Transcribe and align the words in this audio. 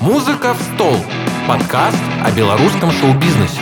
Музыка 0.00 0.54
в 0.54 0.62
стол. 0.62 0.96
Подкаст 1.46 2.02
о 2.24 2.30
белорусском 2.32 2.90
шоу-бизнесе. 2.90 3.60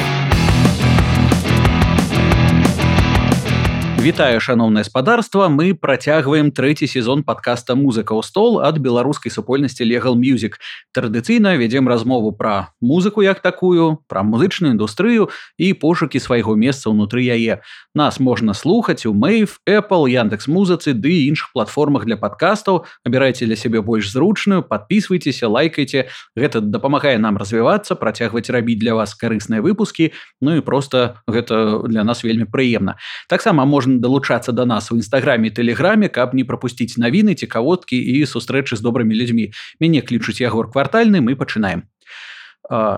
Вітаю 3.98 4.38
шаноўнае 4.38 4.84
спадарства. 4.87 5.48
Мы 5.50 5.74
працягваем 5.74 6.52
трэці 6.54 6.87
сезон 6.87 7.27
подкаста 7.27 7.74
музыка 7.74 8.14
ў 8.14 8.22
стол 8.22 8.62
ад 8.62 8.79
беларускай 8.79 9.27
супольнасці 9.27 9.82
legal 9.82 10.14
music 10.14 10.62
традыцыйна 10.95 11.59
вядзем 11.59 11.91
размову 11.91 12.30
пра 12.30 12.70
музыку 12.79 13.27
як 13.27 13.42
такую 13.42 13.98
пра 14.06 14.23
музычную 14.23 14.79
індустрыю 14.79 15.34
і 15.59 15.74
пошукі 15.74 16.23
свайго 16.23 16.55
месца 16.55 16.95
ўнутры 16.95 17.27
яе. 17.27 17.59
Нас 17.91 18.23
можна 18.23 18.55
слухаць 18.55 19.02
у 19.02 19.11
мэйв 19.19 19.59
apple 19.66 20.06
яндекс 20.06 20.46
музыцы 20.46 20.95
ды 20.95 21.27
іншых 21.27 21.51
платформах 21.51 22.06
для 22.06 22.15
подкастаў 22.15 22.87
абірайце 23.02 23.51
для 23.51 23.59
сябе 23.59 23.83
больш 23.83 24.15
зручную 24.15 24.62
подписывайтеся 24.62 25.51
лайкайте 25.51 26.06
гэта 26.38 26.62
дапамагае 26.62 27.19
нам 27.19 27.34
развівацца 27.34 27.98
працягваць 27.98 28.46
рабіць 28.46 28.78
для 28.78 28.95
вас 28.95 29.19
карысныя 29.19 29.59
выпускі. 29.59 30.15
Ну 30.38 30.55
і 30.55 30.62
просто 30.62 31.19
гэта 31.27 31.83
для 31.83 32.06
нас 32.06 32.23
вельмі 32.23 32.46
прыемна. 32.46 32.95
Таксама 33.27 33.66
можна 33.66 33.88
можна 33.88 34.01
далучацца 34.01 34.52
да 34.52 34.65
нас 34.65 34.92
у 34.92 34.97
нстаграме 34.97 35.51
тэлеграме 35.51 36.09
каб 36.09 36.34
не 36.34 36.45
пропусціць 36.45 37.01
навіны 37.01 37.34
цікаводкі 37.34 37.97
і 37.97 38.27
сустрэчы 38.27 38.77
з 38.77 38.80
добрымі 38.80 39.14
людзьмі 39.16 39.52
мяне 39.80 40.02
клічуць 40.02 40.41
ягор 40.41 40.70
квартальны 40.70 41.20
мы 41.20 41.37
пачынаем. 41.37 41.88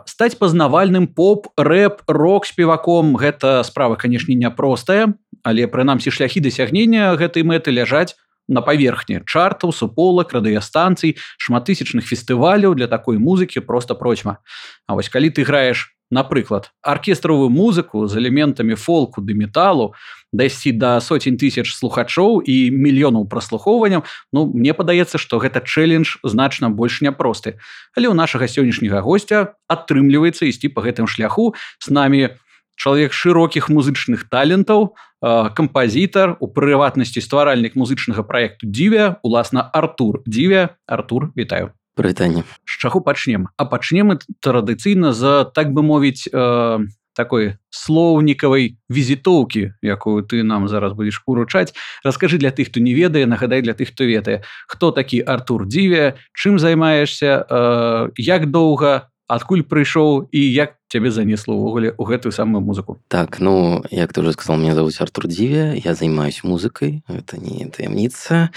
Стаць 0.07 0.35
пазнавальным 0.35 1.07
поп 1.07 1.55
рэп 1.57 2.03
рок 2.09 2.47
спеваком 2.47 3.15
гэта 3.15 3.63
справа 3.63 3.95
канешне 3.95 4.35
няпростая 4.35 5.15
але 5.43 5.66
прынамсі 5.71 6.11
шляхі 6.11 6.41
дасягнення 6.41 7.15
гэтай 7.15 7.47
мэты 7.47 7.71
ляжаць 7.71 8.19
на 8.49 8.61
паверхне 8.66 9.23
чартаў 9.23 9.71
суполак 9.71 10.35
радыёстанцый 10.35 11.16
шматтысячных 11.38 12.02
фестываляў 12.02 12.75
для 12.75 12.91
такой 12.91 13.19
музыкі 13.19 13.61
просто 13.61 13.95
процьма 13.95 14.43
А 14.87 14.95
вось 14.99 15.09
калі 15.09 15.30
ты 15.30 15.47
граеш 15.47 15.95
напрыклад 16.11 16.73
аркестравую 16.83 17.49
музыку 17.49 18.07
з 18.07 18.18
элементамі 18.18 18.74
фолку 18.74 19.23
ды 19.23 19.35
металу 19.35 19.95
дайсці 20.33 20.73
да 20.73 21.01
соцень 21.01 21.37
тысяч 21.37 21.71
слухачоў 21.75 22.43
і 22.47 22.71
мільёнаў 22.71 23.27
праслухоўванняў 23.27 24.05
Ну 24.33 24.47
мне 24.47 24.75
падаецца 24.75 25.19
што 25.19 25.39
гэта 25.39 25.61
чэлендж 25.61 26.23
значна 26.23 26.71
больш 26.71 27.03
няпросты. 27.03 27.59
Але 27.97 28.09
ў 28.09 28.15
нашага 28.15 28.47
сённяшняга 28.47 29.03
гостця 29.03 29.59
атрымліваецца 29.67 30.47
ісці 30.47 30.71
по 30.71 30.81
гэтым 30.83 31.11
шляху. 31.11 31.55
С 31.79 31.91
нами 31.91 32.39
чалавек 32.81 33.13
шырокіх 33.13 33.69
музычных 33.69 34.31
талентаў 34.31 34.97
кампазітар 35.21 36.41
у 36.41 36.49
прыватнасці 36.49 37.21
стваральнік 37.21 37.77
музычнага 37.77 38.25
проекту 38.25 38.65
дзівя 38.65 39.21
уласна 39.23 39.69
артур 39.75 40.25
дзівя 40.25 40.81
артур 40.87 41.33
вітаю. 41.37 41.77
Прывітанне. 41.95 42.45
З 42.65 42.79
чаго 42.81 43.01
пачнем? 43.05 43.49
А 43.57 43.67
пачнем 43.67 44.17
традыцыйна 44.41 45.13
за 45.13 45.45
так 45.45 45.75
бы 45.75 45.83
мовіць 45.83 46.31
э, 46.33 46.79
такой 47.15 47.59
слоўнікавай 47.71 48.79
візітоўкі 48.89 49.77
якую 49.83 50.23
ты 50.25 50.43
нам 50.43 50.69
зараз 50.69 50.97
будзеш 50.97 51.23
уручаць 51.27 51.75
раскажы 52.05 52.39
для 52.39 52.51
тых 52.51 52.71
хто 52.71 52.80
не 52.80 52.95
ведае 52.95 53.27
нагадай 53.27 53.63
для 53.63 53.75
тых 53.75 53.93
хто 53.93 54.05
ведае. 54.05 54.43
Хто 54.67 54.91
такі 54.91 55.21
артур 55.21 55.67
дзіве 55.67 56.17
чым 56.35 56.59
займаешься 56.59 57.45
э, 57.45 58.11
як 58.17 58.51
доўга 58.51 59.11
адкуль 59.30 59.63
прыйшоў 59.63 60.33
і 60.33 60.41
як 60.41 60.80
цябе 60.91 61.15
занесло 61.15 61.55
ўвогуле 61.55 61.95
у 61.95 62.05
гэтую 62.05 62.35
самую 62.35 62.60
музыку? 62.66 62.99
Так 63.07 63.38
ну 63.38 63.85
як 63.91 64.12
ты 64.12 64.21
уже 64.21 64.33
сказал 64.33 64.59
мне 64.59 64.75
зовут 64.75 64.99
артур 64.99 65.31
дзіве 65.31 65.78
я 65.78 65.94
займаюсь 65.94 66.43
музыкай 66.43 67.06
это 67.06 67.38
не 67.38 67.71
таямніца 67.71 68.50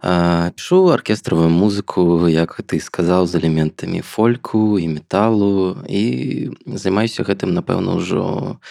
пішу 0.00 0.94
аркестравую 0.94 1.50
музыку 1.50 2.30
як 2.30 2.62
ты 2.62 2.78
сказал 2.78 3.26
з 3.26 3.42
элементамі 3.42 4.06
фольку 4.06 4.78
і 4.78 4.86
металу 4.86 5.82
і 5.90 6.54
займаюся 6.66 7.26
гэтым 7.26 7.50
напэўна 7.58 7.98
ўжо 7.98 8.62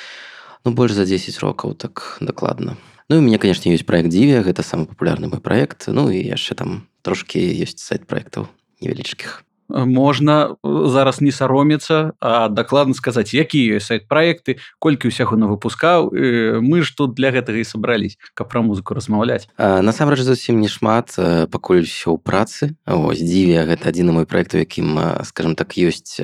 ну 0.63 0.71
больш 0.71 0.95
за 0.95 1.03
10 1.03 1.39
рокаў 1.43 1.75
так 1.75 2.17
дакладна. 2.21 2.77
Ну 3.09 3.17
у 3.17 3.21
меня 3.21 3.37
конечно 3.37 3.67
ёсць 3.67 3.83
проект 3.83 4.15
дзіве 4.15 4.47
гэта 4.47 4.63
самы 4.63 4.87
папулярны 4.87 5.27
мой 5.27 5.43
проект 5.43 5.91
ну 5.91 6.07
і 6.07 6.23
яшчэ 6.23 6.55
там 6.55 6.87
трошки 7.03 7.35
ёсць 7.35 7.83
сайт 7.83 8.07
проектаў 8.07 8.47
невялічкіх 8.79 9.43
можна 9.69 10.55
зараз 10.63 11.21
не 11.21 11.31
саромецца 11.31 12.13
а 12.19 12.49
дакладна 12.49 12.93
сказаць 12.93 13.33
якія 13.33 13.79
сайт 13.79 14.09
проекты 14.09 14.57
колькі 14.79 15.13
ўсяго 15.13 15.37
на 15.37 15.47
выпускаў 15.47 16.11
мы 16.59 16.81
ж 16.81 16.93
тут 16.97 17.13
для 17.13 17.29
гэтага 17.31 17.61
і 17.61 17.67
сабрались 17.67 18.17
каб 18.33 18.49
пра 18.49 18.61
музыку 18.65 18.97
размаўляць. 18.97 19.47
Насамрэч 19.57 20.25
зусім 20.25 20.59
не 20.59 20.67
шмат 20.67 21.13
пакуль 21.53 21.85
усё 21.85 22.17
ў 22.17 22.19
працы. 22.19 22.75
Ось 22.85 23.21
дзіве 23.21 23.65
гэта 23.69 23.93
адзіны 23.93 24.11
мой 24.11 24.25
проект 24.25 24.57
у 24.57 24.61
якім 24.61 25.23
скажем 25.23 25.53
так 25.55 25.77
ёсць 25.77 26.17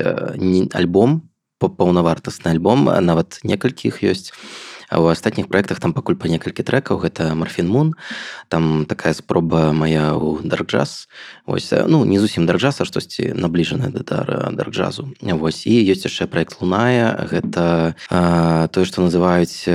альбом 0.74 1.30
паўнавартасны 1.58 2.52
альбом 2.52 2.84
нават 2.84 3.40
некалькіх 3.42 4.02
ёсць 4.04 4.32
А 4.88 5.02
ў 5.02 5.10
астатніх 5.10 5.48
праектах 5.48 5.80
там 5.80 5.92
пакуль 5.92 6.14
па 6.14 6.28
некалькі 6.30 6.62
трекаў 6.62 7.02
гэта 7.02 7.34
марфін 7.34 7.66
мун 7.66 7.94
там 8.48 8.86
такая 8.86 9.14
спроба 9.14 9.72
моя 9.72 10.14
у 10.14 10.38
дарджаз 10.42 11.08
ось 11.46 11.72
ну 11.72 12.04
не 12.04 12.18
зусім 12.22 12.46
дарджаса 12.46 12.86
штосьці 12.86 13.34
набліжаная 13.34 13.90
да 13.90 14.52
дарджазу 14.54 15.10
вось 15.20 15.66
і 15.66 15.74
ёсць 15.90 16.06
яшчэ 16.06 16.30
проект 16.30 16.62
луная 16.62 17.26
гэта 17.26 17.98
а, 18.10 18.68
тое 18.70 18.86
што 18.86 19.02
называюць 19.02 19.66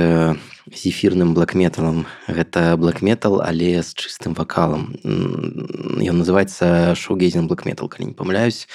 зефірным 0.70 1.34
блэкметалам. 1.34 2.06
Гэта 2.28 2.76
блэкметал 2.76 3.42
але 3.42 3.82
з 3.82 3.94
чыстым 3.94 4.34
вакалам. 4.34 4.94
Ён 5.02 6.22
называется 6.22 6.94
шоугейзен 6.94 7.48
блэкметал 7.48 7.88
калі 7.88 8.12
не 8.12 8.14
памыляюсь. 8.14 8.68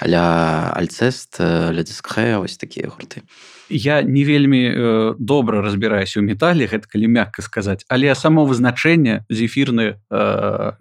Аля 0.00 0.72
альцест 0.74 1.38
лядзіскхэ 1.38 2.40
вось 2.40 2.56
такія 2.56 2.88
гурты 2.88 3.22
я 3.70 4.02
не 4.02 4.24
вельмі 4.24 4.62
э, 4.68 5.14
добра 5.18 5.62
разбіраюся 5.62 6.20
ў 6.20 6.26
метале 6.26 6.66
гэта 6.66 6.90
калі 6.90 7.06
мякка 7.08 7.42
сказаць 7.42 7.86
але 7.88 8.12
само 8.14 8.44
вызначэнне 8.44 9.24
зефірны 9.30 9.96
э, 10.10 10.72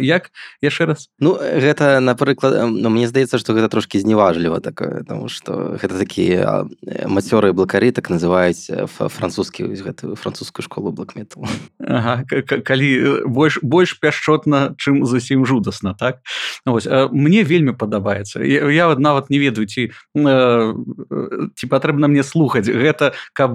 як? 0.00 0.30
Яшчэ 0.60 0.84
раз. 0.86 1.08
Ну 1.18 1.34
гэта 1.36 2.00
напрыклад 2.00 2.68
ну, 2.70 2.88
мне 2.90 3.08
здаецца 3.08 3.38
што 3.38 3.56
гэта 3.56 3.68
трошки 3.68 3.98
зневажліва 3.98 4.60
такое 4.60 5.02
тому 5.08 5.28
что 5.28 5.76
гэта 5.80 5.98
такія 5.98 6.68
мацёры 7.08 7.52
блакары 7.52 7.90
так 7.90 8.10
называюць 8.10 8.70
французскі 8.88 9.72
гэтую 9.72 10.16
французскую 10.16 10.64
школу 10.64 10.92
блокмету 10.92 11.42
ага, 11.80 12.24
калі 12.44 13.24
больш 13.26 13.58
больш 13.62 13.96
пяшчотна 13.98 14.74
чым 14.78 15.04
зусім 15.06 15.46
жудасна 15.46 15.94
так? 15.94 16.20
Ну, 16.66 16.72
вось, 16.72 16.88
мне 17.12 17.42
вельмі 17.42 17.72
падабаецца. 17.72 18.44
Я, 18.44 18.68
я 18.70 18.94
нават 18.94 19.30
не 19.30 19.38
ведаю 19.38 19.66
ці 19.66 19.90
ці 20.14 21.66
патрэбна 21.70 22.08
мне 22.08 22.22
слухаць 22.34 22.66
гэта 22.66 23.14
каб 23.32 23.54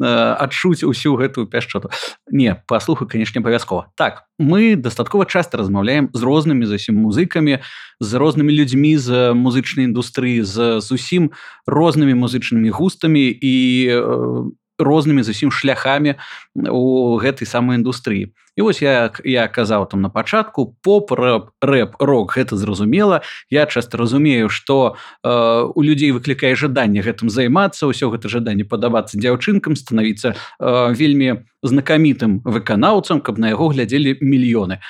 адчуць 0.00 0.86
усю 0.86 1.18
гэтую 1.18 1.46
пяшчоту. 1.50 1.90
Не 2.30 2.62
паслухай 2.66 3.08
канешне 3.08 3.42
абавязкова. 3.42 3.90
Так 3.96 4.24
мы 4.38 4.76
дастаткова 4.76 5.26
часта 5.26 5.58
размаўляем 5.58 6.08
з 6.14 6.22
рознымі 6.22 6.64
зусім 6.70 7.02
музыкамі 7.02 7.60
з 8.00 8.10
рознымі 8.14 8.54
людзьмі 8.54 8.96
з 8.96 9.34
музычнай 9.34 9.90
індустрыі 9.90 10.46
з 10.46 10.80
зусім 10.80 11.34
рознымі 11.66 12.14
музычнымі 12.14 12.70
густамі 12.70 13.26
і 13.26 13.54
рознымі 14.78 15.22
зусім 15.22 15.50
шляхамі 15.50 16.16
у 16.54 17.18
гэтай 17.18 17.46
самой 17.46 17.76
індустрыі. 17.76 18.32
І 18.58 18.62
вось 18.62 18.82
як 18.82 19.20
я 19.24 19.46
казаў 19.46 19.86
там 19.86 20.02
на 20.02 20.10
пачатку 20.10 20.74
поп 20.82 21.12
рэп 21.14 21.54
рэп 21.62 21.94
рок 22.02 22.34
гэта 22.34 22.58
зразумела. 22.58 23.22
Я 23.50 23.66
часто 23.66 23.98
разумею 23.98 24.48
что 24.48 24.96
э, 25.22 25.30
у 25.74 25.82
людзей 25.82 26.10
выклікае 26.10 26.58
жаданне 26.58 26.98
гэтым 27.02 27.30
займацца 27.30 27.86
ўсё 27.86 28.10
гэта 28.10 28.26
жаданне 28.26 28.66
падабацца 28.66 29.14
дзяўчынкам 29.14 29.78
становіцца 29.78 30.34
э, 30.34 30.36
вельмі 30.90 31.46
знакамітым 31.62 32.42
выканаўцам 32.42 33.22
каб 33.22 33.38
на 33.38 33.54
яго 33.54 33.70
глядзелі 33.70 34.18
мільёны. 34.20 34.82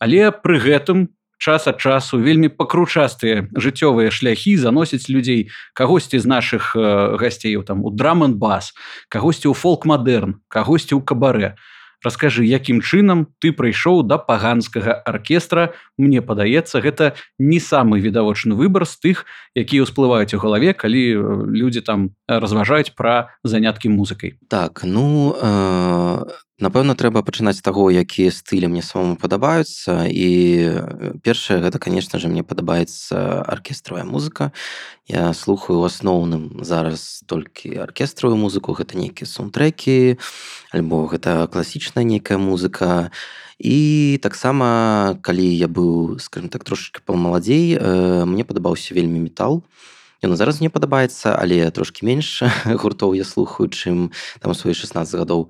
Але 0.00 0.32
пры 0.32 0.56
гэтым 0.56 1.12
час 1.40 1.66
ад 1.66 1.80
часу 1.80 2.20
вельмі 2.20 2.52
пакручастыя 2.52 3.48
жыццёвыя 3.56 4.12
шляхі 4.12 4.54
заносяць 4.60 5.08
людзей 5.08 5.48
кагосьці 5.72 6.20
з 6.20 6.26
наших 6.28 6.76
э, 6.76 7.16
гасцеяў 7.16 7.64
там 7.64 7.80
у 7.80 7.90
драман 7.90 8.36
бас 8.36 8.76
кагосьці 9.08 9.48
ў 9.48 9.56
фолк 9.56 9.88
мадэрн 9.88 10.44
кагосьці 10.52 10.94
ў 10.94 11.02
кабарэ 11.02 11.56
Раскажы, 12.00 12.48
якім 12.48 12.80
чынам 12.80 13.28
ты 13.44 13.52
прыйшоў 13.52 14.08
да 14.08 14.16
паганскага 14.16 14.96
аркестра, 15.04 15.76
Мне 16.00 16.22
падаецца, 16.24 16.80
гэта 16.80 17.12
не 17.36 17.60
самы 17.60 18.00
відавочны 18.00 18.56
выбар 18.56 18.88
з 18.88 18.96
тых, 18.96 19.28
якія 19.52 19.84
ўсплываюць 19.84 20.32
у 20.32 20.40
галаве, 20.40 20.72
калі 20.72 21.02
людзі 21.52 21.84
там 21.84 22.16
разважаюць 22.38 22.94
пра 22.94 23.34
заняткі 23.42 23.90
музыкай. 23.90 24.38
Так 24.46 24.84
ну 24.84 25.34
э, 25.34 26.24
напэўна 26.60 26.94
трэба 26.94 27.24
пачынаць 27.26 27.58
таго 27.64 27.90
якія 27.90 28.30
стылі 28.30 28.68
мне 28.70 28.84
самому 28.84 29.16
падабаюцца. 29.16 30.06
І 30.06 31.18
першае 31.24 31.58
гэта 31.64 31.80
конечно 31.82 32.20
же 32.20 32.28
мне 32.28 32.44
падабаецца 32.44 33.42
аркестравая 33.42 34.04
музыка. 34.04 34.52
Я 35.08 35.32
слухаю 35.34 35.80
у 35.80 35.88
асноўным 35.88 36.62
зараз 36.62 37.24
толькі 37.26 37.74
аркестравую 37.82 38.38
музыку 38.38 38.76
гэта 38.78 38.94
нейкія 38.94 39.26
саундтрекі 39.26 40.20
альбо 40.70 41.08
гэта 41.10 41.48
класічная 41.48 42.04
нейкая 42.04 42.38
музыка. 42.38 43.10
І 43.60 44.20
таксама 44.22 45.18
калі 45.20 45.44
я 45.44 45.68
быў 45.68 46.16
скажем 46.20 46.48
так 46.48 46.64
трошки 46.64 47.00
памаладзей 47.04 47.76
э, 47.76 48.24
мне 48.24 48.44
падабаўся 48.44 48.94
вельмі 48.94 49.20
метал 49.20 49.64
Ён 50.20 50.36
зараз 50.36 50.60
мне 50.60 50.68
падабаецца 50.68 51.32
але 51.32 51.70
трошки 51.70 52.04
менш 52.04 52.42
гуртоў 52.80 53.16
я 53.16 53.24
слухаю 53.24 53.68
чым 53.72 54.10
там 54.40 54.54
свае 54.54 54.74
16 54.74 55.14
гадоў. 55.16 55.48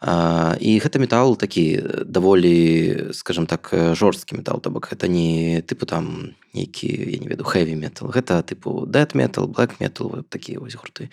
І 0.00 0.80
гэта 0.80 0.96
метал 0.96 1.36
такі 1.36 1.84
даволі 2.08 3.12
скажем 3.12 3.44
так 3.44 3.68
жорсткі 3.92 4.40
метал 4.40 4.56
то 4.64 4.70
бок 4.72 4.88
гэта 4.88 5.12
не 5.12 5.60
тыпу 5.60 5.84
там 5.84 6.32
нейкі 6.56 6.88
я 6.88 7.18
не 7.20 7.28
веду 7.28 7.44
хэві 7.44 7.76
метал 7.76 8.08
гэта 8.08 8.40
тыпу 8.40 8.88
дэт 8.88 9.12
метал 9.12 9.44
black 9.44 9.76
метал 9.76 10.24
такія 10.32 10.58
вось 10.58 10.74
гурты. 10.74 11.12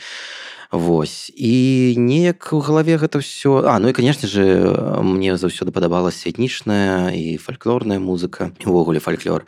Вось. 0.71 1.31
І 1.35 1.95
неяк 2.00 2.47
у 2.55 2.63
галаве 2.63 2.95
гэта 2.95 3.19
ўсё 3.19 3.67
А 3.67 3.79
ну 3.79 3.91
і 3.91 3.93
канешне 3.93 4.27
же 4.27 4.43
мне 5.03 5.35
заўсёды 5.35 5.75
падабалася 5.75 6.31
этнічная 6.31 7.11
і 7.11 7.35
фальклорная 7.35 8.00
музыка 8.00 8.55
увогуле 8.63 9.00
фальклор 9.03 9.43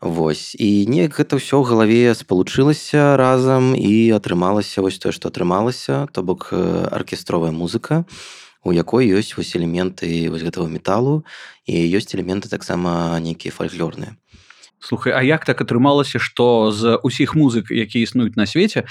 Вось. 0.00 0.52
І 0.60 0.84
неяк 0.84 1.16
гэта 1.16 1.40
ўсё 1.40 1.56
ў 1.56 1.64
галаве 1.64 2.12
спалучылася 2.12 3.16
разам 3.16 3.72
і 3.72 4.12
атрымалася 4.12 4.84
вось 4.84 5.00
тое 5.00 5.12
што 5.16 5.32
атрымалася 5.32 6.04
то 6.12 6.20
бок 6.20 6.52
аркестровая 6.52 7.48
музыка 7.48 8.04
у 8.60 8.76
якой 8.76 9.08
ёсць 9.08 9.32
вось 9.40 9.56
элементы 9.56 10.28
вось 10.28 10.44
гэтага 10.44 10.68
металу 10.68 11.24
і 11.64 11.80
ёсць 11.96 12.12
элементы 12.12 12.52
таксама 12.52 13.16
нейкія 13.24 13.56
фальклорныя. 13.56 14.20
Слухай 14.84 15.16
А 15.16 15.24
як 15.24 15.48
так 15.48 15.64
атрымалася 15.64 16.20
што 16.20 16.70
з 16.76 17.00
усіх 17.00 17.32
музык 17.32 17.72
які 17.72 18.04
існуюць 18.04 18.36
на 18.36 18.44
свеце 18.44 18.84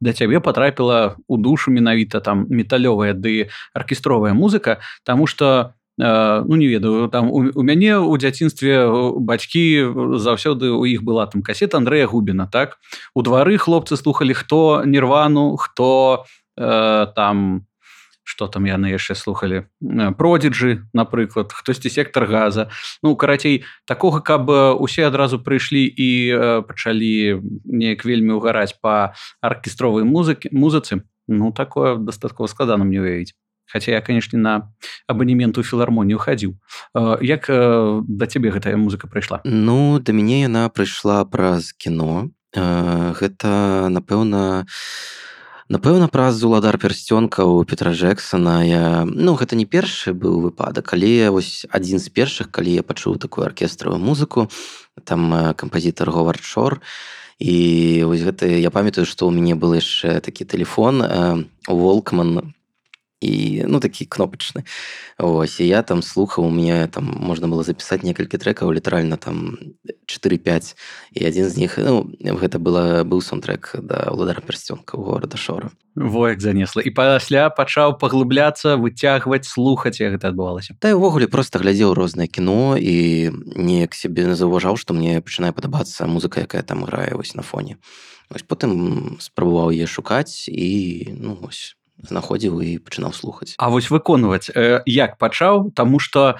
да 0.00 0.12
цябе 0.12 0.40
потрапіла 0.40 1.16
у 1.26 1.36
душу 1.36 1.70
менавіта 1.70 2.20
там 2.20 2.46
металёвая 2.48 3.12
ды 3.12 3.50
аркестровая 3.74 4.32
музыка 4.32 4.80
тому 5.04 5.26
что 5.26 5.74
ну 5.98 6.54
не 6.56 6.66
ведаю 6.66 7.08
там 7.08 7.30
у, 7.30 7.50
у 7.54 7.62
мяне 7.62 7.98
у 7.98 8.16
дзяцінстве 8.16 8.86
бацькі 9.18 9.90
заўсёды 10.22 10.70
у 10.70 10.86
іх 10.86 11.02
была 11.02 11.26
там 11.26 11.42
касет 11.42 11.74
Андрэя 11.74 12.06
губіна 12.06 12.46
так? 12.46 12.78
У 13.14 13.22
двары 13.22 13.58
хлопцы 13.58 13.96
слухали 13.96 14.32
хто 14.32 14.82
нірвану 14.86 15.56
хто 15.56 16.24
э, 16.56 17.06
там 17.16 17.66
что 18.22 18.46
там 18.46 18.64
яны 18.64 18.94
яшчэ 18.94 19.16
слухали? 19.16 19.66
Продзіджы 19.82 20.86
напрыклад 20.94 21.50
хтосьці 21.50 21.90
сектор 21.90 22.26
газа 22.30 22.70
ну 23.02 23.16
карацей 23.16 23.64
такога 23.84 24.20
каб 24.20 24.46
усе 24.78 25.08
адразу 25.08 25.42
прыйшлі 25.42 25.82
і 25.82 26.10
пачалі 26.62 27.42
неяк 27.66 28.06
вельмі 28.06 28.38
ўгараць 28.38 28.78
по 28.78 29.18
аркестровай 29.42 30.06
музыкі 30.06 30.54
музыцы. 30.54 31.02
Ну 31.26 31.50
такое 31.50 31.96
дастаткова 31.98 32.46
складана 32.46 32.84
мне 32.84 33.02
уявіць 33.02 33.34
хотя 33.72 33.92
я 33.92 34.00
канешне 34.00 34.38
на 34.38 34.72
абанементу 35.06 35.62
філармонію 35.62 36.18
хадзіў 36.18 36.56
як 37.22 37.46
да 37.48 38.26
цябе 38.26 38.50
гэтая 38.50 38.76
музыка 38.76 39.06
прыйшла 39.06 39.40
ну 39.44 39.98
да 40.00 40.12
мяне 40.12 40.42
яна 40.42 40.68
прыйшла 40.68 41.24
праз 41.24 41.72
кіно 41.72 42.30
гэта 42.54 43.88
напэўна 43.92 44.64
у 44.64 44.66
напэўна 45.68 46.08
праз 46.08 46.42
уладар 46.42 46.78
пярсцёнка 46.80 47.44
у 47.44 47.64
петра 47.64 47.92
джексона. 47.92 48.64
Я 48.64 49.04
ну 49.04 49.36
гэта 49.36 49.56
не 49.56 49.66
першы 49.66 50.12
быў 50.12 50.40
выпадак 50.40 50.92
але 50.96 51.30
вось 51.30 51.68
адзін 51.70 52.00
з 52.00 52.08
першых 52.08 52.50
калі 52.50 52.80
я 52.80 52.82
пачуў 52.82 53.20
такую 53.20 53.44
аркестравую 53.46 54.00
музыку. 54.00 54.48
Там 55.04 55.54
кампазітар 55.54 56.10
говард 56.10 56.42
шор. 56.42 56.80
І 57.38 58.02
вось 58.04 58.24
гэта 58.24 58.48
я 58.48 58.70
памятаю 58.70 59.04
што 59.04 59.28
ў 59.28 59.36
мяне 59.36 59.54
был 59.54 59.76
яшчэ 59.76 60.20
такі 60.24 60.48
телефон 60.48 61.04
волкман 61.68 62.56
і 63.20 63.64
ну 63.66 63.80
такі 63.80 64.06
кнопачны 64.06 64.64
ось 65.18 65.60
і 65.60 65.66
я 65.66 65.82
там 65.82 66.02
слухаў 66.02 66.46
у 66.46 66.50
меня 66.50 66.86
там 66.86 67.04
можна 67.04 67.48
было 67.48 67.62
запісаць 67.62 68.02
некалькі 68.02 68.38
трекаў 68.38 68.72
літаральна 68.72 69.16
там 69.16 69.58
45 70.06 70.76
і 71.12 71.24
адзін 71.26 71.50
з 71.50 71.56
них 71.56 71.78
ну, 71.78 72.06
гэта 72.22 72.58
была 72.58 73.02
быў 73.02 73.20
саундтрек 73.20 73.74
да 73.82 74.10
ўладара 74.14 74.40
персцёнка 74.40 74.94
ў 74.94 75.02
горада 75.02 75.36
шора 75.36 75.70
воек 75.98 76.40
занесла 76.40 76.82
і 76.82 76.90
пасля 76.94 77.50
пачаў 77.50 77.98
паглыбляцца 77.98 78.78
выцягваць 78.78 79.48
слухаць 79.48 79.98
як 79.98 80.14
гэта 80.14 80.30
адбывалася. 80.30 80.78
Та 80.78 80.94
увогуле 80.94 81.26
просто 81.26 81.58
глядзеў 81.58 81.94
рознае 81.94 82.28
кіно 82.28 82.78
і 82.78 83.30
неяк 83.58 83.94
сябе 83.98 84.30
заўважаў 84.34 84.78
што 84.78 84.94
мне 84.94 85.18
пачынае 85.18 85.50
падабацца 85.52 86.06
музыка 86.06 86.46
якая 86.46 86.62
там 86.62 86.86
грае 86.86 87.18
вось 87.18 87.34
на 87.34 87.42
фоне. 87.42 87.82
Ось 88.30 88.46
потым 88.46 89.18
спрабаваў 89.18 89.72
е 89.72 89.86
шукаць 89.90 90.46
і 90.46 91.16
ну 91.18 91.34
вось 91.34 91.77
знаходзіў 92.02 92.60
і 92.62 92.78
пачынаў 92.78 93.12
слухаць 93.12 93.54
А 93.58 93.70
вось 93.70 93.90
выконваць 93.90 94.50
э, 94.54 94.82
як 94.86 95.18
пачаў 95.18 95.70
тому 95.74 95.98
что 95.98 96.38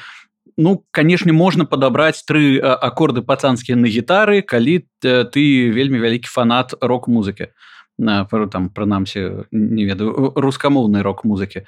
ну 0.57 0.85
канешне 0.91 1.33
можна 1.33 1.65
падабраць 1.65 2.23
тры 2.27 2.59
акорды 2.59 3.23
пацанскія 3.23 3.77
на 3.79 3.89
гітары 3.89 4.43
калі 4.43 4.87
ты 5.03 5.71
вельмі 5.71 5.99
вялікі 5.99 6.29
фанат 6.29 6.75
рок-музыкі 6.81 7.55
на 7.99 8.25
там 8.25 8.71
прынамсі 8.71 9.47
не 9.51 9.85
ведаю 9.85 10.33
рускамоўнай 10.37 11.03
рок-музыкі 11.03 11.67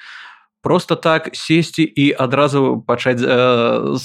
просто 0.63 0.97
так 0.97 1.31
сесці 1.33 1.83
і 1.83 2.13
адразу 2.13 2.85
пачаць 2.87 3.23
э, 3.23 3.97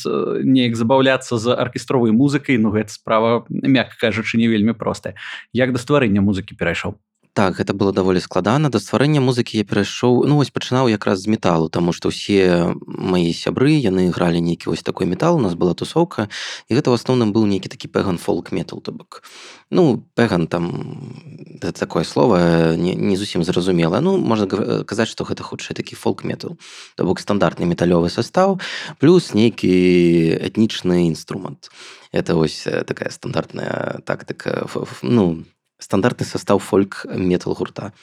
неяк 0.43 0.75
забаўляцца 0.75 1.37
з 1.37 1.53
аркестровай 1.53 2.11
музыкай 2.11 2.57
ну 2.57 2.71
гэта 2.71 2.89
справа 2.89 3.45
мякка 3.49 4.09
кажучы 4.09 4.37
не 4.37 4.47
вельмі 4.47 4.73
простая 4.73 5.15
як 5.53 5.73
да 5.73 5.79
стварэння 5.79 6.21
музыкі 6.21 6.55
перайшоў 6.55 6.95
так 7.35 7.59
гэта 7.59 7.75
было 7.75 7.91
даволі 7.91 8.23
складана 8.23 8.71
да 8.71 8.79
стварэння 8.79 9.19
музыкі 9.19 9.59
я 9.59 9.67
перайшоў 9.67 10.23
ну 10.23 10.39
вось 10.39 10.55
пачынаў 10.55 10.87
якраз 10.87 11.19
з 11.19 11.27
металу 11.27 11.67
тому 11.67 11.91
что 11.91 12.07
ўсе 12.07 12.71
мои 12.87 13.35
сябры 13.35 13.75
яны 13.75 14.07
гралі 14.15 14.39
нейкі 14.39 14.71
вось 14.71 14.87
такой 14.87 15.03
метал 15.03 15.35
у 15.35 15.43
нас 15.43 15.51
была 15.51 15.75
тусовка 15.75 16.31
і 16.71 16.79
гэта 16.79 16.89
в 16.89 16.95
асноўным 16.95 17.35
быў 17.35 17.43
нейкі 17.43 17.67
такі 17.67 17.91
пеган 17.91 18.15
фолк 18.17 18.55
метал 18.55 18.79
то 18.79 18.95
бок. 18.95 19.21
Ну 19.69 20.07
пеган 20.15 20.47
там 20.47 21.11
такое 21.59 22.07
слово 22.07 22.75
не, 22.79 22.95
не 22.95 23.19
зусім 23.19 23.43
зразумела 23.43 23.99
ну 23.99 24.15
можна 24.15 24.47
казаць 24.87 25.11
что 25.11 25.27
гэта 25.27 25.43
хутчэй 25.43 25.75
такі 25.75 25.99
фолк 25.99 26.23
метал. 26.23 26.55
То 26.95 27.03
бок 27.03 27.19
стандартны 27.19 27.67
металёвы 27.67 28.07
состав 28.07 28.63
плюс 28.97 29.35
нейкі 29.35 30.39
этнічны 30.39 31.11
інструмент 31.11 31.67
это 32.15 32.35
вось 32.35 32.63
такая 32.63 33.11
стандартная 33.11 33.99
тактыка 34.07 34.63
ну 35.03 35.43
стандартны 35.79 36.25
состав 36.25 36.63
фольк 36.63 37.05
метал 37.09 37.53
гурта. 37.53 37.93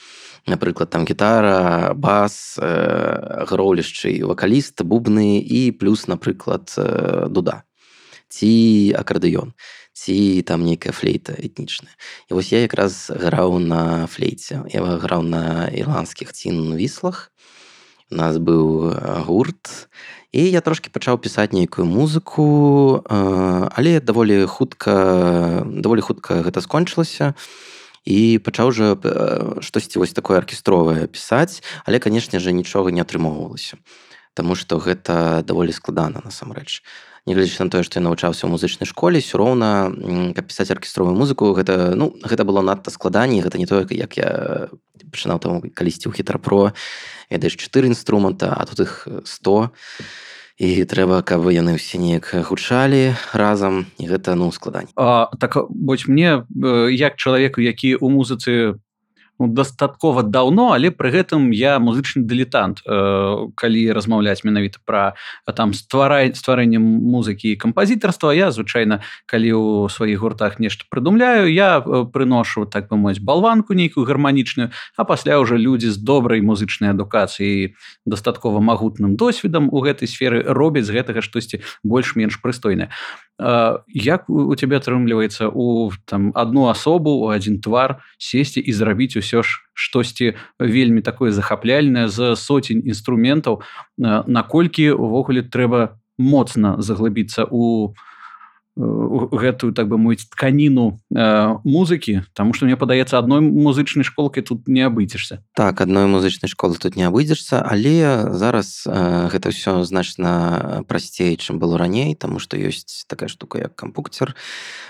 Напрыклад 0.47 0.91
там 0.91 1.05
гітара 1.05 1.95
бас 1.95 2.59
э, 2.59 3.47
гроўлішчы 3.49 4.25
вакаліст 4.27 4.83
бубны 4.83 5.39
і 5.39 5.71
плюс 5.73 6.09
напрыклад 6.09 6.75
э, 6.77 7.29
дуда. 7.29 7.63
Ці 8.29 8.97
акардэён 8.99 9.55
ці 9.93 10.43
там 10.43 10.65
нейкая 10.65 10.93
флейта 10.93 11.33
этнічная. 11.37 11.95
І 12.31 12.35
вось 12.35 12.51
я 12.53 12.65
якраз 12.65 13.13
граў 13.13 13.59
на 13.61 14.07
флейце. 14.07 14.65
Я 14.73 14.83
граў 14.83 15.23
на 15.23 15.69
ірландскіх 15.69 16.33
цін 16.33 16.75
віслах. 16.75 17.31
у 17.31 17.62
нас 18.13 18.37
быў 18.39 18.93
гурт 19.27 19.89
і 20.33 20.45
я 20.49 20.61
трошки 20.61 20.93
пачаў 20.93 21.19
пісаць 21.19 21.53
нейкую 21.53 21.89
музыку 21.89 23.03
але 23.09 24.01
даволі 24.01 24.47
хутка 24.47 25.65
даволі 25.67 26.01
хутка 26.05 26.45
гэта 26.47 26.61
скончылася 26.61 27.35
і 28.05 28.39
пачаў 28.45 28.73
жа 28.73 28.95
штосьці 29.65 29.99
вось 29.99 30.17
такое 30.17 30.39
аркестровае 30.39 31.09
пісаць 31.09 31.65
але 31.85 31.99
канешне 31.99 32.39
же 32.39 32.53
нічога 32.53 32.93
не 32.93 33.01
атрымоўвалася 33.03 33.81
Таму 34.35 34.57
што 34.57 34.81
гэта 34.81 35.45
даволі 35.45 35.73
складана 35.77 36.23
насамрэч. 36.25 36.81
Нягледзячы 37.29 37.69
на 37.69 37.71
тое 37.71 37.85
што 37.85 38.01
я 38.01 38.05
навучаўся 38.09 38.49
ў 38.49 38.51
музычнай 38.51 38.89
школе 38.89 39.21
все 39.21 39.37
роўна 39.39 39.93
каб 40.35 40.49
пісаць 40.49 40.73
аркестровую 40.73 41.15
музыку 41.15 41.53
гэта 41.53 41.93
ну 41.95 42.11
гэта 42.25 42.43
было 42.49 42.65
надта 42.65 42.91
складаней 42.91 43.45
гэта 43.45 43.61
не 43.61 43.69
тое 43.69 43.85
як 43.93 44.17
я 44.17 44.73
пачынаў 45.13 45.39
там 45.39 45.61
калісьці 45.61 46.09
ў 46.09 46.17
хітрапро 46.17 46.73
ведаеш 47.29 47.61
чатыры 47.61 47.93
інструмента 47.93 48.51
а 48.57 48.65
тут 48.65 48.89
іх 48.89 48.93
100 49.25 49.71
і 50.63 50.85
трэба 50.85 51.23
каб 51.27 51.49
яны 51.53 51.77
ўсе 51.77 52.01
неяк 52.01 52.33
гучалі 52.49 53.17
разам 53.33 53.87
і 53.99 54.05
гэта 54.09 54.35
ну 54.39 54.53
складань. 54.53 54.89
Так 54.97 55.57
больш 55.69 56.09
мне 56.09 56.45
як 56.93 57.17
чалавеку 57.17 57.61
які 57.61 57.97
ў 57.99 58.07
музыцы 58.09 58.53
ну, 59.47 59.53
дастаткова 59.53 60.23
даўно 60.23 60.73
але 60.73 60.91
пры 60.91 61.11
гэтым 61.11 61.51
я 61.51 61.79
музычны 61.79 62.23
дылетант. 62.23 62.83
Э, 62.87 63.49
калі 63.55 63.83
размаўляць 63.93 64.45
менавіта 64.45 64.79
пра 64.85 65.15
там 65.57 65.75
стварай 65.75 66.35
стварэннем 66.35 66.83
музыкі 66.83 67.53
і 67.53 67.57
кампазітарства 67.57 68.31
я 68.31 68.51
звычайна 68.51 69.03
калі 69.27 69.53
у 69.53 69.89
сваіх 69.89 70.21
гуртах 70.21 70.59
нешта 70.59 70.85
прыдумляю 70.91 71.51
я 71.51 71.83
э, 71.83 72.07
прыношу 72.07 72.67
так 72.67 72.89
бы 72.89 72.97
мой 72.97 73.19
балванку 73.21 73.75
нейкую 73.75 74.07
гарманічную 74.07 74.71
а 74.97 75.05
пасля 75.05 75.39
уже 75.39 75.59
людзі 75.59 75.91
з 75.91 75.99
добрай 75.99 76.41
музычнай 76.41 76.91
адукацыі 76.91 77.75
дастаткова 78.07 78.61
магутным 78.61 79.17
досведам 79.17 79.69
у 79.73 79.81
гэтай 79.81 80.09
сферы 80.09 80.43
робяць 80.47 80.87
з 80.87 80.95
гэтага 80.95 81.25
штосьці 81.25 81.63
больш-менш 81.83 82.39
прыстойнае. 82.43 82.93
Як 83.41 84.29
у 84.29 84.55
цябе 84.55 84.77
атрымліваецца 84.77 85.49
у 85.49 85.91
там 86.05 86.31
одну 86.35 86.69
асобу 86.69 87.11
у 87.25 87.27
один 87.33 87.59
твар 87.65 87.99
сесці 88.19 88.61
і 88.61 88.73
зрабіць 88.73 89.17
усё 89.17 89.32
ж 89.41 89.65
штосьці 89.73 90.37
вельмі 90.61 91.01
такое 91.01 91.33
захапляльнае 91.33 92.13
з 92.13 92.37
соцень 92.37 92.85
інструментаў 92.85 93.65
наколькі 93.97 94.93
увогуле 94.93 95.41
трэба 95.41 95.97
моцна 96.21 96.77
заглыбіцца 96.77 97.49
у 97.49 97.97
гэтую 98.77 99.73
так 99.77 99.89
бы 99.89 99.99
мовіць 100.01 100.25
тканіну 100.33 100.99
э, 101.13 101.57
музыкі 101.65 102.25
Таму 102.33 102.57
што 102.57 102.65
мне 102.65 102.77
падаецца 102.77 103.19
адной 103.21 103.45
музычнай 103.45 104.05
школкай 104.05 104.43
тут 104.43 104.69
не 104.69 104.81
абыдзешся 104.81 105.45
так 105.53 105.81
адной 105.81 106.07
музычнай 106.09 106.49
школы 106.49 106.81
тут 106.81 106.97
не 106.97 107.05
абыдзешся 107.05 107.61
але 107.61 108.33
зараз 108.33 108.89
э, 108.89 109.29
гэта 109.29 109.53
ўсё 109.53 109.85
значна 109.85 110.85
прасцей 110.89 111.37
чым 111.37 111.61
было 111.61 111.77
раней 111.77 112.17
таму 112.17 112.41
што 112.41 112.57
ёсць 112.57 113.05
такая 113.07 113.29
штука 113.29 113.59
як 113.59 113.77
кампуктер. 113.77 114.35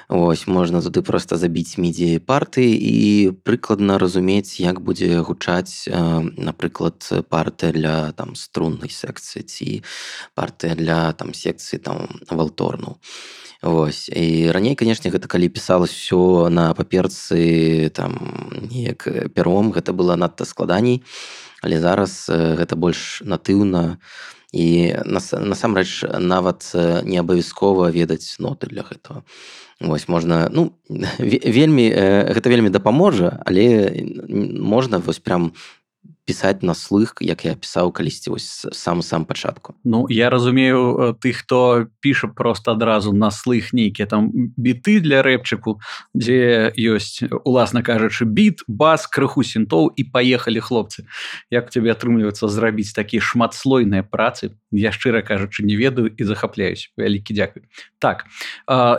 Вось 0.08 0.46
можна 0.46 0.82
туды 0.82 1.02
просто 1.02 1.36
забіць 1.36 1.74
мідзі 1.74 2.22
парты 2.22 2.70
і 2.70 3.34
прыкладна 3.42 3.98
разумець 3.98 4.60
як 4.62 4.78
будзе 4.78 5.26
гучаць 5.26 5.90
э, 5.90 5.98
напрыклад 6.38 7.02
парты 7.28 7.72
для 7.72 8.12
там 8.12 8.38
струннай 8.38 8.94
секцыі 8.94 9.42
ці 9.42 9.82
партыя 10.38 10.78
для 10.78 11.12
там 11.12 11.34
секцыі 11.34 11.82
там 11.82 12.22
валторну 12.30 13.02
Вось. 13.72 14.10
І 14.12 14.52
раней 14.52 14.76
канешне 14.76 15.08
гэта 15.08 15.28
калі 15.32 15.48
пісалось 15.48 15.96
все 15.96 16.52
на 16.52 16.74
паперцы 16.76 17.88
там 17.96 18.20
неяк 18.68 19.32
пером. 19.32 19.72
Гэта 19.72 19.96
было 19.96 20.12
надта 20.16 20.44
складаней. 20.44 21.00
Але 21.64 21.80
зараз 21.80 22.28
гэта 22.28 22.76
больш 22.76 23.24
натыўна. 23.24 23.96
І 24.52 24.92
насамрэч 25.08 26.04
нават 26.20 26.68
не 27.08 27.16
абавязкова 27.16 27.88
ведаць 27.88 28.36
ноты 28.36 28.68
для 28.68 28.84
гэтага. 28.84 29.24
Вось 29.80 30.04
можна 30.04 30.52
ну 30.52 30.76
вельмі 31.18 31.88
гэта 32.28 32.52
вельмі 32.52 32.68
дапаможа 32.68 33.40
але 33.48 33.88
можна 34.28 35.00
вось 35.00 35.18
прям 35.18 35.56
пісаць 36.24 36.62
на 36.62 36.74
слых 36.74 37.18
як 37.20 37.44
я 37.44 37.54
пісаў 37.54 37.90
калісьці 37.92 38.30
вось 38.30 38.66
сам 38.72 39.02
сам 39.02 39.24
пачатку 39.24 39.74
Ну 39.84 40.06
я 40.08 40.30
разумею 40.30 41.16
ты 41.20 41.32
хто 41.32 41.86
піша 42.00 42.28
просто 42.28 42.72
адразу 42.72 43.12
на 43.12 43.30
слых 43.30 43.72
нейкія 43.72 44.06
там 44.06 44.30
біты 44.56 45.00
для 45.00 45.22
рэпчыку 45.22 45.80
дзе 46.14 46.70
ёсць 46.78 47.26
уласна 47.44 47.82
кажучы 47.82 48.24
біт 48.24 48.62
бас 48.68 49.06
крыху 49.06 49.42
сінтоў 49.42 49.90
і 49.96 50.02
паехалі 50.04 50.60
хлопцы. 50.60 51.04
Як 51.50 51.70
тебе 51.70 51.90
атрымліваецца 51.90 52.48
зрабіць 52.48 52.94
такія 52.94 53.20
шматслойныя 53.22 54.06
працы 54.06 54.54
я 54.70 54.92
шчыра 54.92 55.22
кажучы 55.22 55.66
не 55.66 55.76
ведаю 55.76 56.06
і 56.06 56.24
захапляюсь 56.24 56.92
вялікі 56.96 57.34
дзякуй 57.34 57.62
так 57.98 58.26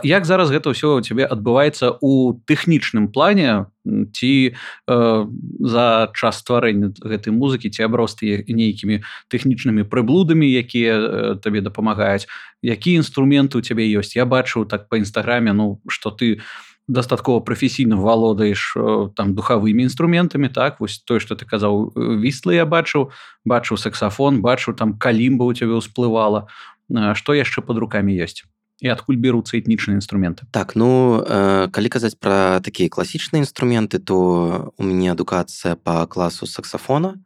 як 0.04 0.24
зараз 0.24 0.52
гэта 0.52 0.76
ўсё 0.76 1.00
у 1.00 1.00
цябе 1.00 1.24
адбываецца 1.24 1.96
у 2.00 2.36
тэхнічным 2.44 3.08
плане 3.08 3.66
ці 3.84 4.32
э, 4.52 5.26
за 5.60 5.86
час 6.14 6.40
стварэння 6.40 6.92
гэтай 7.04 7.32
музыкі 7.36 7.68
ці 7.68 7.84
абросты 7.84 8.44
нейкімі 8.48 9.04
тэхнічнымі 9.28 9.84
прыблудамі 9.84 10.48
якія 10.48 10.94
э, 10.96 11.34
табе 11.40 11.60
дапамагаюць. 11.60 12.26
Які 12.64 12.96
інструменты 12.96 13.60
у 13.60 13.64
цябе 13.64 13.84
ёсць? 13.84 14.16
Я 14.16 14.24
бачу 14.24 14.64
так 14.64 14.88
по 14.88 14.96
нстаграме 14.96 15.52
ну 15.52 15.80
что 15.88 16.10
ты 16.10 16.40
дастаткова 16.88 17.40
прафесійна 17.40 17.96
валодаеш 17.96 18.76
э, 18.76 19.10
там 19.16 19.34
духавымі 19.34 19.84
інструментамі 19.84 20.48
так? 20.48 20.80
Вось 20.80 20.98
тое 21.04 21.20
что 21.20 21.36
ты 21.36 21.44
казаў 21.44 21.92
віслы 21.96 22.56
я 22.56 22.64
бачыў 22.64 23.12
бачыў 23.44 23.76
саксафон 23.76 24.40
бачу 24.40 24.72
там 24.72 24.96
калімба 24.96 25.44
у 25.44 25.52
цябе 25.52 25.76
ўсплывала. 25.76 26.48
Што 26.88 27.32
яшчэ 27.32 27.60
под 27.64 27.80
руками 27.80 28.12
ёсць 28.12 28.44
і 28.82 28.90
адкуль 28.90 29.20
беруцца 29.20 29.54
этнічныя 29.58 29.98
інструменты 29.98 30.46
так 30.50 30.74
ну 30.74 31.22
э, 31.22 31.68
калі 31.70 31.88
казаць 31.88 32.18
пра 32.18 32.58
такія 32.64 32.90
класічныя 32.90 33.44
інструменты 33.44 33.98
то 33.98 34.72
у 34.76 34.82
мяне 34.82 35.12
адукацыя 35.12 35.76
по 35.76 36.06
класу 36.06 36.46
саксафона. 36.46 37.20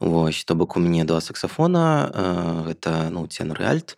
Вось 0.00 0.44
то 0.44 0.54
бок 0.54 0.76
у 0.76 0.80
мяне 0.80 1.04
два 1.04 1.20
саксафона 1.20 2.10
э, 2.12 2.68
гэта 2.70 3.10
ну 3.10 3.26
ценрэальт 3.26 3.96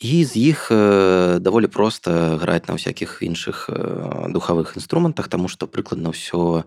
і 0.00 0.24
з 0.24 0.32
іх 0.36 0.68
э, 0.72 1.38
даволі 1.40 1.68
проста 1.68 2.36
граць 2.40 2.68
на 2.68 2.80
ўсякіх 2.80 3.20
іншых 3.20 3.68
э, 3.68 4.28
духавых 4.32 4.76
інструментах 4.76 5.28
таму 5.28 5.48
што 5.48 5.66
прыкладна 5.66 6.16
ўсё, 6.16 6.64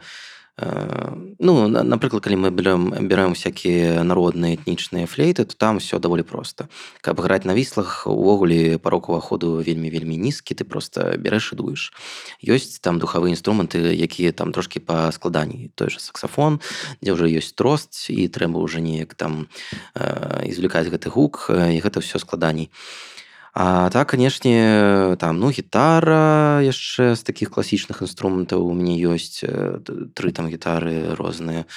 Ну 0.55 1.67
напрыклад 1.67 2.21
калі 2.21 2.45
мы 2.45 2.49
берем 2.53 2.93
бярэм 2.93 3.33
всякие 3.33 4.05
народныя 4.05 4.53
этнічныя 4.53 5.09
флейты 5.09 5.45
то 5.49 5.57
там 5.57 5.79
все 5.79 5.97
даволі 5.97 6.21
просто. 6.21 6.69
Каб 7.01 7.19
граць 7.21 7.45
на 7.45 7.57
віслах 7.57 8.05
увогуле 8.05 8.77
парок 8.77 9.09
уваходу 9.09 9.57
вельмі 9.65 9.89
вельмі 9.89 10.13
нізкі 10.13 10.53
ты 10.53 10.63
просто 10.63 11.17
бярэш 11.17 11.53
і 11.53 11.55
дуеш 11.57 11.89
ёсць 12.45 12.77
там 12.85 13.01
духавыя 13.01 13.33
інструменты 13.33 13.81
якія 13.97 14.31
там 14.31 14.53
трошки 14.53 14.79
па 14.79 15.09
складанні 15.11 15.73
той 15.73 15.89
же 15.89 15.97
саксафон 15.97 16.61
дзе 17.01 17.17
ўжо 17.17 17.25
ёсць 17.25 17.57
трост 17.57 18.13
і 18.13 18.29
трэба 18.29 18.61
ўжо 18.61 18.77
неяк 18.77 19.17
там 19.17 19.49
э, 19.97 20.45
извлекаць 20.53 20.85
гэты 20.93 21.09
гук 21.09 21.49
і 21.49 21.81
гэта 21.81 21.97
все 21.97 22.21
складаней 22.21 22.69
і 22.69 23.13
А 23.53 23.89
так 23.91 24.09
канешне 24.09 25.15
там 25.19 25.37
ну 25.37 25.53
гітара 25.53 26.57
яшчэ 26.65 27.13
з 27.13 27.21
такіх 27.21 27.53
класічных 27.53 28.01
інструментаў 28.01 28.65
у 28.65 28.73
мяне 28.73 28.97
ёсць 28.97 29.45
тры 30.17 30.33
там 30.33 30.49
гітары 30.49 31.13
розныя 31.13 31.69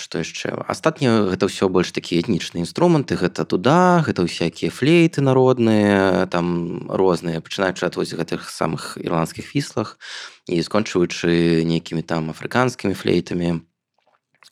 што 0.00 0.24
яшчэ 0.24 0.56
астатнія 0.64 1.28
гэта 1.28 1.44
ўсё 1.44 1.68
больш 1.68 1.92
такія 1.92 2.24
этнічныя 2.24 2.64
інструменты 2.64 3.20
гэта 3.20 3.44
туда 3.44 4.00
гэта 4.00 4.24
ўсякія 4.24 4.72
флейты 4.72 5.20
народныя 5.20 6.24
там 6.32 6.88
розныя 6.88 7.44
пачынаючы 7.44 7.84
ад 7.84 8.00
вось 8.00 8.16
гэтых 8.16 8.48
самых 8.48 8.96
ірландскіх 8.96 9.52
віслах 9.52 10.00
і 10.48 10.56
скончваючы 10.64 11.68
нейкімі 11.68 12.00
там 12.00 12.32
афрыканскімі 12.32 12.96
флейтамі 12.96 13.60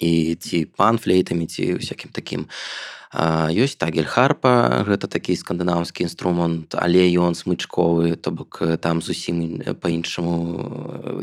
і 0.05 0.13
ці 0.37 0.69
панфлейтамі 0.69 1.49
ці 1.49 1.81
всякім 1.81 2.13
такім 2.13 2.45
а 2.45 2.98
ёсць 3.13 3.81
тагель 3.81 4.09
харпа 4.09 4.85
гэта 4.85 5.09
такі 5.09 5.33
скандынаўскі 5.33 6.05
інструмент 6.05 6.77
але 6.77 7.09
ён 7.17 7.33
смычковы 7.33 8.17
то 8.21 8.31
бок 8.31 8.61
там 8.81 9.01
зусім 9.01 9.65
по-іншаму 9.81 10.35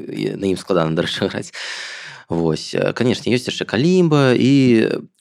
на 0.09 0.45
ім 0.49 0.57
складана 0.57 0.95
дарэчы 0.97 1.29
граць. 1.29 1.53
Вось 2.29 2.73
канешне 2.97 3.37
ёсць 3.37 3.45
яшчэ 3.45 3.69
калімба 3.69 4.33
і 4.33 4.53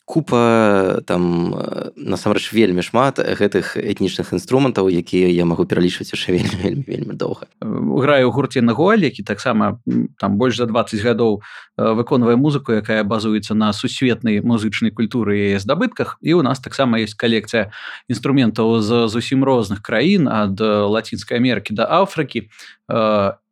купа 0.04 1.00
там 1.06 1.54
насамрэч 1.96 2.52
вельмі 2.52 2.84
шмат 2.84 3.16
гэтых 3.16 3.80
этнічных 3.80 4.36
інструментаў 4.36 4.92
якія 4.92 5.32
я 5.32 5.48
магу 5.48 5.64
пералічваць 5.64 6.12
яшчэ 6.12 6.36
вельмі 6.36 6.56
вельмі 6.60 6.84
вельмі 6.84 7.14
доўга. 7.16 7.48
Граю 7.64 8.28
гурце 8.28 8.60
на 8.60 8.76
гуаль 8.76 9.08
які 9.08 9.24
таксама 9.24 9.80
там 10.20 10.36
больш 10.36 10.60
за 10.60 10.66
20 10.68 11.00
гадоў 11.00 11.40
выконвае 11.76 12.36
музыку 12.36 12.76
якая 12.76 13.00
базуецца 13.04 13.56
на 13.56 13.72
сусветнай 13.72 14.44
музычнай 14.44 14.92
культуры 14.92 15.56
здабытках. 15.58 16.18
І 16.20 16.34
у 16.34 16.42
нас 16.42 16.60
таксама 16.60 17.00
есть 17.00 17.16
калекцыя 17.16 17.72
інструментаў 18.08 18.84
з 18.84 19.08
зусім 19.08 19.40
розных 19.44 19.80
краін 19.80 20.28
ад 20.28 20.60
лацінскай 20.60 21.40
Амерыкі 21.40 21.72
да 21.72 21.88
Афрыкі. 21.88 22.52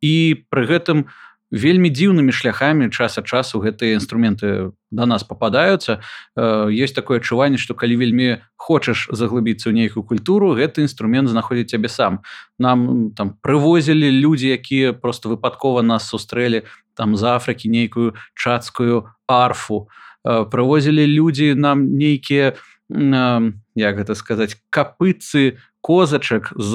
І 0.01 0.13
пры 0.53 0.63
гэтым 0.69 1.09
у 1.09 1.32
вельмі 1.53 1.93
дзіўнымі 1.93 2.33
шляхамі 2.33 2.89
час 2.89 3.21
ад 3.21 3.29
часу 3.29 3.61
гэтыя 3.61 3.93
інструменты 3.93 4.73
да 4.89 5.05
нас 5.05 5.21
попадаюцца 5.21 6.01
есть 6.73 6.97
такое 6.97 7.21
адчуванне 7.21 7.61
што 7.61 7.77
калі 7.77 7.93
вельмі 8.01 8.41
хочаш 8.57 9.13
заглыбіцца 9.13 9.69
ў 9.69 9.77
нейкую 9.77 10.01
культуру 10.01 10.57
гэты 10.57 10.81
інструмент 10.81 11.29
знаходзіць 11.29 11.77
цябе 11.77 11.93
сам. 11.93 12.25
Нам 12.57 13.13
там 13.13 13.37
прывозілі 13.45 14.09
людзі 14.09 14.49
якія 14.49 14.97
просто 14.97 15.29
выпадкова 15.29 15.85
нас 15.85 16.09
сустрэлі 16.09 16.65
там 16.97 17.13
з 17.13 17.23
Афрыкі 17.37 17.69
нейкую 17.69 18.17
чацкую 18.33 19.13
арфу. 19.29 19.93
Прывозілі 20.25 21.05
людзі 21.05 21.53
нам 21.53 21.93
нейкія 22.01 22.57
як 22.89 23.93
гэта 23.97 24.13
сказаць 24.15 24.57
капыцы 24.69 25.61
козачак 25.83 26.55
з 26.55 26.71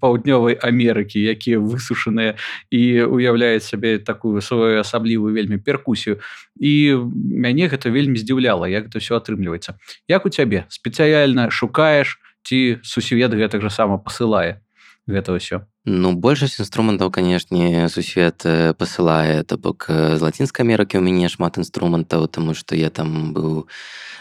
паўднёвай 0.00 0.56
Амерыкі 0.56 1.20
якія 1.20 1.60
высушаныя 1.60 2.40
і 2.72 3.04
уяўляюць 3.04 3.68
сабе 3.68 4.00
такую 4.00 4.40
сваю 4.40 4.80
асаблівую 4.80 5.36
вельмі 5.36 5.60
перкусію. 5.60 6.24
І 6.56 6.96
мяне 7.14 7.68
гэта 7.68 7.92
вельмі 7.92 8.16
здзіўляла 8.16 8.64
як 8.72 8.88
это 8.88 8.98
все 8.98 9.20
атрымліваецца. 9.20 9.76
Як 10.08 10.24
у 10.24 10.32
цябе? 10.32 10.64
Спецыяльна 10.72 11.52
шукаеш 11.52 12.16
ці 12.42 12.80
сусвет 12.82 13.36
гэтак 13.36 13.60
жа 13.60 13.70
сама 13.70 14.00
посылае 14.00 14.64
гэта 15.04 15.36
ўсё 15.36 15.68
Ну 15.88 16.12
большасць 16.12 16.60
інструментаў 16.60 17.08
канешне 17.08 17.88
сусвет 17.88 18.44
пасылае 18.76 19.40
то 19.48 19.56
бок 19.56 19.88
з 19.88 20.20
лацінскай 20.20 20.66
Амерыкі 20.66 21.00
у 21.00 21.04
мяне 21.04 21.32
шмат 21.32 21.56
інструментаў 21.56 22.28
тому 22.28 22.52
што 22.52 22.76
я 22.76 22.92
там 22.92 23.32
быў 23.32 23.64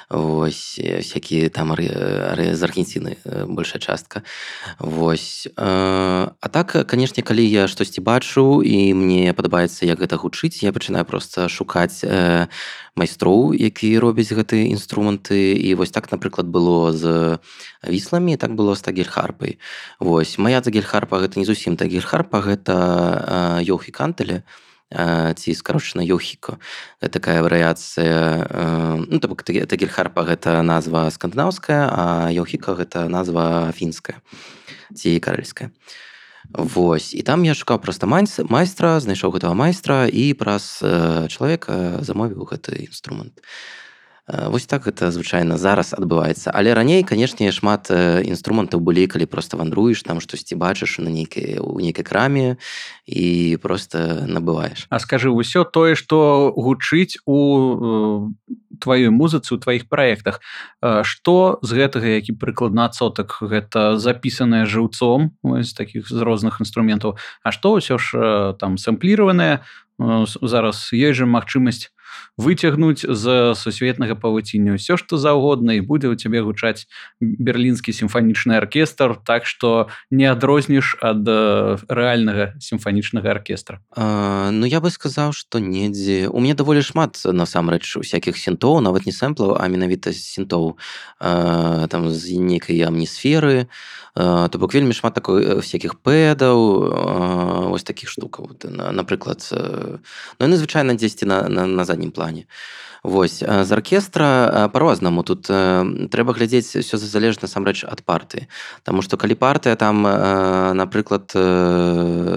Вось 0.10 0.80
всякие 0.80 1.50
там 1.50 1.76
з 1.78 2.64
Аргенціны 2.64 3.18
большая 3.46 3.80
частка 3.80 4.24
Вось. 4.80 5.48
А 5.56 6.48
так 6.50 6.88
канешне 6.88 7.22
калі 7.22 7.46
я 7.46 7.68
штосьці 7.68 8.02
бачу 8.02 8.64
і 8.64 8.94
мне 8.96 9.34
падабаецца 9.38 9.86
як 9.86 10.00
гэта 10.00 10.18
гучыць 10.18 10.64
я 10.64 10.74
пачынаю 10.74 11.06
просто 11.06 11.46
шукаць 11.46 12.02
майстроў 13.00 13.56
які 13.56 13.96
робяць 14.04 14.30
гэтыя 14.36 14.68
інструменты. 14.76 15.56
І 15.56 15.74
вось 15.80 15.96
так 15.96 16.12
напрыклад 16.12 16.52
было 16.52 16.92
з 16.92 17.40
вісламі 17.88 18.36
так 18.36 18.56
было 18.60 18.76
з 18.76 18.84
тагельхарпай. 18.84 19.58
Вось 20.00 20.38
моя 20.38 20.60
загельхарпа 20.60 21.24
гэта 21.24 21.40
не 21.40 21.48
зусім 21.48 21.80
тагельхарпа 21.80 22.44
гэта 22.44 22.76
ёхі 23.64 23.96
кантелі 23.96 24.44
ці 24.90 25.54
скарочана 25.54 26.02
Йохіко. 26.02 26.58
Такая 27.00 27.46
варыяцыя 27.46 29.00
ну, 29.06 29.20
тагельхарпа 29.22 30.26
гэта 30.26 30.62
назва 30.66 31.10
скандынаўская 31.14 31.84
а 31.94 32.30
Йохіка 32.34 32.74
гэта 32.74 33.06
назва 33.08 33.72
фінская 33.72 34.22
ці 34.94 35.20
карэльская 35.22 35.70
Вось. 36.54 37.14
І 37.14 37.22
там 37.22 37.46
я 37.46 37.54
шукаў 37.54 37.80
проста 37.84 38.08
майстра 38.08 39.00
знайшоў 39.00 39.36
гэтага 39.38 39.54
майстра 39.54 40.08
і 40.08 40.34
праз 40.34 40.80
чалавека 41.30 42.02
замовіў 42.02 42.48
гэты 42.50 42.90
інструмент. 42.90 43.38
Вось 44.30 44.70
так 44.70 44.86
гэта 44.86 45.10
звычайна 45.10 45.58
зараз 45.58 45.94
адбываецца. 45.98 46.54
Але 46.54 46.74
раней 46.78 47.02
канешне 47.02 47.50
шмат 47.50 47.90
інструментаў 47.90 48.78
былі 48.78 49.10
калі 49.10 49.26
просто 49.26 49.58
вандруеш 49.58 50.06
там 50.06 50.22
штосьці 50.22 50.54
бачыш 50.54 51.02
на 51.02 51.10
нейкай 51.10 51.58
у 51.58 51.82
нейкай 51.82 52.06
краме 52.06 52.58
і 53.10 53.58
просто 53.58 54.30
набываеш. 54.30 54.86
А 54.94 55.02
скажы 55.02 55.34
ўсё 55.34 55.66
тое 55.66 55.98
што 55.98 56.54
гучыць 56.54 57.18
у 57.26 58.30
тваёй 58.80 59.12
музыцы 59.14 59.54
у 59.56 59.60
тваіх 59.60 59.88
праектах 59.92 60.40
што 61.04 61.60
з 61.62 61.70
гэтага 61.76 62.16
які 62.18 62.34
прыкладна 62.40 62.90
адсотак 62.90 63.38
гэта 63.44 64.00
запісанае 64.00 64.66
жыўцом 64.66 65.36
з 65.44 65.72
таких 65.76 66.08
з 66.10 66.20
розных 66.24 66.64
інструментаў 66.64 67.20
А 67.44 67.52
што 67.52 67.78
ўсё 67.78 68.00
ж 68.00 68.56
там 68.60 68.80
сэмпліраванае 68.80 69.62
зараз 70.00 70.90
ёсць 70.96 71.20
жа 71.20 71.28
магчымасць 71.28 71.92
выцягнуць 72.38 73.04
з 73.04 73.54
сусветнага 73.56 74.16
павуціння 74.16 74.80
ўсё 74.80 74.96
што 74.96 75.20
заўгодна 75.20 75.76
і 75.76 75.84
будзе 75.84 76.08
ў 76.08 76.16
цябе 76.16 76.42
гучаць 76.42 76.88
берлінскі 77.20 77.92
сімфанічны 77.92 78.56
аркестр 78.56 79.20
так 79.20 79.46
што 79.46 79.92
не 80.12 80.26
адрозніш 80.30 80.96
ад 81.04 81.28
рэальнага 81.90 82.56
сімфанічнага 82.60 83.30
аркестра. 83.30 83.80
Ну 83.96 84.66
я 84.66 84.80
бы 84.80 84.90
сказаў 84.90 85.36
што 85.36 85.60
недзе. 85.60 86.28
У 86.32 86.40
мне 86.40 86.56
даволі 86.56 86.82
шмат 86.82 87.20
насамрэч 87.26 88.00
усякіх 88.00 88.38
сінтоў 88.40 88.80
нават 88.80 89.06
не 89.06 89.14
сэмплаў 89.14 89.60
а 89.60 89.68
менавіта 89.68 90.14
сінтоў 90.16 90.80
там 91.20 92.02
з 92.10 92.40
нейкай 92.40 92.82
амнісферы. 92.88 93.68
То 94.16 94.56
бок 94.60 94.74
вельмі 94.74 94.94
шмат 94.94 95.14
такой 95.14 95.62
всякихх 95.62 95.96
пэдаў 96.04 97.72
ось 97.72 97.84
таких 97.84 98.10
штукаў 98.10 98.50
напрыклад 98.92 99.44
ну, 100.40 100.56
звычайна 100.56 100.96
дзесьці 100.96 101.26
на, 101.26 101.48
на, 101.48 101.66
на 101.66 101.84
заднім 102.00 102.12
плане. 102.12 102.46
Вось 103.04 103.40
з 103.40 103.72
аркестра 103.72 104.70
по-рознаму 104.74 105.24
тут 105.24 105.48
трэба 105.48 106.34
глядзець 106.36 106.76
все 106.84 106.98
залежна 106.98 107.48
насамрэч 107.48 107.88
ад 107.88 108.04
парты 108.04 108.48
Таму 108.84 109.02
што 109.02 109.16
калі 109.16 109.36
партыя 109.40 109.76
там 109.76 110.04
напрыклад 110.76 111.32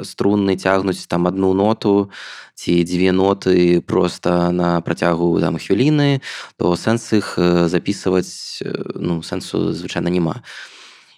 струнны 0.07 0.55
цягнуць 0.55 1.07
там 1.11 1.27
одну 1.27 1.55
ноту 1.55 2.11
ці 2.55 2.85
дзве 2.85 3.11
ноты 3.11 3.81
просто 3.81 4.53
на 4.53 4.81
працягу 4.81 5.41
там 5.41 5.59
хвіліны 5.59 6.23
то 6.59 6.77
сэнс 6.79 7.11
іх 7.19 7.35
записываць 7.67 8.63
ну 8.95 9.19
сэнсу 9.23 9.75
звычайна 9.75 10.15
няма. 10.15 10.47
то 10.47 10.72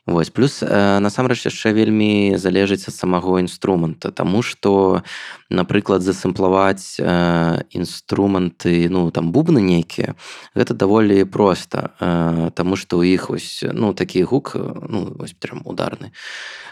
Вось 0.07 0.29
плюс 0.29 0.61
э, 0.61 0.99
насамрэч 1.01 1.49
яшчэ 1.49 1.73
вельмі 1.73 2.37
залежыць 2.37 2.85
ад 2.93 2.95
самого 2.95 3.41
інструмента 3.41 4.13
Таму 4.13 4.45
што 4.45 5.01
напрыклад 5.49 6.05
засімплаваць 6.05 7.01
э, 7.01 7.65
інструменты 7.73 8.93
ну 8.93 9.09
там 9.09 9.33
бубны 9.33 9.65
нейкія 9.65 10.13
гэта 10.53 10.77
даволі 10.77 11.25
проста 11.25 11.97
э, 12.05 12.53
Таму 12.53 12.77
што 12.77 13.01
ў 13.01 13.17
іх 13.17 13.33
ось 13.33 13.65
ну 13.65 13.97
такі 13.97 14.29
гук 14.29 14.53
ну, 14.61 15.17
прям 15.41 15.65
ударны. 15.65 16.13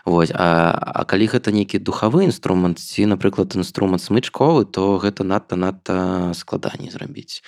Вось 0.04 0.32
а, 0.36 0.76
а 0.76 1.08
калі 1.08 1.32
гэта 1.32 1.56
нейкі 1.56 1.80
духавы 1.80 2.28
інструмент 2.28 2.84
ці 2.84 3.08
напрыклад 3.08 3.56
інструмент 3.56 4.04
смычковы 4.04 4.68
то 4.68 5.00
гэта 5.00 5.24
надта 5.24 5.56
надта 5.56 6.36
складаней 6.36 6.92
зрабіць. 6.92 7.40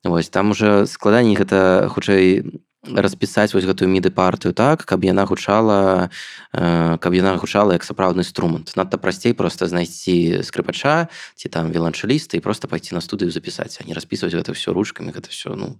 Вось 0.00 0.32
там 0.32 0.56
уже 0.56 0.86
складаней 0.86 1.36
гэта 1.36 1.92
хутчэй 1.92 2.64
распісаць 2.94 3.54
вось 3.54 3.66
гэтую 3.66 3.88
міды 3.90 4.10
партыю 4.14 4.54
так 4.54 4.84
каб 4.84 5.04
яна 5.04 5.26
гучала 5.26 6.10
э, 6.52 6.98
каб 6.98 7.12
яна 7.14 7.36
гучала 7.36 7.72
як 7.74 7.84
сапраўдны 7.84 8.22
инструмент. 8.22 8.72
Надта 8.76 8.98
прасцей 8.98 9.34
просто 9.34 9.66
знайсці 9.66 10.42
скрыпача 10.46 11.08
ці 11.34 11.48
там 11.48 11.72
віланчалісты 11.72 12.38
і 12.38 12.44
просто 12.44 12.68
пайсці 12.68 12.94
на 12.94 13.00
студыю 13.00 13.30
запісаць 13.30 13.78
а 13.82 13.86
не 13.86 13.94
распісваць 13.94 14.34
гэта 14.34 14.52
все 14.52 14.72
ручкамі 14.72 15.10
гэта 15.10 15.30
все 15.30 15.54
ну 15.54 15.76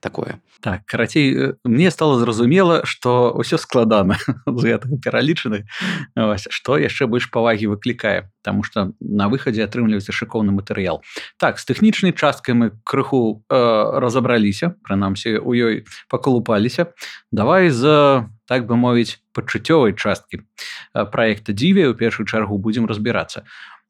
такое. 0.00 0.40
Так 0.60 0.86
карацей 0.86 1.34
э, 1.34 1.54
мне 1.64 1.90
стало 1.90 2.18
зразумела 2.18 2.84
что 2.84 3.32
ўсё 3.34 3.58
складана 3.58 4.18
з 4.46 4.62
гэтага 4.74 4.98
пералічаны 4.98 5.66
что 6.36 6.78
яшчэ 6.78 7.06
больш 7.06 7.30
павагі 7.30 7.74
выклікае 7.74 8.30
потому 8.42 8.62
что 8.64 8.92
на 9.00 9.28
выхадзе 9.28 9.62
атрымліваецца 9.64 10.10
шыкоўны 10.10 10.50
матэрыял 10.50 11.02
так 11.38 11.58
з 11.58 11.64
тэхнічнай 11.70 12.12
часткай 12.12 12.54
мы 12.54 12.74
крыху 12.82 13.44
э, 13.46 13.54
разабраліся 14.02 14.74
прынамсі 14.82 15.38
у 15.38 15.54
ёй 15.54 15.86
паколупаліся 16.10 16.90
давай 17.30 17.70
за 17.70 18.28
так 18.50 18.66
бы 18.66 18.76
мовіць 18.76 19.22
пачуццёвай 19.32 19.94
часткі 19.94 20.42
проекта 20.92 21.52
дзіве 21.52 21.88
у 21.88 21.94
першую 21.94 22.26
чаргу 22.26 22.58
будзем 22.58 22.86
разбірацца 22.90 23.46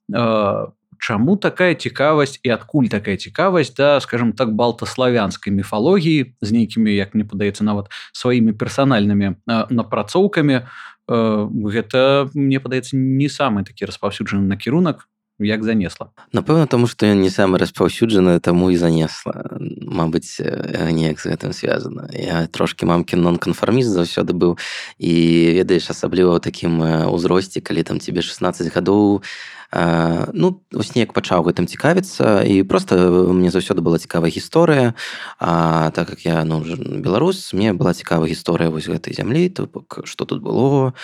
по 0.09 0.78
чаму 0.99 1.37
такая 1.37 1.75
цікавасць 1.75 2.39
і 2.43 2.51
адкуль 2.55 2.91
такая 2.93 3.17
цікавасць 3.17 3.75
да 3.75 4.01
скажем 4.01 4.33
так 4.33 4.53
балтаславянскай 4.53 5.53
міфалогіі 5.53 6.35
з 6.41 6.49
нейкімі 6.53 6.95
як 6.95 7.15
мне 7.15 7.25
падаецца 7.25 7.65
нават 7.65 7.91
сваімі 8.13 8.53
персанальнымі 8.53 9.39
напрацоўкамі 9.47 10.67
гэта 11.09 12.29
мне 12.35 12.59
падаецца 12.61 12.97
не 12.97 13.29
самы 13.33 13.65
такі 13.65 13.89
распаўсюджаны 13.89 14.45
накірунак 14.45 15.09
як 15.39 15.63
занесла. 15.63 16.11
Напэўна 16.35 16.67
таму 16.67 16.91
што 16.91 17.07
ён 17.07 17.23
не 17.23 17.31
самы 17.31 17.59
распаўсюджаны 17.63 18.41
таму 18.43 18.71
і 18.75 18.77
занесла. 18.77 19.55
Мабыць 19.87 20.43
неяк 20.43 21.23
з 21.23 21.31
гэтым 21.31 21.55
звязана. 21.55 22.11
Я 22.11 22.47
трошки 22.51 22.87
мамкі 22.87 23.17
нон-канфарміст 23.17 23.95
заўсёды 23.95 24.35
быў 24.35 24.59
і 24.99 25.15
ведаеш 25.55 25.95
асабліва 25.95 26.37
ў 26.37 26.41
такім 26.43 26.83
узросце 27.15 27.63
калі 27.63 27.87
там 27.87 28.03
тебе 28.03 28.23
16 28.23 28.75
гадоў 28.75 29.23
ну 29.71 30.63
вось 30.73 30.95
неяк 30.97 31.13
пачаў 31.13 31.45
гэтым 31.45 31.69
цікавіцца 31.69 32.41
і 32.41 32.63
просто 32.65 32.97
мне 33.37 33.53
заўсёды 33.53 33.85
была 33.85 33.99
цікавая 34.01 34.33
гісторыя. 34.33 34.95
А 35.39 35.91
так 35.91 36.09
как 36.09 36.25
я 36.25 36.45
ну 36.45 36.65
беларус 36.65 37.53
мне 37.53 37.73
была 37.77 37.93
цікавая 37.93 38.33
гісторыя 38.33 38.71
вось 38.73 38.89
гэтай 38.89 39.13
зямлі 39.13 39.49
то 39.53 39.69
бок 39.69 40.01
что 40.05 40.25
тут 40.25 40.41
было 40.41 40.95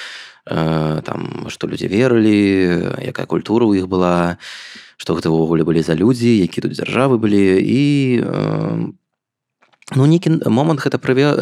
там 0.44 1.44
што 1.48 1.68
людзі 1.68 1.92
верылі 1.92 3.04
якая 3.04 3.26
культура 3.28 3.68
ў 3.68 3.84
іх 3.84 3.86
была 3.88 4.40
што 4.96 5.12
гэта 5.12 5.28
ўвогуле 5.28 5.64
былі 5.64 5.84
за 5.84 5.92
людзі 5.92 6.32
які 6.32 6.64
тут 6.64 6.72
дзяржавы 6.72 7.20
былі. 7.20 7.60
І 7.60 8.24
ну 9.92 10.08
нейкі 10.08 10.40
момант 10.48 10.80
гэта 10.80 10.96
прыве 10.96 11.36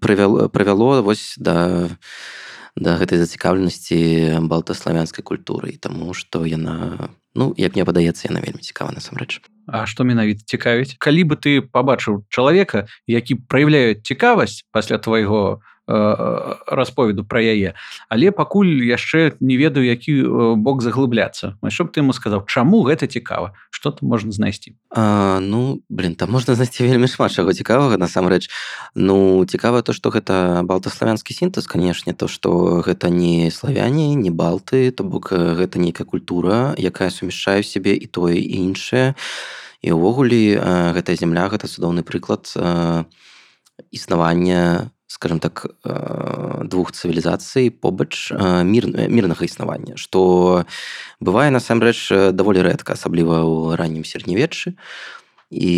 прывяло 0.00 0.48
прывяло 0.48 1.02
вось 1.04 1.36
да 1.36 1.88
да 2.76 2.96
гэтай 3.00 3.18
зацікаўленасці 3.22 4.46
балтаславянскай 4.46 5.24
культуры 5.24 5.74
таму 5.80 6.14
што 6.14 6.44
яна 6.46 7.10
ну 7.34 7.54
як 7.56 7.74
мне 7.74 7.84
падаецца 7.86 8.28
яна 8.30 8.42
вельмі 8.42 8.62
цікава 8.62 8.94
насамрэч. 8.94 9.40
А 9.70 9.86
што 9.86 10.02
менавіта 10.02 10.42
цікавіць? 10.46 10.98
Калі 10.98 11.22
бы 11.30 11.34
ты 11.38 11.62
пабачыў 11.62 12.26
чалавека 12.30 12.86
які 13.06 13.38
праяўляе 13.46 13.94
цікавасць 14.02 14.66
пасля 14.74 14.98
твайго 14.98 15.62
расповеду 16.66 17.24
пра 17.24 17.40
яе. 17.42 17.74
Але 18.08 18.30
пакуль 18.30 18.86
яшчэ 18.86 19.36
не 19.40 19.56
ведаю 19.56 19.86
які 19.86 20.12
э, 20.22 20.54
бок 20.56 20.82
заглыбляцца. 20.82 21.58
Що 21.68 21.84
б 21.84 21.88
ты 21.90 22.00
ему 22.00 22.12
сказаў 22.12 22.46
чаму 22.46 22.82
гэта 22.86 23.06
цікава? 23.06 23.52
Что 23.70 23.90
там 23.90 24.08
можна 24.08 24.32
знайсці? 24.32 24.74
А, 24.90 25.40
ну 25.40 25.82
блин 25.88 26.14
там 26.14 26.30
можна 26.30 26.54
знайсці 26.54 26.86
вельмі 26.86 27.08
шмат 27.08 27.32
чаго 27.32 27.52
цікавага 27.52 27.98
насамрэч. 27.98 28.48
Ну 28.94 29.44
цікава 29.44 29.82
то 29.82 29.92
что 29.92 30.10
гэта 30.10 30.62
балтаславянскі 30.62 31.34
сінтэз 31.34 31.66
канешне 31.66 32.14
то 32.14 32.28
что 32.28 32.82
гэта 32.86 33.10
не 33.10 33.50
славяне 33.50 34.14
не 34.14 34.30
балты 34.30 34.90
то 34.90 35.04
бок 35.04 35.32
э, 35.32 35.54
гэта 35.58 35.78
нейкая 35.78 36.06
культура 36.06 36.74
якая 36.78 37.10
сумяшчае 37.10 37.62
сябе 37.62 37.94
і 37.94 38.06
тое 38.06 38.38
і 38.38 38.56
іншае. 38.70 39.14
І 39.80 39.96
ўвогуле 39.96 40.60
гэтая 40.92 41.16
земля 41.16 41.48
гэта 41.48 41.64
цудоўны 41.64 42.04
прыклад 42.04 42.52
існавання 43.90 44.92
скажем 45.20 45.36
так 45.38 45.68
двух 46.64 46.96
цывілізацый 46.96 47.68
побач 47.68 48.32
мір 48.64 48.88
мірнага 49.12 49.44
існавання 49.44 50.00
што 50.00 50.64
бывае 51.20 51.52
насамрэч 51.52 52.32
даволі 52.32 52.64
рэдка 52.64 52.96
асабліва 52.96 53.44
ў 53.44 53.76
раннім 53.76 54.00
сярэднявеччы 54.08 54.80
і 55.50 55.70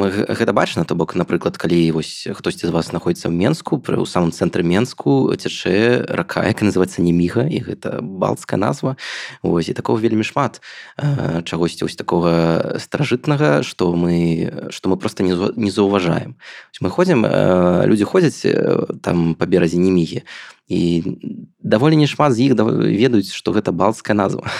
гэта 0.00 0.52
бачна 0.52 0.84
то 0.84 0.94
бок 0.94 1.14
напрыклад 1.14 1.56
калі 1.60 1.92
вось 1.92 2.24
хтосьці 2.32 2.66
з 2.66 2.72
вас 2.72 2.88
знаходіцца 2.88 3.28
ў 3.28 3.36
менску 3.36 3.76
пры 3.76 4.00
ў 4.00 4.08
самым 4.08 4.32
цэнтры 4.32 4.64
менску 4.64 5.28
цячэ 5.36 6.08
рака 6.08 6.48
як 6.48 6.64
называется 6.64 7.04
неміга 7.04 7.44
і 7.44 7.60
гэта 7.60 8.00
балцкая 8.00 8.56
назва. 8.56 8.96
Ось 9.44 9.68
і 9.68 9.76
такого 9.76 10.00
вельмі 10.00 10.24
шмат 10.24 10.64
чагосьці 10.96 11.84
вось 11.84 12.00
такога 12.00 12.80
старажытнага 12.80 13.60
што 13.60 13.92
мы 13.92 14.72
што 14.72 14.88
мы 14.88 14.96
просто 14.96 15.22
не 15.22 15.70
заўважаем. 15.70 16.40
Мы 16.80 16.88
ходзім 16.88 17.28
людзі 17.84 18.04
ходзяць 18.08 18.48
там 19.04 19.36
па 19.36 19.44
беразе 19.44 19.76
немігі 19.76 20.24
і 20.68 21.02
даволі 21.62 21.96
не 21.96 22.06
шмат 22.06 22.34
з 22.34 22.50
іх 22.50 22.52
ведаюць 22.58 23.30
што 23.30 23.54
гэта 23.54 23.70
балцкая 23.70 24.14
назва. 24.18 24.50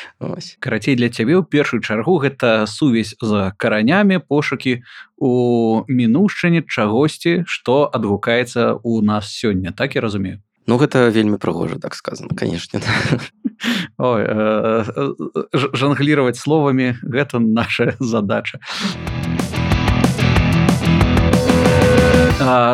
Карацей 0.60 0.98
для 0.98 1.08
цябе 1.08 1.38
ў 1.38 1.46
першую 1.46 1.82
чаргу 1.82 2.18
гэта 2.18 2.66
сувязь 2.66 3.14
за 3.22 3.54
каранямі 3.56 4.18
пошукі 4.18 4.82
у 5.16 5.86
мінушчыне 5.86 6.66
чагосьці 6.66 7.46
што 7.46 7.86
адгукаецца 7.86 8.82
у 8.82 9.02
нас 9.02 9.30
сёння 9.30 9.70
так 9.70 9.94
і 9.94 10.02
разумею? 10.02 10.42
Ну 10.66 10.78
гэта 10.78 11.10
вельмі 11.10 11.38
прыгожа 11.38 11.78
так 11.78 11.94
сказано 11.94 12.34
канешне 12.34 12.82
Ой, 13.98 14.22
э, 14.26 14.84
э, 14.86 15.68
жанглировать 15.74 16.36
словамі 16.36 16.98
гэта 17.02 17.38
наша 17.38 17.94
задача. 18.00 18.58
А, 18.58 19.21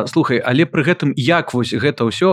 слухай 0.08 0.38
але 0.38 0.66
пры 0.66 0.82
гэтым 0.84 1.12
як 1.16 1.54
вось 1.54 1.72
гэта 1.74 2.08
ўсё 2.08 2.28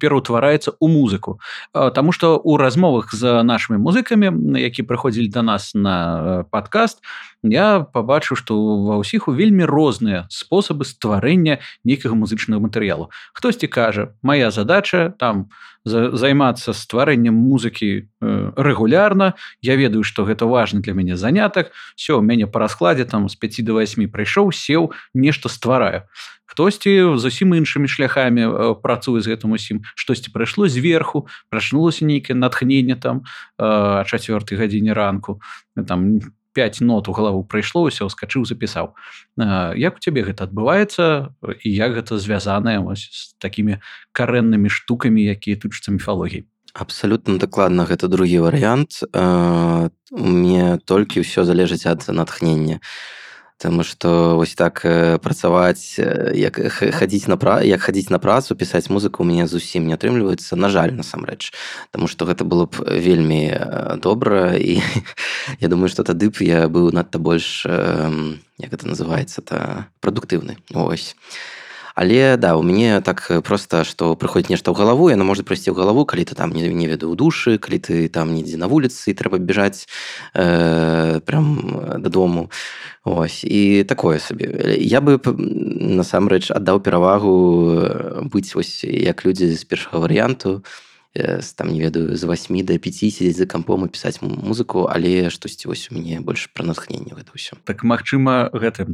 пераўтвараецца 0.00 0.74
ў 0.76 0.86
музыку? 0.86 1.38
Таму 1.72 2.12
што 2.12 2.38
ў 2.38 2.56
размовах 2.60 3.14
з 3.14 3.42
нашымі 3.42 3.78
музыкамі 3.80 4.58
які 4.60 4.82
прыходзілі 4.84 5.28
да 5.28 5.42
нас 5.42 5.74
на 5.74 6.44
падкаст 6.50 7.00
я 7.44 7.80
пабачыў 7.84 8.40
што 8.40 8.56
ва 8.56 8.96
ўсіх 9.04 9.28
у 9.28 9.36
вельмі 9.36 9.68
розныя 9.68 10.24
спосабы 10.32 10.88
стварэння 10.88 11.60
нейкага 11.84 12.16
музычнага 12.16 12.64
матэрыялу. 12.64 13.12
Хтосьці 13.36 13.68
кажа 13.68 14.16
моя 14.22 14.50
задача 14.50 15.12
там 15.18 15.52
займацца 15.84 16.72
стварэннем 16.72 17.36
музыкі 17.36 18.08
рэгулярна. 18.20 19.34
Я 19.60 19.76
ведаю 19.76 20.02
што 20.02 20.24
гэта 20.24 20.48
важны 20.48 20.80
для 20.80 20.96
мяне 20.96 21.16
занятак. 21.16 21.76
Все 21.94 22.20
мяне 22.20 22.46
па 22.48 22.64
раскладзе 22.64 23.04
там 23.04 23.28
з 23.28 23.36
5 23.36 23.64
до 23.64 23.76
8 23.76 24.08
прыйшоў 24.08 24.48
сеў 24.48 24.96
нешта 25.12 25.52
ствараю 25.52 26.08
хтосьці 26.54 27.18
зусім 27.18 27.58
іншымі 27.58 27.90
шляхамі 27.90 28.78
працуе 28.78 29.18
з 29.18 29.34
гэтым 29.34 29.58
усім. 29.58 29.82
Штосьці 29.98 30.30
прайшло 30.30 30.70
зверху 30.70 31.26
прачнулася 31.50 32.06
нейкае 32.06 32.38
натхненне 32.38 32.94
там 32.94 33.26
чацвёртай 33.58 34.54
гадзіне 34.54 34.94
ранку. 34.94 35.42
Там 35.74 36.22
5 36.54 36.80
нот 36.80 37.08
у 37.08 37.12
галаву 37.12 37.42
прайшло 37.42 37.84
ўсё 37.84 38.08
скачыў 38.08 38.46
запісаў. 38.46 38.94
Як 39.74 39.98
у 39.98 40.00
цябе 40.00 40.22
гэта 40.22 40.46
адбываецца 40.46 41.34
і 41.42 41.68
як 41.68 41.98
гэта 41.98 42.16
звязаная 42.22 42.78
з 42.94 43.34
такімі 43.42 43.82
карэннымі 44.14 44.70
штукамі 44.70 45.20
якія 45.20 45.58
тычацца 45.58 45.90
міфалогіі? 45.90 46.46
Абсалютна 46.74 47.38
дакладна 47.38 47.84
гэта 47.86 48.08
другі 48.08 48.46
варыянт. 48.46 49.02
Мне 50.14 50.78
толькі 50.86 51.26
ўсё 51.26 51.42
залежыць 51.42 51.86
ад 51.86 52.06
натхнення. 52.08 52.78
а 52.78 53.23
Таму 53.58 53.84
што 53.86 54.36
вось 54.36 54.54
так 54.58 54.82
працаваць 55.22 55.98
як 56.34 56.58
хадзіць 56.74 57.30
на 57.30 57.38
пра 57.38 57.62
як 57.62 57.80
хадзіць 57.80 58.10
на 58.10 58.18
працу 58.18 58.58
пісаць 58.58 58.90
музыку 58.90 59.22
у 59.22 59.26
мяне 59.26 59.46
зусім 59.46 59.86
не 59.86 59.94
атрымліваецца 59.94 60.58
на 60.58 60.68
жаль 60.68 60.92
насамрэч 60.92 61.54
Таму 61.94 62.10
што 62.10 62.26
гэта 62.26 62.44
было 62.44 62.66
б 62.66 62.82
вельмі 62.82 63.54
добра 64.02 64.58
і 64.58 64.82
я 65.64 65.68
думаю 65.68 65.88
што 65.88 66.02
тады 66.02 66.34
б 66.34 66.42
я 66.42 66.66
быў 66.68 66.90
надта 66.90 67.18
больш 67.18 67.64
як 67.64 68.70
это 68.72 68.88
называется 68.90 69.42
то 69.42 69.86
прадуктыўны 70.00 70.58
ось 70.74 71.14
але 71.94 72.36
да 72.36 72.56
у 72.56 72.62
мяне 72.62 73.00
так 73.00 73.30
просто 73.46 73.84
што 73.86 74.18
прыходзіць 74.18 74.50
нешта 74.50 74.74
ў 74.74 74.78
галаву 74.78 75.08
яно 75.14 75.22
можа 75.22 75.46
прыйсці 75.46 75.70
ў 75.70 75.78
галаву 75.78 76.02
калі 76.02 76.26
ты 76.26 76.34
там 76.34 76.50
не, 76.50 76.66
не 76.66 76.90
ведаю 76.90 77.14
душы 77.14 77.58
калі 77.58 77.78
ты 77.78 78.08
там 78.10 78.34
недзе 78.34 78.58
на 78.58 78.66
вуліцы 78.66 79.14
трэба 79.14 79.38
бежаць 79.38 79.86
э, 80.34 81.20
прям 81.22 82.02
дадому 82.02 82.50
ось. 83.04 83.44
І 83.44 83.84
такое 83.84 84.18
сабе 84.18 84.76
я 84.82 85.00
бы 85.00 85.22
насамрэч 85.22 86.50
аддаў 86.50 86.82
перавагу 86.82 88.26
быць 88.26 88.54
вось 88.58 88.82
як 88.82 89.24
людзі 89.24 89.54
з 89.54 89.62
першага 89.64 90.02
варыянту 90.02 90.66
там 91.54 91.70
не 91.70 91.78
ведаю 91.78 92.16
з 92.16 92.24
8 92.26 92.66
до 92.66 92.78
5 92.78 92.94
сидзець 92.94 93.38
за 93.38 93.46
кампом 93.46 93.86
і 93.86 93.88
пісаць 93.88 94.18
музыку 94.18 94.90
але 94.90 95.30
штосьці 95.30 95.70
вось 95.70 95.86
у 95.90 95.94
мяне 95.94 96.18
больш 96.18 96.50
пра 96.50 96.66
натхненне 96.66 97.14
гэта 97.14 97.30
ўсё. 97.38 97.54
Так 97.62 97.86
магчыма 97.86 98.50
гэта 98.50 98.90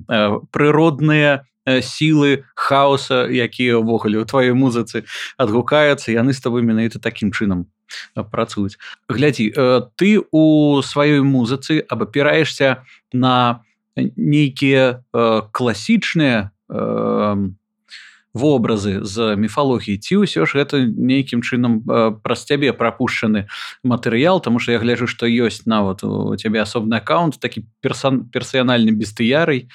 прыродныя 0.53 1.49
сілы 1.79 2.43
хаоса 2.59 3.31
якія 3.31 3.79
ўвогуле 3.79 4.19
ў 4.19 4.27
тваёй 4.27 4.55
музыцы 4.59 5.07
адгукаюцца 5.39 6.11
яны 6.11 6.35
з 6.35 6.43
табой 6.43 6.67
менавіта 6.67 6.99
такім 6.99 7.31
чынам 7.31 7.71
працуюць. 8.15 8.79
Глядзі 9.07 9.55
ты 9.95 10.23
у 10.31 10.79
сваёй 10.83 11.23
музыцы 11.23 11.83
абапіраешся 11.87 12.83
на 13.15 13.63
нейкія 13.97 15.03
класічныя 15.51 16.51
вобразы 18.35 19.05
з 19.05 19.37
міфалогіі 19.37 19.99
ці 19.99 20.23
ўсё 20.23 20.47
ж 20.47 20.63
гэта 20.63 20.83
нейкім 20.87 21.43
чынам 21.43 21.83
праз 22.23 22.47
цябе 22.47 22.73
прапушчаны 22.73 23.51
матэрыял 23.83 24.41
тому 24.41 24.59
что 24.59 24.73
я 24.73 24.79
гляжу 24.79 25.07
што 25.07 25.27
ёсць 25.27 25.67
нават 25.67 26.05
у 26.05 26.37
цябе 26.37 26.63
асобны 26.63 26.95
аккаунт 27.03 27.41
такі 27.43 27.67
персан 27.81 28.31
персанальны 28.31 28.95
бестыярый 28.95 29.67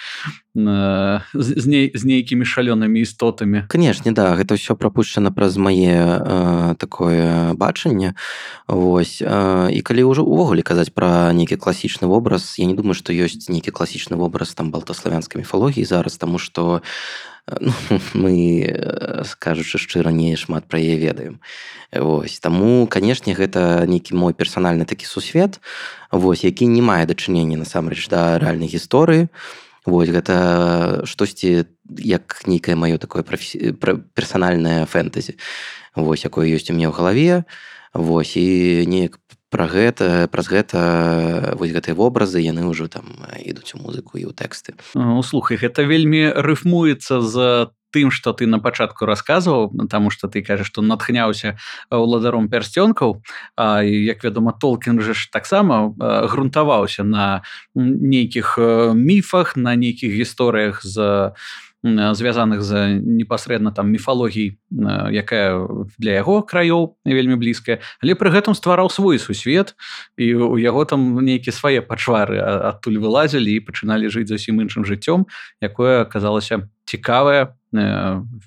з 0.56 1.66
ней 1.68 1.92
з 1.92 2.04
нейкімі 2.08 2.48
шалёнымі 2.48 3.04
істотамі. 3.04 3.68
Канешне 3.68 4.16
да 4.16 4.40
гэта 4.40 4.56
ўсё 4.56 4.80
прапушчана 4.80 5.36
праз 5.36 5.60
мае 5.60 6.00
э, 6.00 6.76
такое 6.80 7.52
бачанне. 7.60 8.16
Вось 8.68 9.20
э, 9.20 9.68
і 9.76 9.80
калі 9.84 10.08
ўжо 10.08 10.24
увогуле 10.24 10.64
казаць 10.64 10.96
пра 10.96 11.36
нейкі 11.36 11.60
класічны 11.60 12.08
вобраз 12.08 12.56
я 12.56 12.72
не 12.72 12.74
думаю 12.74 12.96
што 12.96 13.12
ёсць 13.12 13.52
нейкі 13.52 13.76
класічны 13.76 14.16
вобраз 14.16 14.56
там 14.56 14.72
балтаславянскай 14.72 15.44
міфалогіі 15.44 15.84
зараз 15.84 16.16
таму 16.16 16.40
што 16.40 16.80
ну, 17.60 17.72
мы 18.14 19.24
скажучы 19.26 19.78
шчыра 19.78 20.10
не 20.10 20.36
шмат 20.36 20.66
пра 20.66 20.80
яе 20.80 20.98
ведаем. 20.98 21.40
Вось. 21.92 22.40
Таму 22.40 22.88
канешне 22.88 23.36
гэта 23.36 23.86
нейкі 23.86 24.16
мой 24.16 24.34
персанальны 24.34 24.86
такі 24.86 25.06
сусвет 25.06 25.60
Вось 26.12 26.44
які 26.44 26.68
не 26.68 26.82
мае 26.82 27.06
дачынення 27.06 27.58
насамрэч 27.58 28.10
да 28.10 28.40
рэальнай 28.40 28.68
гісторыі. 28.68 29.30
Вось 29.86 30.10
гэта 30.10 31.06
штосьці 31.06 31.66
як 32.02 32.42
нейкае 32.50 32.76
маё 32.76 32.98
такое 32.98 33.22
професі... 33.22 33.78
персанальнае 34.14 34.86
фэнтэзі 34.90 35.38
Вось 35.96 36.26
якое 36.26 36.50
ёсць 36.50 36.70
у 36.70 36.74
мне 36.74 36.90
ў 36.90 36.94
галаве. 36.94 37.46
Вось 37.94 38.36
і 38.36 38.84
неяк 38.90 39.22
пра 39.50 39.68
гэта 39.68 40.28
праз 40.32 40.48
гэта 40.50 40.80
вось 41.60 41.72
гэтыя 41.72 41.96
вобразы 41.96 42.42
яны 42.42 42.66
ўжо 42.66 42.88
там 42.88 43.06
ідуць 43.40 43.76
у 43.76 43.82
музыку 43.82 44.18
і 44.18 44.30
ў 44.30 44.34
тэксты. 44.34 44.76
Слухай 45.24 45.58
гэта 45.58 45.86
вельмі 45.86 46.34
рыфмуецца 46.34 47.22
за 47.22 47.72
тым 47.96 48.12
что 48.12 48.34
ты 48.34 48.44
на 48.46 48.60
пачатку 48.60 49.06
рассказываў 49.06 49.72
потому 49.72 50.10
что 50.10 50.28
ты 50.28 50.44
кажаш 50.44 50.68
что 50.68 50.82
натхняўся 50.82 51.56
уладаром 51.90 52.50
пярсцёнкаў. 52.50 53.24
Як 53.56 54.24
вядома 54.24 54.52
толкін 54.52 55.00
же 55.00 55.14
ж 55.14 55.32
таксама 55.32 55.96
грунтаваўся 56.28 57.04
на 57.08 57.44
нейкіх 57.76 58.60
міфах 58.94 59.56
на 59.56 59.76
нейкіх 59.76 60.12
гісторыях 60.12 60.84
за 60.84 61.36
звязаных 61.86 62.62
за 62.62 62.98
непасрэдна 62.98 63.72
там 63.72 63.94
міфалогій 63.94 64.58
якая 65.14 65.68
для 66.02 66.18
яго 66.18 66.42
краёў 66.42 66.98
вельмі 67.06 67.38
блізкая. 67.38 67.80
Але 68.02 68.18
пры 68.18 68.34
гэтым 68.34 68.58
ствараў 68.58 68.90
свой 68.90 69.22
сусвет 69.22 69.78
і 70.18 70.34
у 70.34 70.58
яго 70.58 70.86
там 70.86 71.22
нейкія 71.22 71.54
свае 71.54 71.86
пачвары 71.86 72.42
адтуль 72.42 72.98
вылазілі 72.98 73.54
і 73.54 73.62
пачыналі 73.62 74.10
жыць 74.10 74.30
зусім 74.34 74.66
іншым 74.66 74.82
жыццём 74.82 75.30
якое 75.62 76.02
аказалася 76.02 76.66
цікавае 76.90 77.54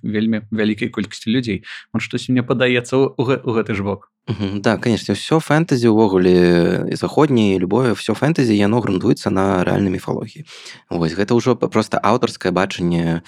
вельмі 0.03 0.43
вялікай 0.51 0.89
колькасці 0.89 1.31
людзей. 1.31 1.65
Он 1.95 2.01
штось 2.01 2.29
мне 2.29 2.43
падаецца 2.43 2.97
у 2.99 3.23
гэты 3.23 3.75
ж 3.75 3.87
бок 3.87 4.11
да 4.29 4.77
конечно 4.77 5.15
все 5.15 5.41
фэнтэзі 5.41 5.89
увогуле 5.89 6.85
заходняе 6.97 7.59
любое 7.59 7.95
все 7.95 8.13
фэнтэзі 8.13 8.53
яно 8.53 8.81
грунтуецца 8.85 9.31
на 9.33 9.65
рэальнай 9.65 9.89
міфалогіі 9.89 10.45
Вось 10.91 11.17
гэта 11.17 11.33
ўжо 11.33 11.57
просто 11.57 11.97
аўтарскае 11.97 12.53
бачанне 12.53 13.23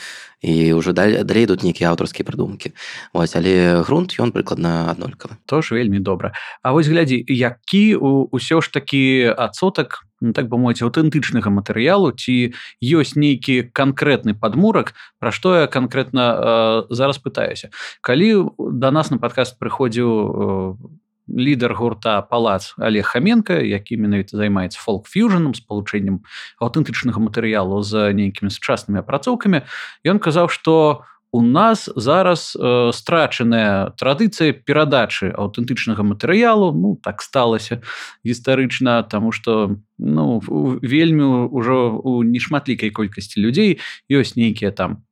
і 0.44 0.72
ўжо 0.76 0.92
далей 0.92 1.46
тут 1.46 1.64
нейкія 1.64 1.90
аўтарскія 1.90 2.28
прыдумкі 2.28 2.76
Вось 3.16 3.32
але 3.36 3.80
грунт 3.80 4.20
ён 4.20 4.32
прыкладна 4.32 4.92
аднолькавы 4.92 5.40
то 5.46 5.62
ж 5.64 5.74
вельмі 5.74 6.04
добра 6.04 6.36
А 6.62 6.72
вось 6.72 6.88
глядзі 6.92 7.24
які 7.24 7.96
ўсё 7.96 8.60
ж 8.60 8.68
такі 8.68 9.32
адсотак 9.32 10.04
ну, 10.20 10.32
так 10.32 10.48
бы 10.48 10.58
мовіць 10.60 10.84
аўтэнтычнага 10.84 11.50
матэрыялу 11.50 12.12
ці 12.12 12.52
ёсць 12.80 13.16
нейкі 13.16 13.72
канкрэтны 13.72 14.36
падмурак 14.36 14.94
пра 15.18 15.32
што 15.32 15.64
я 15.64 15.66
канкрэтна 15.66 16.24
э, 16.32 16.94
зараз 16.94 17.18
пытаюся. 17.18 17.72
Калі 18.00 18.52
да 18.58 18.90
нас 18.90 19.10
на 19.10 19.18
падкаст 19.18 19.58
прыходзіў 19.58 20.10
э, 20.10 20.98
лідар 21.30 21.74
гурта 21.74 22.22
палац 22.22 22.74
олег 22.76 23.06
хаменко 23.06 23.54
які 23.54 23.96
менавіта 23.96 24.36
займаецца 24.36 24.78
фолк-фьюжаном 24.82 25.54
спалучэннем 25.54 26.22
аўтэнтычнага 26.60 27.22
матэрыялу 27.22 27.82
з 27.82 28.12
нейкімі 28.12 28.50
сучаснымі 28.50 29.00
апрацоўкамі 29.00 29.62
ён 30.04 30.18
казаў 30.18 30.50
што 30.50 31.06
у 31.32 31.42
нас 31.42 31.88
зараз 31.96 32.56
э, 32.58 32.90
страчаная 32.92 33.94
традыцыя 33.94 34.52
перадачы 34.52 35.30
аўтэнтычнага 35.30 36.02
матэрыялу. 36.02 36.72
Ну 36.74 36.98
так 36.98 37.22
сталася 37.22 37.82
гістарычна 38.24 39.02
тому 39.02 39.32
что 39.32 39.76
ну 39.98 40.42
вельмі 40.82 41.46
ўжо 41.54 42.02
у 42.02 42.22
нешматлікай 42.22 42.90
колькасці 42.90 43.40
людзей 43.40 43.78
ёсць 44.10 44.34
нейкія 44.34 44.74
там 44.74 45.06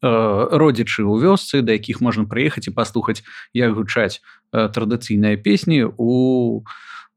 э, 0.00 0.08
родзічы 0.48 1.04
ў 1.04 1.20
вёсцы 1.20 1.60
да 1.60 1.76
якіх 1.76 2.00
можна 2.00 2.24
прыехаць 2.24 2.68
і 2.68 2.72
паслухаць 2.72 3.20
як 3.52 3.76
гучаць 3.76 4.24
э, 4.52 4.72
традыцыйныя 4.72 5.36
песні 5.36 5.84
у 5.84 6.64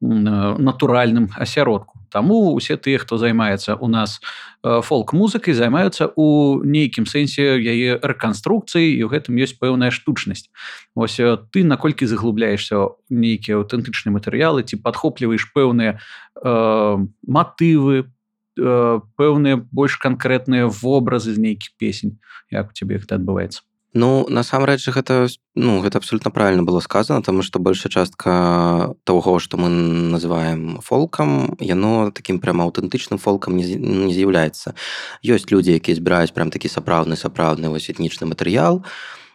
натуральным 0.01 1.29
асяродку 1.35 1.97
Таму 2.09 2.55
усе 2.55 2.77
тыя, 2.77 2.99
хто 2.99 3.17
займаецца 3.17 3.75
у 3.75 3.87
нас 3.87 4.19
э, 4.63 4.81
фолк-музыкай 4.81 5.53
займаюцца 5.53 6.07
ў 6.07 6.63
нейкім 6.63 7.05
сэнсе 7.05 7.59
яе 7.59 7.99
рэканструкцыі 7.99 8.87
і 8.87 9.01
ў 9.03 9.09
гэтым 9.11 9.35
ёсць 9.35 9.59
пэўная 9.59 9.91
штучнасць. 9.91 10.47
Вось 10.95 11.19
э, 11.19 11.35
ты 11.51 11.67
наколькі 11.67 12.07
заглубляешься 12.07 12.95
нейкія 13.11 13.59
аўтэнтычныя 13.59 14.15
матэрыялы 14.15 14.63
ці 14.63 14.79
падхопліваеш 14.79 15.51
пэўныя 15.51 15.99
э, 15.99 16.51
матывы, 17.27 18.07
э, 18.07 18.99
пэўныя 19.19 19.55
больш 19.59 19.99
канкрэтныя 19.99 20.71
вобразы 20.71 21.35
з 21.35 21.43
нейкіх 21.43 21.75
песень, 21.75 22.19
як 22.51 22.71
у 22.71 22.73
цябе 22.73 23.03
гэта 23.03 23.19
адбываецца. 23.19 23.67
Ну 23.97 24.29
насамрэч 24.29 24.93
гэта 24.93 25.25
ну 25.57 25.81
гэта 25.81 25.97
абсолютно 25.97 26.29
правильно 26.29 26.61
было 26.61 26.79
сказано 26.81 27.23
тому 27.23 27.41
что 27.41 27.57
большая 27.57 27.89
частка 27.89 28.93
того 29.03 29.39
что 29.39 29.57
мы 29.57 29.69
называем 30.13 30.81
фолкам 30.85 31.57
яно 31.59 32.11
таким 32.11 32.39
прямо 32.39 32.63
аўтэнтычным 32.69 33.17
фолкам 33.17 33.57
не, 33.57 33.65
з'яўляецца. 34.13 34.77
Ёсць 35.25 35.49
людзі 35.49 35.73
якія 35.81 35.97
збіраюць 35.97 36.33
прям 36.37 36.53
такі 36.53 36.69
сапраўдны 36.69 37.17
сапраўдны 37.17 37.73
вось 37.73 37.89
этнічны 37.89 38.29
матэрыял 38.29 38.85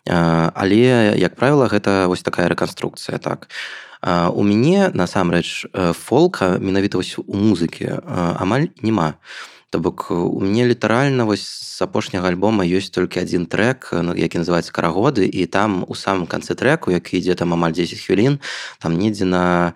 але 0.07 1.15
як 1.19 1.35
правіла 1.35 1.67
гэта 1.67 2.07
вось 2.07 2.23
такая 2.23 2.47
рэканструкцыя 2.47 3.19
так. 3.19 3.49
У 4.03 4.43
мяне 4.43 4.91
насамрэч 4.95 5.67
фолка 5.95 6.59
менавіта 6.59 7.03
вось 7.03 7.19
у 7.19 7.35
музыкі 7.35 7.99
амаль 8.07 8.71
няма 8.83 9.19
То 9.73 9.81
бок 9.81 10.11
у 10.11 10.41
мяне 10.41 10.69
літаральна 10.69 11.25
вось 11.25 11.49
з 11.49 11.81
апошняга 11.81 12.29
альбома 12.29 12.61
ёсць 12.61 12.93
толькі 12.93 13.25
адзін 13.25 13.49
трек 13.49 13.89
ну, 13.89 14.13
які 14.13 14.45
называется 14.45 14.69
карагоды 14.69 15.25
і 15.25 15.49
там 15.49 15.89
у 15.89 15.97
самым 15.97 16.29
канцы 16.29 16.53
треку 16.53 16.93
які 16.93 17.17
ідзе 17.17 17.33
там 17.41 17.57
амаль 17.57 17.73
10 17.73 17.97
хвілін 18.05 18.37
там 18.85 19.01
недзе 19.01 19.25
на 19.25 19.73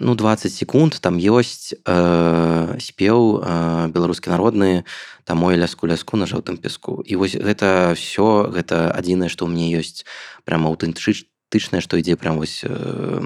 ну 0.00 0.16
20 0.16 0.48
секунд 0.48 0.96
там 1.04 1.20
ёсць 1.20 1.76
э, 1.76 2.80
спеў 2.80 3.44
э, 3.44 3.92
беларускі 3.92 4.32
народны 4.32 4.88
там 5.28 5.44
мой 5.44 5.60
ляску 5.60 5.84
ляску 5.84 6.16
на 6.16 6.24
жоўтым 6.24 6.56
песку 6.56 7.04
і 7.04 7.20
вось 7.20 7.36
гэта 7.36 7.92
все 7.92 8.48
гэта 8.48 8.88
адзінае 8.88 9.28
што 9.28 9.44
ў 9.44 9.52
мне 9.52 9.68
ёсць 9.76 10.08
прямо 10.48 10.72
аўтэнтычнае 10.72 11.84
што 11.84 12.00
ідзе 12.00 12.16
прям 12.16 12.40
вось 12.40 12.64
э, 12.64 13.20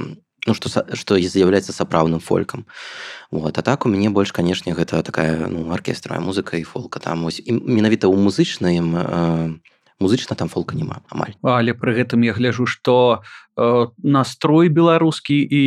ну 0.47 0.55
что 0.55 0.69
что 0.69 1.19
з'яўляецца 1.19 1.73
сапраўдным 1.73 2.21
фолькам 2.21 2.67
вот 3.31 3.59
а 3.59 3.63
так 3.63 3.87
у 3.87 3.89
мяне 3.89 4.11
больш 4.11 4.33
канешне 4.33 4.75
гэта 4.75 5.03
такая 5.03 5.47
ну 5.47 5.71
аркестравая 5.73 6.21
музыка 6.21 6.57
і 6.57 6.65
фолка 6.65 7.01
там 7.01 7.25
ось 7.25 7.43
менавіта 7.47 8.09
ў 8.09 8.17
музычным 8.17 8.97
э, 8.97 9.59
музычна 10.01 10.37
там 10.37 10.49
фолка 10.49 10.75
няма 10.75 11.05
амаль. 11.13 11.37
Але 11.43 11.77
пры 11.77 11.93
гэтым 11.93 12.25
я 12.25 12.33
гляжу 12.33 12.67
что 12.67 13.23
Э, 13.50 13.50
настрой 14.03 14.69
беларускі 14.69 15.37
і 15.37 15.63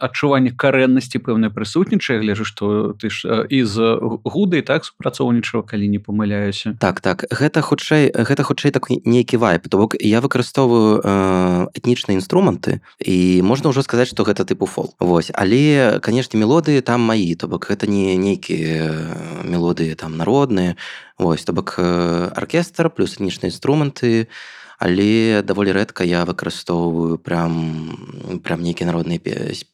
адчуванне 0.00 0.52
карэннасці 0.52 1.20
пэўнай 1.24 1.48
прысутнічае 1.48 2.20
гляжу 2.20 2.44
што 2.44 2.92
ты 3.00 3.08
ж 3.08 3.48
і 3.48 3.64
з 3.64 3.76
гудай 4.24 4.60
так 4.60 4.84
супрацоўнічаў 4.84 5.64
калі 5.64 5.88
не 5.88 5.98
памыляюся. 5.98 6.76
Так 6.80 7.00
так. 7.00 7.24
Гэта 7.32 7.64
хутчэй 7.64 8.12
гэта 8.12 8.42
хутчэй 8.44 8.70
так 8.76 8.90
нейкі 8.90 9.40
вайп 9.40 9.68
то 9.68 9.80
бок 9.80 9.96
я 10.00 10.20
выкарыстоўваю 10.20 11.00
э, 11.00 11.66
этнічныя 11.72 12.20
інструменты 12.20 12.84
і 13.00 13.40
можна 13.40 13.72
ўжо 13.72 13.80
сказаць 13.80 14.12
што 14.12 14.28
гэта 14.28 14.44
тыпу 14.44 14.66
фол 14.66 14.92
Вось. 15.00 15.32
Але 15.32 15.98
канешне 16.04 16.40
мелодыі 16.40 16.84
там 16.84 17.00
маі 17.08 17.34
то 17.40 17.48
бок 17.48 17.70
гэта 17.72 17.88
не 17.88 18.16
нейкія 18.20 19.44
мелодыі 19.44 19.96
там 19.96 20.16
народныя. 20.20 20.76
Вось. 21.18 21.44
То 21.44 21.52
бок 21.56 21.78
аркестр 21.78 22.90
плюс 22.90 23.16
этнічныя 23.16 23.48
інструменты. 23.48 24.28
то 24.28 24.54
але 24.78 25.42
даволі 25.42 25.72
рэдка 25.72 26.04
я 26.04 26.24
выкарыстоўваю 26.24 27.18
прям 27.18 28.40
прям 28.42 28.62
нейкія 28.62 28.90
народныя 28.90 29.20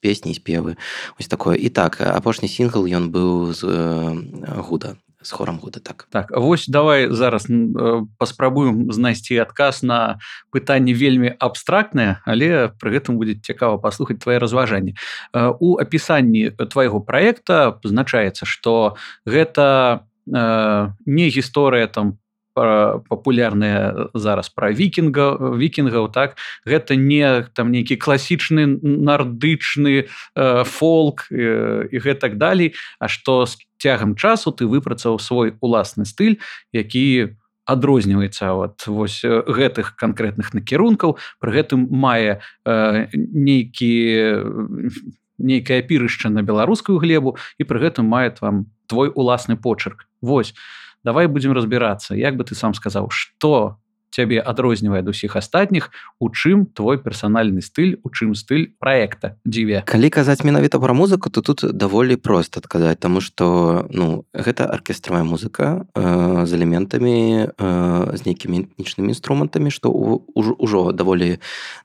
песні 0.00 0.34
спевы. 0.34 0.76
Ось 1.18 1.28
такое. 1.28 1.56
І 1.56 1.68
так 1.68 2.00
апошні 2.00 2.48
сінгл 2.48 2.86
ён 2.86 3.10
быў 3.10 3.52
з 3.52 3.62
гуда 4.68 4.96
з 5.22 5.30
хорам 5.30 5.58
гуда 5.58 5.80
так. 5.80 6.08
Так 6.10 6.30
вось 6.36 6.68
давай 6.68 7.10
зараз 7.10 7.46
паспрабуем 8.18 8.92
знайсці 8.92 9.36
адказ 9.36 9.82
на 9.82 10.18
пытанне 10.52 10.96
вельмі 10.96 11.36
абстрактнае 11.38 12.24
але 12.24 12.72
пры 12.80 12.96
гэтым 12.96 13.20
будзе 13.20 13.36
цікава 13.36 13.76
паслухаць 13.78 14.20
твои 14.20 14.38
разважанні. 14.38 14.96
У 15.60 15.76
апісанні 15.76 16.56
твайго 16.72 17.00
проекта 17.00 17.72
пазначаецца 17.72 18.46
что 18.46 18.96
гэта 19.26 20.00
не 20.26 21.28
гісторыя 21.28 21.86
там 21.86 22.18
папулярныя 23.08 24.10
зараз 24.14 24.48
пра 24.52 24.70
вікінга 24.72 25.56
вікінгаў 25.56 26.12
так? 26.12 26.36
Гэта 26.66 26.96
не 26.96 27.48
там 27.54 27.72
нейкі 27.72 27.96
класічны 27.96 28.66
нардычны 28.82 30.04
э, 30.04 30.64
фолк 30.64 31.26
э, 31.30 31.88
і 31.90 31.96
гэтак 31.98 32.36
далей 32.36 32.74
А 32.98 33.08
што 33.08 33.46
з 33.46 33.56
цягам 33.78 34.16
часу 34.16 34.52
ты 34.52 34.66
выпрацаваў 34.66 35.18
свой 35.18 35.56
уласны 35.60 36.04
стыль 36.04 36.38
які 36.72 37.36
адрозніваецца 37.70 38.50
от 38.56 38.86
вось 38.86 39.22
гэтых 39.22 39.94
канкрэтных 39.94 40.50
накірункаў. 40.56 41.16
Пры 41.38 41.50
гэтым 41.54 41.86
мае 41.90 42.42
э, 42.66 43.08
нейкі 43.14 43.92
нейкае 45.40 45.80
пірышча 45.82 46.28
на 46.28 46.42
беларускую 46.44 47.00
глебу 47.00 47.36
і 47.56 47.64
пры 47.64 47.80
гэтым 47.80 48.10
мае 48.10 48.34
вам 48.40 48.68
твой 48.86 49.08
уласны 49.14 49.56
почерк 49.56 50.06
Вось 50.20 50.52
давай 51.04 51.26
будем 51.26 51.52
разбірацца 51.52 52.14
як 52.14 52.36
бы 52.36 52.44
ты 52.44 52.54
сам 52.54 52.74
сказаў 52.74 53.10
что 53.10 53.78
цябе 54.10 54.40
адрознівае 54.40 55.00
ад 55.02 55.08
усіх 55.08 55.36
астатніх 55.36 55.90
у 56.18 56.30
чым 56.30 56.66
твой 56.66 56.98
персанальны 56.98 57.62
стыль 57.62 57.98
у 58.02 58.10
чым 58.10 58.34
стыль 58.34 58.74
проекта 58.78 59.36
дзіве 59.44 59.82
калі 59.86 60.10
казаць 60.10 60.44
менавіта 60.44 60.82
пра 60.82 60.94
музыку 60.94 61.30
то 61.30 61.42
тут 61.42 61.64
даволі 61.72 62.16
проста 62.16 62.60
адказаць 62.60 62.98
таму 62.98 63.20
что 63.20 63.86
ну 63.90 64.24
гэта 64.34 64.66
аркестравая 64.66 65.24
музыка 65.24 65.86
э, 65.94 66.46
з 66.46 66.50
элементамі 66.54 67.50
э, 67.50 68.16
з 68.16 68.20
нейкімі 68.26 68.66
этнічнымі 68.76 69.14
інструментамі 69.14 69.70
што 69.70 69.90
ўжо 69.90 70.92
даволі 70.92 71.38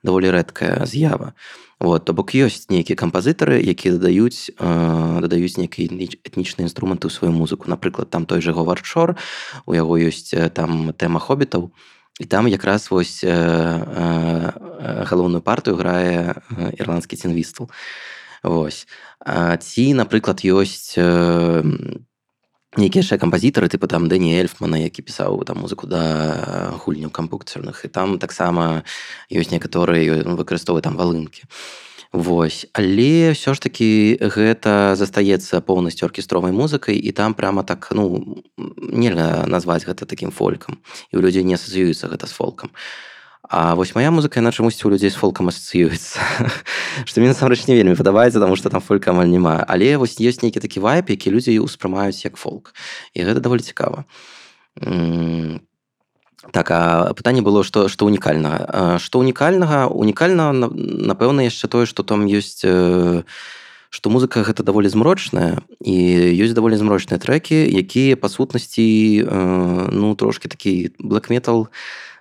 даволі 0.03 0.27
рэдкая 0.33 0.85
з'ява 0.85 1.33
то 1.33 1.65
Вот, 1.79 2.05
то 2.05 2.13
бок 2.13 2.31
ёсць 2.31 2.71
нейкія 2.71 2.95
кампазітары, 2.95 3.59
якія 3.59 3.99
дадаюць 3.99 4.47
э, 4.55 5.19
дадаюць 5.19 5.59
нейкія 5.59 5.91
этнічныя 6.23 6.71
інструменты 6.71 7.11
ў 7.11 7.11
сваю 7.11 7.35
музыку. 7.35 7.67
Напрыклад, 7.67 8.07
там 8.07 8.23
той 8.23 8.39
жа 8.39 8.55
говарчор, 8.55 9.19
у 9.67 9.75
яго 9.75 9.99
ёсць 9.99 10.31
там 10.55 10.95
тэма 10.95 11.19
хобітаў. 11.19 11.75
І 12.19 12.25
там 12.25 12.47
якраз 12.47 12.91
вось 12.91 13.23
э, 13.23 13.29
э, 13.29 14.51
галоўную 15.03 15.41
партыю 15.41 15.75
грае 15.75 16.39
ірландскі 16.79 17.15
цінвістл. 17.15 17.67
Вось. 18.43 18.87
Ці, 19.59 19.85
напрыклад, 19.97 20.45
ёсць 20.45 20.93
нейкія 22.77 23.03
яшчэ 23.03 23.17
кампазітары 23.21 23.71
тыпу 23.71 23.87
там 23.87 24.07
дэні 24.11 24.35
эльфмана 24.35 24.79
які 24.79 25.01
пісаў 25.01 25.43
там 25.47 25.63
музыку 25.63 25.87
да 25.87 26.75
гульняў 26.83 27.11
кампукцырных 27.11 27.85
і 27.85 27.89
там 27.89 28.19
таксама 28.19 28.83
ёсць 29.31 29.51
некаторыя 29.51 30.23
выкарыстоўвае 30.23 30.83
там 30.83 30.99
валынкі 30.99 31.47
Вось. 32.15 32.63
Але 32.71 33.35
ўсё 33.35 33.51
ж 33.51 33.59
такі 33.59 34.15
гэта 34.23 34.95
застаецца 34.95 35.59
поўнасцю 35.59 36.07
аркестровай 36.07 36.55
музыкай 36.55 36.95
і 36.95 37.11
там 37.11 37.35
прямо 37.35 37.63
так 37.67 37.91
ну 37.91 38.43
нельга 38.79 39.43
назваць 39.51 39.83
гэта 39.83 40.07
такім 40.07 40.31
фолькам 40.31 40.79
і 41.11 41.19
ў 41.19 41.21
людзей 41.23 41.43
не 41.43 41.59
асацыюецца 41.59 42.07
гэта 42.07 42.27
з 42.27 42.33
фолкам 42.35 42.71
а 42.71 43.14
А 43.49 43.75
вось 43.75 43.93
моя 43.93 44.09
музыка 44.09 44.39
яна 44.41 44.51
чамусьці 44.51 44.87
у 44.87 44.89
людзей 44.89 45.13
з 45.13 45.19
фолкам 45.19 45.53
асацыюецца. 45.53 46.17
Што 47.07 47.21
мне 47.21 47.29
насамрэч 47.29 47.67
не 47.69 47.77
вельмі 47.77 47.93
падабаецца 47.97 48.41
таму 48.41 48.57
што 48.57 48.73
там 48.73 48.81
фолька 48.81 49.13
амаль 49.13 49.29
няма. 49.29 49.61
Але 49.67 49.97
вось 50.01 50.17
ёсць 50.17 50.41
нейкі 50.41 50.63
такі 50.63 50.81
вайп 50.81 51.13
які 51.13 51.29
людзі 51.29 51.53
ўспрымаюць 51.61 52.25
як 52.25 52.41
фолк. 52.41 52.73
І 53.13 53.21
гэта 53.21 53.45
даволі 53.45 53.61
цікава. 53.61 54.05
Так 56.51 56.71
а 56.71 57.13
пытанне 57.13 57.41
было 57.45 57.61
што 57.61 57.85
што 57.89 58.05
унікальнага 58.05 58.97
што 59.01 59.21
унікальнага 59.21 59.89
унікальна 59.93 60.53
напэўна 60.53 61.45
яшчэ 61.45 61.69
тое 61.69 61.85
што 61.85 62.01
там 62.01 62.25
ёсць 62.25 62.65
што 63.95 64.11
музыка 64.11 64.43
гэта 64.43 64.65
даволі 64.65 64.89
змрочная 64.91 65.63
і 65.79 65.95
ёсць 66.35 66.57
даволі 66.57 66.75
змрочныя 66.75 67.21
трекі 67.21 67.55
якія 67.55 68.19
па 68.19 68.27
сутнасці 68.27 69.23
э, 69.23 69.89
ну 69.95 70.15
трошки 70.19 70.51
такі 70.51 70.91
black 70.99 71.31
metal 71.31 71.71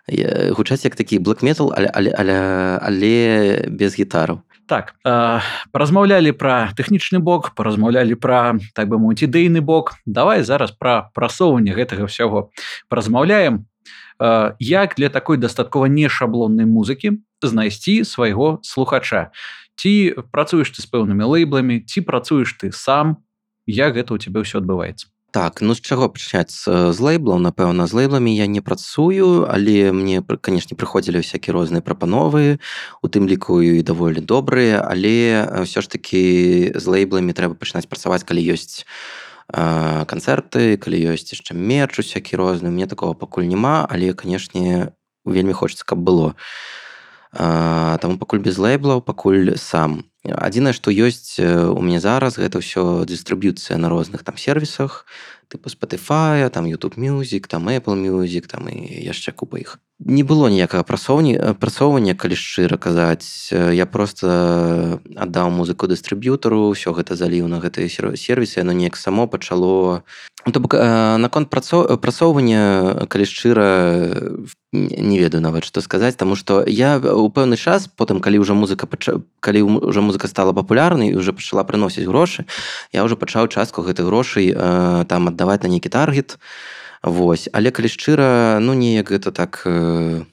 гучаць 0.08 0.84
як 0.84 0.96
такі 0.96 1.18
metal 1.18 1.72
але 1.76 1.88
але 1.94 2.10
але, 2.16 2.36
але 2.82 3.68
без 3.68 3.98
гітараў 3.98 4.42
так 4.66 4.94
э, 5.04 5.40
паразмаўлялі 5.72 6.32
пра 6.32 6.72
тэхнічны 6.76 7.20
бок 7.20 7.52
паразмаўлялі 7.56 8.16
пра 8.16 8.56
так 8.74 8.88
бы 8.88 8.98
мовіць 8.98 9.28
ідэйны 9.28 9.60
бок. 9.60 9.94
Давай 10.06 10.42
зараз 10.42 10.72
пра 10.72 11.10
прасоўванне 11.14 11.76
гэтага 11.76 12.08
ўсяго 12.08 12.50
паразмаўляем 12.88 13.68
э, 14.20 14.56
як 14.58 14.96
для 14.96 15.08
такой 15.08 15.36
дастаткова 15.36 15.86
не 15.86 16.08
шаблоннай 16.08 16.66
музыкі 16.66 17.20
знайсці 17.44 18.04
свайго 18.04 18.60
слухача? 18.62 19.30
Ці 19.76 20.16
працуеш 20.32 20.72
ты 20.72 20.80
з 20.80 20.88
пэўнымі 20.88 21.24
лейбламі 21.28 21.84
ці 21.84 22.00
працуеш 22.00 22.56
ты 22.56 22.72
сам? 22.72 23.24
Як 23.66 23.96
гэта 23.96 24.16
у 24.16 24.18
тебе 24.20 24.44
ўсё 24.44 24.60
адбываецца 24.60 25.13
так 25.34 25.58
ну 25.60 25.74
з 25.74 25.82
чаго 25.82 26.06
пачаць 26.14 26.54
з 26.62 26.98
лейблаў 27.02 27.42
напэўна 27.42 27.90
з 27.90 27.98
лейбламі 27.98 28.30
я 28.30 28.46
не 28.46 28.62
працую 28.62 29.50
але 29.50 29.90
мне 29.90 30.22
канешне 30.22 30.78
прыходзілі 30.78 31.26
всякие 31.26 31.50
розныя 31.50 31.82
прапановы 31.82 32.62
у 33.02 33.10
тым 33.10 33.26
ліку 33.26 33.58
і 33.58 33.82
даволі 33.82 34.22
добрыя 34.22 34.78
але 34.86 35.66
ўсё 35.66 35.82
ж 35.82 35.90
таки 35.90 36.22
з 36.70 36.84
лейбламі 36.86 37.34
трэба 37.34 37.58
пачынаць 37.58 37.90
працаваць 37.90 38.22
калі 38.22 38.46
ёсць 38.54 38.86
канцэрты 39.50 40.78
калі 40.78 41.02
ёсць 41.18 41.34
яшчэ 41.34 41.58
мерч 41.58 41.98
усякі 41.98 42.38
розны 42.38 42.70
мне 42.70 42.86
такого 42.86 43.18
пакуль 43.18 43.50
няма 43.50 43.82
але 43.90 44.14
канешне 44.14 44.94
вельмі 45.24 45.52
хочется 45.52 45.84
каб 45.84 45.98
было. 45.98 46.34
А 47.32 47.98
Таму 47.98 48.18
пакуль 48.18 48.38
без 48.38 48.58
лейблаў 48.58 49.02
пакуль 49.02 49.56
сам. 49.56 50.04
Адзінае, 50.24 50.72
што 50.72 50.88
ёсць 50.88 51.37
у 51.37 51.80
мяне 51.84 52.00
зараз 52.00 52.40
гэта 52.40 52.64
ўсё 52.64 53.04
дыстрыб'юцыя 53.04 53.76
на 53.76 53.92
розных 53.92 54.24
там 54.24 54.40
сервісах, 54.40 55.04
тыпу 55.52 55.68
Spotify, 55.68 56.48
там 56.48 56.64
YouTube 56.64 56.96
Music, 56.96 57.46
там 57.46 57.68
Apple 57.68 57.94
Music, 57.94 58.48
там 58.48 58.68
і 58.72 59.04
яшчэ 59.04 59.37
купа 59.37 59.60
іх. 59.60 59.78
Не 60.00 60.24
было 60.24 60.48
ніякага 60.48 60.82
прасоўні 60.82 61.38
прасоўвання, 61.60 62.16
калі 62.16 62.34
шчыра 62.34 62.80
казаць. 62.80 63.52
Я 63.52 63.87
просто 63.87 64.98
аддаў 65.14 65.52
музыку 65.52 65.87
дыстрыб'ютару, 65.87 66.72
ўсё 66.72 66.96
гэта 66.96 67.14
заліў 67.14 67.46
на 67.46 67.60
гэтыя 67.60 67.87
сервісы, 68.16 68.64
яно 68.64 68.72
неяк 68.72 68.96
само 68.96 69.28
пачало. 69.28 70.02
Ну, 70.46 70.52
то 70.52 70.61
бок 70.61 70.74
наконт 71.18 71.48
прасоўвання, 71.48 73.07
калі 73.09 73.24
шчыра 73.24 73.68
не 74.72 75.16
ведаю 75.18 75.40
нават 75.40 75.64
што 75.64 75.80
сказаць, 75.80 76.18
таму 76.20 76.37
што 76.37 76.61
я 76.68 77.00
ў 77.00 77.33
пэўны 77.33 77.57
час 77.57 77.88
потым 77.88 78.20
калі 78.20 78.44
ўжо 78.44 78.52
музыка 78.52 78.85
пача... 78.85 79.24
калі 79.40 79.88
ўжо 79.88 80.04
музыка 80.04 80.28
стала 80.28 80.52
папулярнай 80.52 81.14
і 81.14 81.16
уже 81.16 81.33
пачала 81.33 81.64
прыносіць 81.64 82.04
грошы, 82.04 82.44
я 82.92 83.04
ўжо 83.09 83.16
пачаў 83.16 83.48
частку 83.48 83.80
гэтых 83.80 84.04
грошай 84.04 84.52
там 85.09 85.33
аддаваць 85.33 85.62
на 85.64 85.72
нейкі 85.72 85.88
таргет. 85.88 86.37
Вось. 87.04 87.48
Але 87.52 87.68
калі 87.68 87.88
шчыра 87.88 88.59
ну 88.61 88.72
неяк 88.72 89.12
гэта 89.12 89.28
так 89.33 89.61
э, 89.68 90.24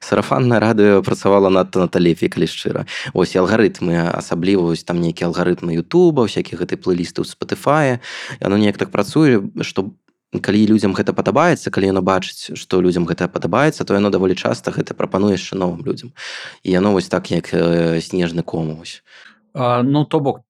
сарафанна 0.00 0.60
радыё 0.60 1.02
працавала 1.02 1.48
надта 1.48 1.80
на 1.80 1.88
талефе 1.88 2.28
калі 2.28 2.46
шчыра 2.46 2.86
ось 3.14 3.36
алгарытмы 3.36 3.96
асабліва 4.12 4.72
вось 4.72 4.84
там 4.84 5.00
нейкі 5.00 5.28
алгарытмы 5.30 5.74
Ютуба 5.80 6.26
всякие 6.26 6.60
гэтай 6.60 6.76
плейлісты 6.76 7.24
ў 7.24 7.26
спатыфае 7.28 8.00
яно 8.40 8.56
неяк 8.56 8.76
так 8.76 8.92
працуе 8.92 9.40
што 9.64 9.96
калі 10.38 10.66
людзям 10.70 10.94
гэта 10.94 11.10
падабаецца 11.10 11.74
калі 11.74 11.90
яно 11.90 12.02
бачыць 12.06 12.54
што 12.54 12.78
людзям 12.80 13.08
гэта 13.08 13.26
падабаецца 13.26 13.82
то 13.84 13.96
яно 13.98 14.10
даволі 14.14 14.38
часта 14.38 14.70
гэта 14.70 14.94
прапануе 14.94 15.34
яшчэ 15.34 15.58
новым 15.58 15.82
людзям. 15.82 16.14
І 16.62 16.70
яно 16.70 16.92
вось 16.92 17.08
так 17.08 17.30
як 17.30 17.50
э, 17.52 18.00
снежны 18.00 18.42
комусь 18.42 19.02
ну 19.54 20.04
то 20.04 20.20
бок 20.20 20.46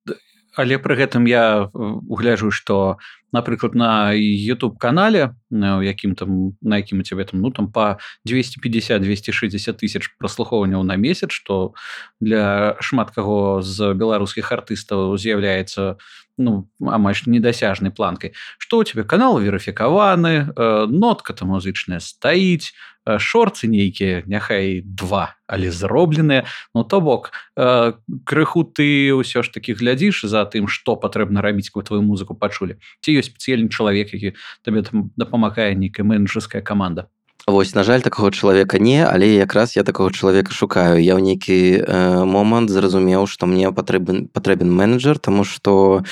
але 0.56 0.76
пры 0.76 0.96
гэтым 0.96 1.24
я 1.24 1.70
угляджу 1.72 2.50
што 2.50 2.98
напрыклад 3.32 3.74
на 3.74 4.14
youtube 4.14 4.78
канале 4.78 5.34
у 5.50 5.82
якім 5.82 6.14
там 6.14 6.56
на 6.62 6.76
якім 6.76 7.00
у 7.00 7.02
цябе 7.02 7.24
там 7.24 7.40
ну 7.40 7.50
там 7.50 7.72
по 7.72 7.98
250 8.24 9.02
260 9.02 9.76
тысяч 9.76 10.08
праслухоўванняў 10.18 10.82
на 10.82 10.96
месяц 10.96 11.30
что 11.30 11.74
для 12.20 12.76
шмат 12.80 13.10
каго 13.10 13.62
з 13.62 13.94
беларускіх 13.94 14.52
артыстаў 14.52 15.16
з'яўляецца 15.16 15.96
ну 16.38 16.68
амаль 16.80 17.14
недасяжнай 17.26 17.90
планкай 17.90 18.32
что 18.58 18.78
у 18.78 18.84
тебе 18.84 19.04
канал 19.04 19.38
верыфікаваны 19.38 20.50
э, 20.56 20.86
нотка 20.86 21.32
там 21.34 21.48
музычная 21.48 22.00
стаіць 22.00 22.72
Э, 22.99 22.99
шорцы 23.06 23.66
нейкія 23.66 24.22
няхай 24.26 24.82
два 24.84 25.36
але 25.46 25.70
зробленыя 25.70 26.44
Ну 26.74 26.84
то 26.84 27.00
бок 27.00 27.32
э, 27.56 27.92
крыху 28.24 28.64
ты 28.64 29.12
ўсё 29.16 29.42
ж 29.42 29.50
таки 29.50 29.72
глядзіш 29.72 30.24
за 30.28 30.44
тым 30.44 30.68
што 30.68 30.96
патрэбна 30.96 31.40
рабіць 31.40 31.70
каб 31.70 31.84
твою 31.84 32.02
музыку 32.02 32.34
пачулі 32.34 32.76
ці 33.00 33.16
ёсць 33.16 33.32
спецыяльны 33.32 33.72
чалавек 33.72 34.12
які 34.12 34.36
табе 34.62 34.82
там 34.82 35.10
дапамагае 35.16 35.74
нейкая 35.74 36.04
менеджерская 36.04 36.62
каманда 36.62 37.08
Вось 37.46 37.74
на 37.74 37.84
жаль 37.84 38.02
такого 38.02 38.30
чалавека 38.30 38.78
не 38.78 39.04
але 39.04 39.34
якраз 39.34 39.76
я 39.76 39.82
такого 39.82 40.12
чалавека 40.12 40.52
шукаю. 40.52 41.02
Я 41.02 41.16
ў 41.16 41.24
нейкі 41.24 41.58
э, 41.80 42.24
момант 42.24 42.70
зразумеў 42.70 43.26
што 43.26 43.46
мне 43.46 43.72
патрэбен 43.72 44.28
патрэбен 44.28 44.68
менеджер 44.68 45.18
тому 45.18 45.44
что 45.44 46.04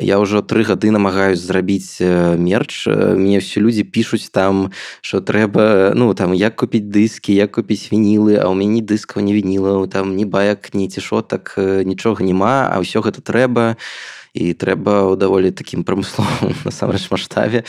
я 0.00 0.16
ўжо 0.18 0.40
тры 0.40 0.64
гады 0.64 0.90
намагаюсь 0.90 1.44
зрабіць 1.44 2.00
э, 2.00 2.36
мерч. 2.40 2.88
Э, 2.88 3.14
мне 3.14 3.38
все 3.38 3.60
людзі 3.60 3.84
пишутць 3.84 4.32
там 4.32 4.72
что 5.00 5.20
трэба 5.20 5.92
ну 5.94 6.14
там 6.14 6.32
як 6.32 6.56
купіць 6.56 6.88
дыскі 6.88 7.36
як 7.36 7.60
купіць 7.60 7.92
вінілы 7.92 8.40
а 8.40 8.48
ў 8.48 8.56
мяне 8.56 8.80
дыскаў 8.80 9.20
не 9.20 9.36
вініла 9.36 9.86
там 9.86 10.16
ні 10.16 10.24
баяк 10.24 10.72
ні 10.72 10.88
цішотак 10.88 11.54
э, 11.60 11.84
нічога 11.84 12.24
няма 12.24 12.72
а 12.72 12.80
ўсё 12.80 13.04
гэта 13.04 13.20
трэба. 13.20 13.76
то 13.76 14.19
і 14.34 14.54
трэба 14.54 15.10
ў 15.10 15.18
даволі 15.18 15.50
такім 15.50 15.82
прамысловым 15.82 16.54
насамрэч 16.68 17.10
маштабе 17.10 17.64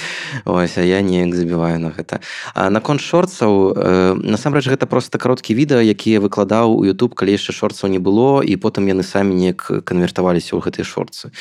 ось 0.45 0.77
а 0.77 0.85
я 0.85 1.01
неяк 1.01 1.33
забіваю 1.35 1.79
на 1.79 1.89
гэта. 1.89 2.21
А 2.53 2.69
наконт 2.69 3.01
шорцаў 3.01 3.73
э, 3.73 4.13
насамрэч 4.17 4.69
гэта 4.69 4.85
просто 4.85 5.17
кароткі 5.17 5.57
відэа 5.57 5.81
якія 5.81 6.21
выкладаў 6.21 6.77
у 6.77 6.85
YouTube 6.85 7.17
калі 7.17 7.33
яшчэ 7.33 7.53
шорцаў 7.53 7.89
не 7.89 7.99
было 7.99 8.45
і 8.45 8.55
потым 8.61 8.85
яны 8.85 9.01
самі 9.01 9.33
неяк 9.33 9.85
канвертаваліся 9.85 10.53
ў 10.53 10.61
гэтыя 10.61 10.85
шорцы 10.85 11.33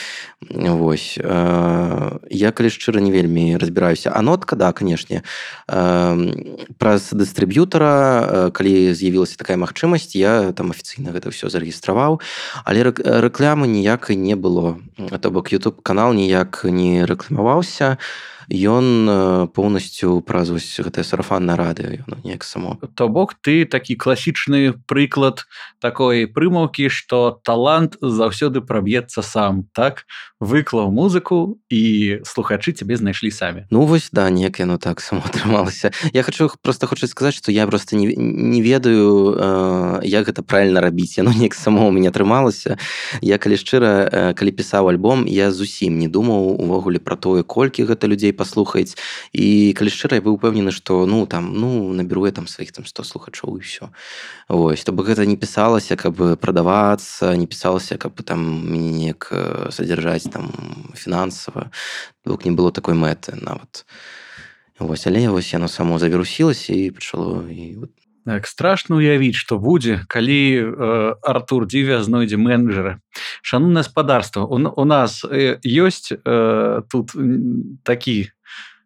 Вось 0.49 1.21
э, 1.21 2.19
я 2.31 2.53
калі 2.53 2.71
шчыра 2.73 3.01
не 3.01 3.13
вельмі 3.13 3.61
разбіраюся. 3.61 4.13
А 4.15 4.23
нотка 4.23 4.57
да 4.57 4.73
канешне 4.73 5.23
э, 5.69 6.73
праз 6.79 7.13
дыстрыб'ютара 7.13 8.51
калі 8.57 8.95
з'явілася 8.95 9.37
такая 9.37 9.61
магчымасць 9.61 10.17
я 10.17 10.53
там 10.57 10.73
афіцыйна 10.73 11.13
гэта 11.13 11.29
ўсё 11.29 11.53
зарэгістраваў 11.53 12.21
але 12.65 12.81
рэклямы 12.89 13.69
ніякай 13.69 14.17
не 14.17 14.35
было 14.35 14.81
то 15.19 15.31
бок 15.31 15.53
youtube 15.53 15.83
канал 15.83 16.15
ніяк 16.15 16.63
не 16.65 17.03
рэкламаваўся 17.07 17.99
ён 18.51 19.49
поўнасцю 19.55 20.21
праз 20.27 20.51
вось 20.51 20.69
гэтае 20.83 21.07
сарафанна 21.07 21.57
радыё 21.57 22.03
неяк 22.25 22.45
само 22.45 22.79
то 22.95 23.09
бок 23.09 23.35
ты 23.39 23.65
такі 23.65 23.95
класічны 23.95 24.75
прыклад 24.91 25.47
такой 25.79 26.27
прымаўкі 26.27 26.91
што 26.91 27.41
талант 27.45 27.97
заўсёды 28.03 28.61
праб'ецца 28.61 29.23
сам. 29.23 29.65
Так 29.73 30.05
выклаў 30.41 30.91
музыку 30.91 31.61
і 31.71 32.21
слухачы 32.25 32.73
цябе 32.73 32.97
знайшлі 32.97 33.31
самі 33.31 33.65
ну 33.71 33.85
вось 33.85 34.11
да 34.13 34.31
неяк 34.31 34.59
яно 34.59 34.79
так 34.79 35.01
само 35.01 35.23
атрымалася 35.31 35.93
я 36.13 36.23
хочу 36.23 36.51
просто 36.63 36.87
хочу 36.87 37.07
сказаць 37.07 37.35
что 37.35 37.53
я 37.53 37.67
просто 37.67 37.97
не, 37.97 38.15
не 38.17 38.63
ведаю 38.63 39.37
э, 39.37 40.01
як 40.05 40.27
гэта 40.27 40.43
правильно 40.43 40.81
рабіць. 40.81 41.19
Яно 41.19 41.31
неяк 41.31 41.55
само 41.55 41.89
у 41.89 41.93
меня 41.93 42.11
атрымалася 42.11 42.79
я 43.21 43.39
калі 43.39 43.57
шчыра 43.57 44.35
калі 44.35 44.51
пісаў 44.51 44.89
альбом 44.91 45.27
я 45.27 45.51
зусім 45.51 45.99
не 45.99 46.09
думаў 46.09 46.59
увогуле 46.59 46.99
про 46.99 47.17
тое 47.17 47.43
колькі 47.43 47.85
гэта 47.85 48.07
людзей 48.07 48.33
паслухаць 48.40 48.96
і 49.34 49.74
калі 49.78 49.90
шчыра 49.90 50.20
я 50.20 50.24
быў 50.24 50.38
упэўнены 50.38 50.72
што 50.72 51.06
ну 51.06 51.26
там 51.26 51.54
ну 51.54 51.92
наберу 51.94 52.26
я 52.26 52.32
там 52.32 52.48
сваіх 52.48 52.72
там 52.72 52.86
100 52.86 53.04
слухачоў 53.04 53.58
і 53.58 53.62
все 53.62 53.90
Вось 54.48 54.84
то 54.84 54.92
бы 54.92 55.04
гэта 55.04 55.26
не 55.26 55.36
пісалася 55.36 55.96
каб 55.96 56.40
прадавацца 56.40 57.36
не 57.36 57.48
пісалася 57.48 57.98
каб 57.98 58.22
там 58.24 58.40
мяне 58.72 58.92
неяк 58.92 59.34
содержаць 59.72 60.30
там 60.32 60.52
фінансава 60.96 61.72
бок 62.26 62.46
не 62.46 62.52
было 62.52 62.72
такой 62.72 62.96
мэты 62.96 63.36
нават 63.36 63.86
Вось 64.80 65.08
але 65.08 65.30
вось 65.30 65.54
яно 65.54 65.68
само 65.68 66.00
завірусілася 66.00 66.74
і 66.74 66.92
пачало 66.92 67.48
і 67.50 67.76
вот 67.76 67.92
Так, 68.27 68.47
страшно 68.47 69.01
уявіць 69.01 69.39
што 69.41 69.57
будзе 69.57 70.05
калі 70.09 70.41
э, 70.61 71.15
Артур 71.25 71.65
дзівя 71.65 72.03
знойдзе 72.05 72.37
менеджера 72.37 73.01
шану 73.43 73.73
гаспадарства. 73.73 74.45
У, 74.45 74.61
у 74.61 74.85
нас 74.85 75.25
э, 75.25 75.57
ёсць 75.65 76.13
э, 76.13 76.83
тут 76.91 77.17
такі 77.83 78.29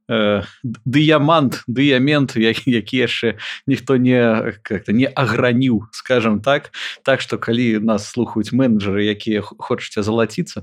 э, 0.07 0.43
дыямант 0.87 1.67
дыямент 1.67 2.39
які 2.39 2.97
яшчэ 2.97 3.35
ніхто 3.67 3.97
не 3.97 4.55
как-то 4.63 4.93
не 4.93 5.11
аграніў 5.11 5.91
скажем 5.91 6.41
так. 6.41 6.71
Так 7.03 7.21
что 7.21 7.39
калі 7.39 7.83
нас 7.83 8.07
слухаюць 8.07 8.55
менеджеры 8.55 9.03
якія 9.03 9.43
хочаце 9.43 10.07
залаціцца 10.07 10.63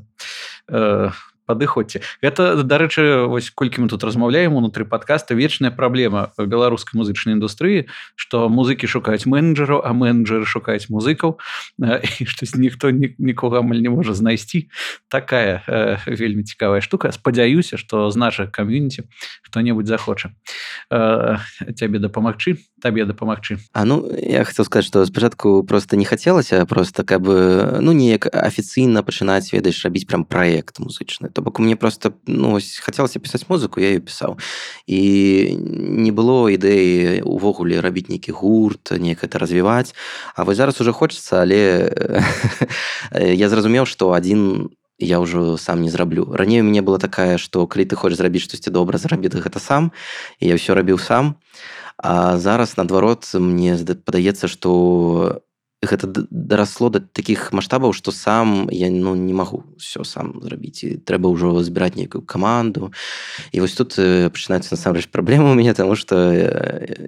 э, 0.72 1.12
падыходзьце 1.52 2.00
гэта 2.24 2.64
дарэчы 2.64 3.28
вось 3.28 3.52
колькі 3.52 3.84
мы 3.84 3.92
тут 3.92 4.08
размаўляем 4.08 4.56
унутры 4.56 4.88
подкаста 4.88 5.36
вечная 5.36 5.76
праблема 5.76 6.32
беларускай 6.40 6.96
музычнай 6.96 7.36
індустрыі 7.36 7.92
что 8.16 8.48
музыкі 8.48 8.88
шукаюць 8.88 9.28
менеджеру 9.28 9.82
а 9.84 9.92
менеджеры 9.92 10.46
шукаюць 10.46 10.90
музыкаў. 10.90 11.40
Штось 12.32 12.56
ніхто 12.56 12.92
нікога 12.92 13.60
амаль 13.60 13.82
не 13.82 13.90
можа 13.90 14.14
знайсці. 14.14 14.70
Такая 15.08 15.64
э, 15.68 15.98
вельмі 16.08 16.44
цікавая 16.44 16.82
штука. 16.82 17.12
Спадзяюся 17.12 17.78
что 17.78 18.12
з 18.12 18.16
наших 18.16 18.52
кам'юніці 18.52 19.08
хто-небудзь 19.44 19.90
захоча. 19.90 20.32
Э, 20.92 21.38
цябе 21.76 22.00
дапамагчы 22.00 22.58
табе 22.82 23.06
дапамагчы. 23.06 23.60
А 23.74 23.86
ну 23.86 24.10
я 24.18 24.43
хотел 24.43 24.66
сказать 24.66 24.86
что 24.86 25.06
спачатку 25.06 25.64
просто 25.64 25.97
не 25.97 26.06
хацелася 26.06 26.66
просто 26.66 27.04
как 27.04 27.22
бы 27.22 27.78
ну 27.82 27.91
неяк 27.91 28.28
афіцыйна 28.28 29.04
пачынаць 29.04 29.54
ведаеш 29.54 29.86
рабіць 29.86 30.08
прям 30.08 30.26
проект 30.26 30.80
музычны. 30.80 31.30
то 31.30 31.41
бок 31.42 31.60
мне 31.60 31.76
просто 31.76 32.14
ну 32.28 32.60
хацелася 32.82 33.20
пісаць 33.20 33.50
музыку 33.50 33.82
я 33.82 33.98
ее 33.98 34.00
пісаў 34.00 34.38
і 34.88 35.02
не 35.58 36.12
было 36.12 36.48
ідэі 36.54 37.26
увогуле 37.26 37.82
рабіць 37.82 38.10
нейкі 38.10 38.32
гурт 38.32 38.94
неяк 38.94 39.24
это 39.24 39.39
развіваць 39.39 39.94
А 40.36 40.44
вось 40.44 40.58
зараз 40.58 40.82
уже 40.82 40.94
хочется 40.94 41.42
але 41.42 41.92
я 43.36 43.50
зразумеў 43.50 43.86
что 43.86 44.14
один 44.14 44.70
я 45.02 45.20
ўжо 45.20 45.58
сам 45.58 45.82
не 45.82 45.89
зраблю 45.89 46.30
раней 46.32 46.62
у 46.62 46.64
мяне 46.64 46.82
была 46.82 47.00
такая 47.00 47.38
что 47.38 47.68
калі 47.68 47.86
ты 47.86 47.96
хочешь 47.96 48.18
зрабіць 48.18 48.46
штосьці 48.46 48.70
добра 48.70 48.98
зрабі 48.98 49.28
гэта 49.28 49.60
сам 49.60 49.92
і 50.39 50.48
я 50.48 50.56
все 50.56 50.74
рабіў 50.74 51.00
сам. 51.00 51.36
А 51.98 52.38
зараз 52.38 52.78
наадварот 52.78 53.30
мне 53.34 53.78
падаецца 53.78 54.48
что 54.48 55.42
гэта 55.82 56.06
дарасло 56.30 56.90
да 56.94 57.02
такіх 57.02 57.50
маштабаў 57.58 57.94
што 57.98 58.14
сам 58.14 58.70
я 58.70 58.90
ну 58.94 59.16
не 59.18 59.34
магу 59.34 59.66
все 59.82 60.06
сам 60.06 60.38
зрабіць 60.46 60.86
і 60.86 60.90
трэба 61.02 61.26
ўжо 61.34 61.58
збіраць 61.66 61.98
нейкую 61.98 62.22
каманду 62.22 62.94
і 63.50 63.58
вось 63.66 63.74
тут 63.74 63.98
пачынаецца 63.98 64.78
насамрэч 64.78 65.10
праблема 65.10 65.50
у 65.50 65.58
мяне 65.58 65.74
таму 65.74 65.98
што 65.98 66.30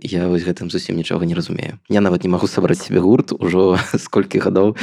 я 0.01 0.25
вось 0.25 0.41
гэтым 0.41 0.73
зусім 0.73 0.97
нічога 0.97 1.29
не 1.29 1.37
разумею. 1.37 1.77
Я 1.89 2.01
нават 2.01 2.25
не 2.25 2.33
магу 2.33 2.49
сабраць 2.49 2.81
себе 2.81 2.99
гурт 2.99 3.29
ужо 3.37 3.77
сколькі 4.05 4.41
гадоў 4.41 4.73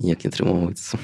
неяк 0.00 0.24
не 0.24 0.30
атрымоўваецца 0.32 0.96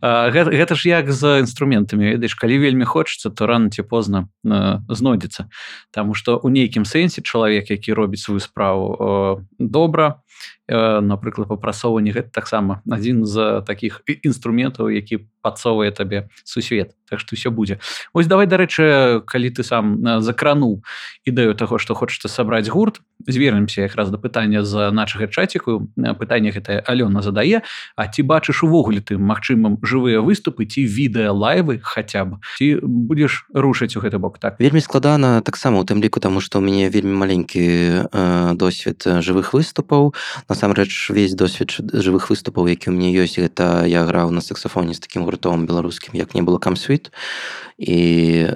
гэта, 0.00 0.48
гэта 0.50 0.74
ж 0.74 0.88
як 0.88 1.12
з 1.12 1.44
інструментамі. 1.44 2.16
Ведаеш 2.16 2.34
калі 2.34 2.58
вельмі 2.58 2.84
хочацца 2.84 3.30
то 3.30 3.46
рано 3.46 3.68
ці 3.68 3.82
позна 3.82 4.28
знойдзецца. 4.42 5.48
Таму 5.92 6.14
што 6.14 6.40
ў 6.40 6.48
нейкім 6.48 6.88
сэнсе 6.88 7.20
чалавек 7.20 7.68
які 7.70 7.92
робіць 7.92 8.24
сваю 8.24 8.40
справу 8.40 9.44
добра 9.58 10.24
напрыклад 10.68 11.48
папрасоўванне 11.48 12.12
гэта 12.14 12.30
таксама 12.30 12.82
адзін 12.90 13.26
з 13.26 13.62
таких 13.66 14.02
інструментаў 14.06 14.90
які 14.90 15.26
падсоввае 15.42 15.90
табе 15.90 16.28
сусвет 16.44 16.94
так 17.10 17.18
што 17.18 17.34
все 17.34 17.50
будзе 17.50 17.78
ось 18.12 18.30
давай 18.30 18.46
дарэчы 18.46 19.22
калі 19.26 19.48
ты 19.50 19.66
сам 19.66 19.98
закрануў 20.22 20.82
ідэю 21.26 21.54
таго 21.54 21.78
што 21.78 21.94
хочацца 21.94 22.28
сабраць 22.30 22.70
гурт 22.70 23.02
звернемся 23.26 23.82
якраз 23.82 24.10
да 24.10 24.18
пытання 24.18 24.62
з 24.64 24.90
нашага 24.90 25.26
чаціку 25.26 25.90
пытанне 25.96 26.50
гэтае 26.54 26.80
Алёна 26.86 27.22
задае. 27.22 27.62
А 27.96 28.06
ці 28.06 28.22
бачыш 28.22 28.62
увогуле 28.62 29.00
ты 29.00 29.18
магчымым 29.18 29.78
жывыя 29.82 30.20
выступы 30.20 30.64
ці 30.64 30.84
відэа 30.86 31.32
лайвы 31.32 31.80
хаця 31.82 32.24
б? 32.24 32.40
Ці 32.56 32.80
будзеш 32.82 33.46
рушыць 33.52 33.96
у 33.96 34.00
гэты 34.00 34.18
бок 34.18 34.38
так? 34.38 34.56
Вельмі 34.60 34.80
складана 34.80 35.40
таксама 35.42 35.80
у 35.80 35.84
тым 35.84 36.00
ліку 36.00 36.20
таму 36.20 36.40
што 36.40 36.60
ў 36.60 36.64
мяне 36.64 36.88
вельмі 36.88 37.16
маленькі 37.16 37.64
э, 38.06 38.54
досвед 38.54 39.02
жывых 39.04 39.52
выступаў. 39.52 40.12
на 40.12 40.29
насамрэч 40.48 41.10
весь 41.10 41.34
досвед 41.34 41.74
жывых 41.78 42.30
выступаў 42.30 42.68
які 42.68 42.90
у 42.90 42.94
мне 42.94 43.10
ёсць 43.14 43.38
гэта 43.38 43.86
я 43.86 44.04
граў 44.04 44.30
на 44.30 44.40
саксафоне 44.40 44.94
з 44.94 45.00
такім 45.00 45.24
гуртом 45.24 45.66
беларускім 45.66 46.14
як 46.14 46.34
не 46.34 46.42
было 46.42 46.58
камсвіт 46.58 47.12
і 47.78 47.98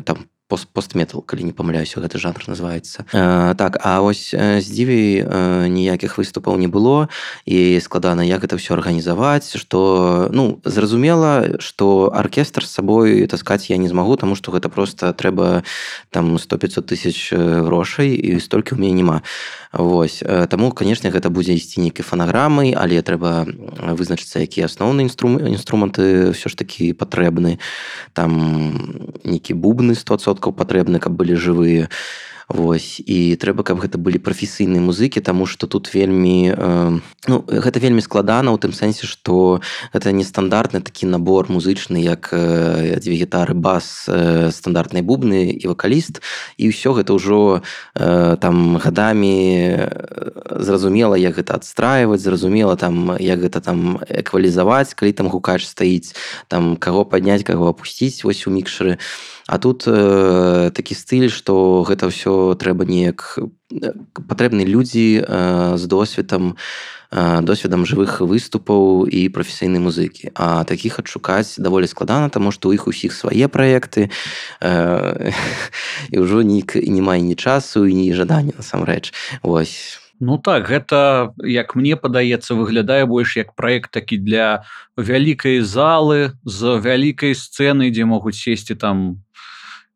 там 0.04 0.26
пост 0.54 0.68
постметал 0.70 1.18
калі 1.18 1.50
не 1.50 1.52
памыляюся 1.52 1.98
гэты 1.98 2.22
жанр 2.22 2.46
называется. 2.46 3.02
Э, 3.10 3.54
так 3.58 3.82
а 3.82 3.98
ось 4.06 4.30
з 4.30 4.62
дзівей 4.62 5.26
э, 5.26 5.66
ніякіх 5.66 6.14
выступаў 6.14 6.62
не 6.62 6.70
было 6.70 7.10
і 7.44 7.80
складана 7.82 8.22
як 8.22 8.44
это 8.44 8.54
все 8.54 8.74
арганізаваць 8.74 9.58
что 9.58 10.30
ну 10.30 10.60
зразумела 10.62 11.58
что 11.58 12.14
оркестр 12.14 12.62
с 12.62 12.70
сабой 12.70 13.26
таскаць 13.26 13.66
я 13.66 13.76
не 13.78 13.88
змагу 13.88 14.14
тому 14.16 14.36
что 14.36 14.52
гэта 14.52 14.68
просто 14.68 15.12
трэба 15.12 15.64
там 16.10 16.38
100 16.38 16.58
500 16.58 16.86
тысяч 16.86 17.34
грошай 17.34 18.14
і 18.14 18.38
столькі 18.38 18.74
у 18.74 18.78
мяне 18.78 18.94
няма 18.94 19.22
Вось 19.74 20.22
таму 20.50 20.70
конечно 20.70 21.10
гэта 21.10 21.34
будзе 21.34 21.58
ісці 21.58 21.82
нейкай 21.82 22.06
фанаграмай 22.06 22.78
але 22.78 23.02
трэба 23.02 23.42
вызначыцца 23.98 24.38
якія 24.38 24.70
асноўныя 24.70 25.10
інстру 25.10 25.34
інструменты 25.34 26.30
все 26.30 26.46
ж 26.46 26.54
таки 26.54 26.94
патрэбны 26.94 27.58
там 28.14 29.18
нейкі 29.24 29.58
бубны 29.58 29.98
100 29.98 30.14
соткаў 30.44 30.52
патрэбны 30.52 31.00
каб 31.00 31.16
былі 31.16 31.36
жывыя. 31.36 31.88
Вось. 32.44 33.00
І 33.00 33.40
трэба 33.40 33.64
каб 33.64 33.80
гэта 33.80 33.96
былі 33.96 34.20
прафесійныя 34.20 34.76
музыкі 34.76 35.24
таму 35.24 35.48
што 35.48 35.64
тут 35.64 35.88
вельмі 35.88 36.52
э, 36.52 37.00
ну, 37.24 37.36
гэта 37.48 37.80
вельмі 37.80 38.04
складана 38.04 38.52
ў 38.52 38.60
тым 38.60 38.76
сэнсе 38.76 39.08
што 39.08 39.64
гэта 39.96 40.12
нестандартны 40.12 40.84
такі 40.84 41.08
набор 41.08 41.48
музычны 41.48 42.04
як 42.04 42.28
э, 42.36 43.00
дзве 43.00 43.16
гітары 43.16 43.56
бас 43.56 44.04
э, 44.12 44.52
стандартнай 44.52 45.00
бубны 45.00 45.56
і 45.56 45.64
вакаліст. 45.72 46.20
І 46.60 46.68
ўсё 46.68 46.92
гэта 46.92 47.16
ўжо 47.16 47.64
э, 47.96 48.36
там 48.36 48.76
гадамі 48.76 49.88
зразумела 50.60 51.16
як 51.16 51.40
гэта 51.40 51.56
адстрайваць 51.56 52.20
зразумела 52.20 52.76
там 52.76 53.16
як 53.16 53.40
гэта 53.40 53.64
там 53.64 54.04
эквалізаваць 54.04 54.92
калі 54.92 55.16
там 55.16 55.32
гукач 55.32 55.64
стаіць 55.64 56.12
там 56.52 56.76
каго 56.76 57.08
падняць 57.08 57.40
каго 57.40 57.72
апусціць 57.72 58.20
вось 58.20 58.44
у 58.44 58.52
мікшары. 58.52 59.00
і 59.00 59.33
А 59.46 59.58
тут 59.58 59.84
э, 59.86 60.70
такі 60.72 60.94
стыль, 60.96 61.28
што 61.28 61.84
гэта 61.84 62.08
ўсё 62.08 62.56
трэба 62.56 62.88
неяк 62.88 63.36
э, 63.36 63.92
патрэбны 64.24 64.64
людзі 64.64 65.20
э, 65.20 65.76
з 65.76 65.84
досведам 65.84 66.56
э, 67.12 67.44
досведам 67.44 67.84
жывых 67.84 68.24
выступаў 68.24 69.04
і 69.04 69.28
прафесійнай 69.28 69.84
музыкі. 69.84 70.32
А 70.32 70.64
такіх 70.64 70.96
адшукаць 70.96 71.60
даволі 71.60 71.84
складана, 71.84 72.32
таму 72.32 72.56
што 72.56 72.72
ў 72.72 72.80
іх 72.80 72.88
усіх 72.88 73.12
свае 73.12 73.44
праекты 73.52 74.08
э, 74.64 75.32
і 76.12 76.16
ўжо 76.24 76.40
нік 76.40 76.80
не 76.80 77.04
мае 77.04 77.20
ні 77.20 77.36
часу 77.36 77.84
і 77.84 77.92
ні 77.92 78.16
жадання 78.16 78.56
насамрэч. 78.56 79.12
Вось. 79.44 80.00
Ну 80.20 80.38
так 80.38 80.70
гэта 80.70 81.34
як 81.42 81.74
мне 81.74 82.00
падаецца 82.00 82.54
выглядае 82.54 83.04
больш 83.04 83.36
як 83.36 83.52
проект 83.52 83.90
такі 83.92 84.16
для 84.16 84.64
вялікай 84.96 85.60
залы 85.60 86.38
з 86.48 86.80
вялікай 86.80 87.34
сцэны 87.34 87.90
дзе 87.90 88.08
могуць 88.08 88.38
сесці 88.38 88.78
там 88.78 89.23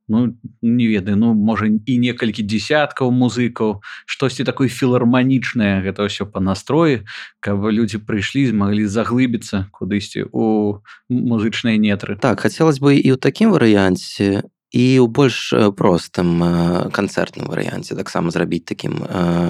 ну 0.08 0.34
не 0.62 0.86
ведаю 0.88 1.16
ну 1.16 1.34
можа 1.34 1.68
і 1.68 1.94
некалькі 1.98 2.42
десяткаў 2.42 3.12
музыкаў 3.12 3.80
штосьці 4.08 4.44
такое 4.48 4.68
філарманічнае 4.68 5.84
гэта 5.84 6.08
ўсё 6.08 6.26
по 6.26 6.40
настроі 6.40 7.04
каб 7.40 7.62
людзі 7.68 8.02
прыйшлі 8.02 8.48
змаглі 8.48 8.88
заглыбіцца 8.88 9.68
кудысьці 9.72 10.26
у 10.32 10.80
музычныя 11.08 11.76
нетры. 11.76 12.16
Так 12.16 12.40
хацелось 12.40 12.80
бы 12.80 12.96
і 12.96 13.14
ў 13.14 13.18
такім 13.20 13.52
варыянце 13.52 14.48
і 14.70 15.00
ў 15.00 15.06
больш 15.08 15.52
простым 15.76 16.90
канцэртным 16.92 17.48
варыянце 17.48 17.96
таксама 17.96 18.28
зрабіць 18.30 18.68
такім 18.68 19.00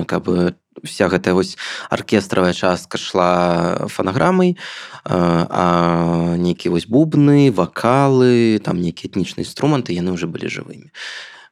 каб 0.07 0.31
вся 0.79 1.11
гэтая 1.11 1.35
вось 1.35 1.59
аркестравая 1.91 2.55
частка 2.55 2.99
шла 3.03 3.89
фанаграмай 3.91 4.55
а 5.03 6.37
нейкія 6.39 6.71
вось 6.71 6.87
бубны 6.87 7.51
вакалы 7.51 8.63
там 8.63 8.79
нейкія 8.79 9.11
этнічныя 9.11 9.43
інструменты 9.43 9.91
яны 9.91 10.15
уже 10.15 10.31
былі 10.31 10.47
жывымі 10.47 10.95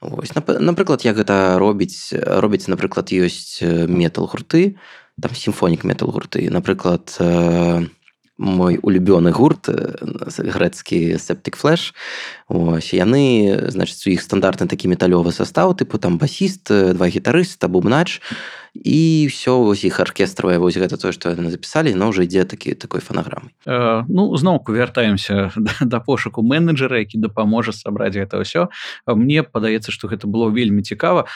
Вось, 0.00 0.30
напрыклад 0.36 1.02
як 1.08 1.16
гэта 1.16 1.58
робіць 1.58 2.12
робіць 2.14 2.68
напрыклад 2.68 3.10
ёсць 3.10 3.64
метал 3.88 4.28
гурты 4.30 4.76
там 5.18 5.34
сімфонік 5.34 5.82
метал 5.82 6.12
гурты 6.12 6.46
напрыклад 6.52 7.18
мой 8.38 8.78
улюбёны 8.82 9.32
гурт 9.32 9.68
грэцкі 9.68 11.18
септик 11.18 11.56
флеш 11.56 11.94
ось 12.48 12.92
яны 12.92 13.70
значыць 13.72 14.04
у 14.06 14.12
іх 14.12 14.20
стандартны 14.20 14.68
такі 14.68 14.92
металёвы 14.92 15.32
состав 15.32 15.72
тыпу 15.76 15.98
там 15.98 16.18
басіст 16.18 16.68
два 16.68 17.08
гітарыста 17.08 17.68
бубнач 17.68 18.20
і 18.84 19.26
все 19.30 19.50
вось 19.50 19.84
іх 19.84 20.00
аркестравае 20.00 20.58
вось 20.58 20.76
гэта 20.76 20.96
тое 21.00 21.12
што 21.12 21.32
яны 21.32 21.50
запісалі 21.50 21.94
но 21.94 22.12
ўжо 22.12 22.28
ідзе 22.28 22.44
такі 22.44 22.74
такой 22.74 23.00
фанаграмы 23.00 23.50
э, 23.66 24.04
ну 24.08 24.36
зноўку 24.36 24.72
вяртаемся 24.72 25.50
да, 25.56 25.72
да 25.80 26.00
пошуку 26.00 26.42
менеджера 26.42 26.98
які 26.98 27.18
дапаможа 27.18 27.72
сабраць 27.72 28.14
гэта 28.14 28.40
ўсё. 28.42 28.68
Мне 29.06 29.42
падаецца 29.42 29.92
што 29.92 30.08
гэта 30.08 30.26
было 30.26 30.50
вельмі 30.50 30.82
цікава. 30.82 31.26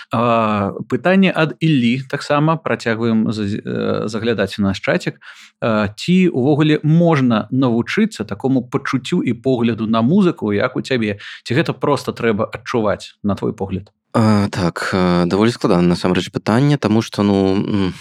Пытанне 0.88 1.32
ад 1.34 1.56
Іллі 1.60 2.06
таксама 2.10 2.56
працягваем 2.56 3.30
заглядаць 3.32 4.58
у 4.58 4.62
наш 4.62 4.80
чацік. 4.80 5.20
Ці 5.60 6.16
увогуле 6.28 6.80
можна 6.82 7.46
навучыцца 7.50 8.24
такому 8.24 8.62
пачуццю 8.66 9.22
і 9.22 9.32
погляду 9.34 9.86
на 9.86 10.02
музыку 10.02 10.52
як 10.52 10.76
у 10.76 10.82
цябе? 10.82 11.18
Ці 11.44 11.54
гэта 11.54 11.72
просто 11.72 12.12
трэба 12.12 12.48
адчуваць 12.50 13.18
на 13.22 13.34
твой 13.34 13.52
погляд 13.52 13.92
А, 14.12 14.48
так 14.50 14.90
даволі 15.26 15.54
складана 15.54 15.86
насамрэч 15.86 16.34
пытанне 16.34 16.74
таму 16.78 16.98
што 16.98 17.22
ну 17.22 17.94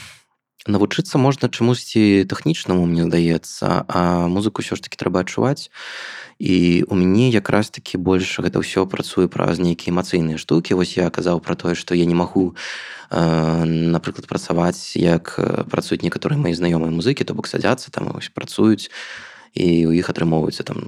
навучыцца 0.66 1.22
можна 1.22 1.54
чамусьці 1.54 2.26
тэхнічнаму 2.26 2.82
мне 2.90 3.06
здаецца 3.06 3.86
а 3.86 4.26
музыку 4.26 4.66
ўсё 4.66 4.74
ж 4.74 4.82
таки 4.82 4.98
трэба 4.98 5.22
адчуваць 5.22 5.70
і 6.42 6.82
у 6.90 6.98
мяне 6.98 7.30
якраз 7.30 7.70
такі 7.70 8.02
больш 8.02 8.42
гэта 8.42 8.58
ўсё 8.58 8.90
працуе 8.90 9.30
праз 9.30 9.62
нейкія 9.62 9.94
эмацыйныя 9.94 10.42
штукі 10.42 10.74
вось 10.82 10.98
я 10.98 11.14
казаў 11.14 11.46
про 11.46 11.54
тое 11.54 11.78
што 11.78 11.94
я 11.94 12.10
не 12.10 12.18
магу 12.18 12.58
э, 13.14 13.20
напрыклад 13.94 14.26
працаваць 14.26 14.98
як 14.98 15.38
працуюць 15.70 16.02
некаторыя 16.02 16.42
мои 16.42 16.58
знаёмыя 16.58 16.90
музыкі 16.90 17.22
то 17.22 17.38
бок 17.38 17.46
садзяцца 17.46 17.94
там 17.94 18.10
вось 18.10 18.34
працуюць 18.34 18.90
і 19.54 19.86
у 19.86 19.94
іх 19.94 20.10
атрымоўваецца 20.10 20.66
там 20.66 20.82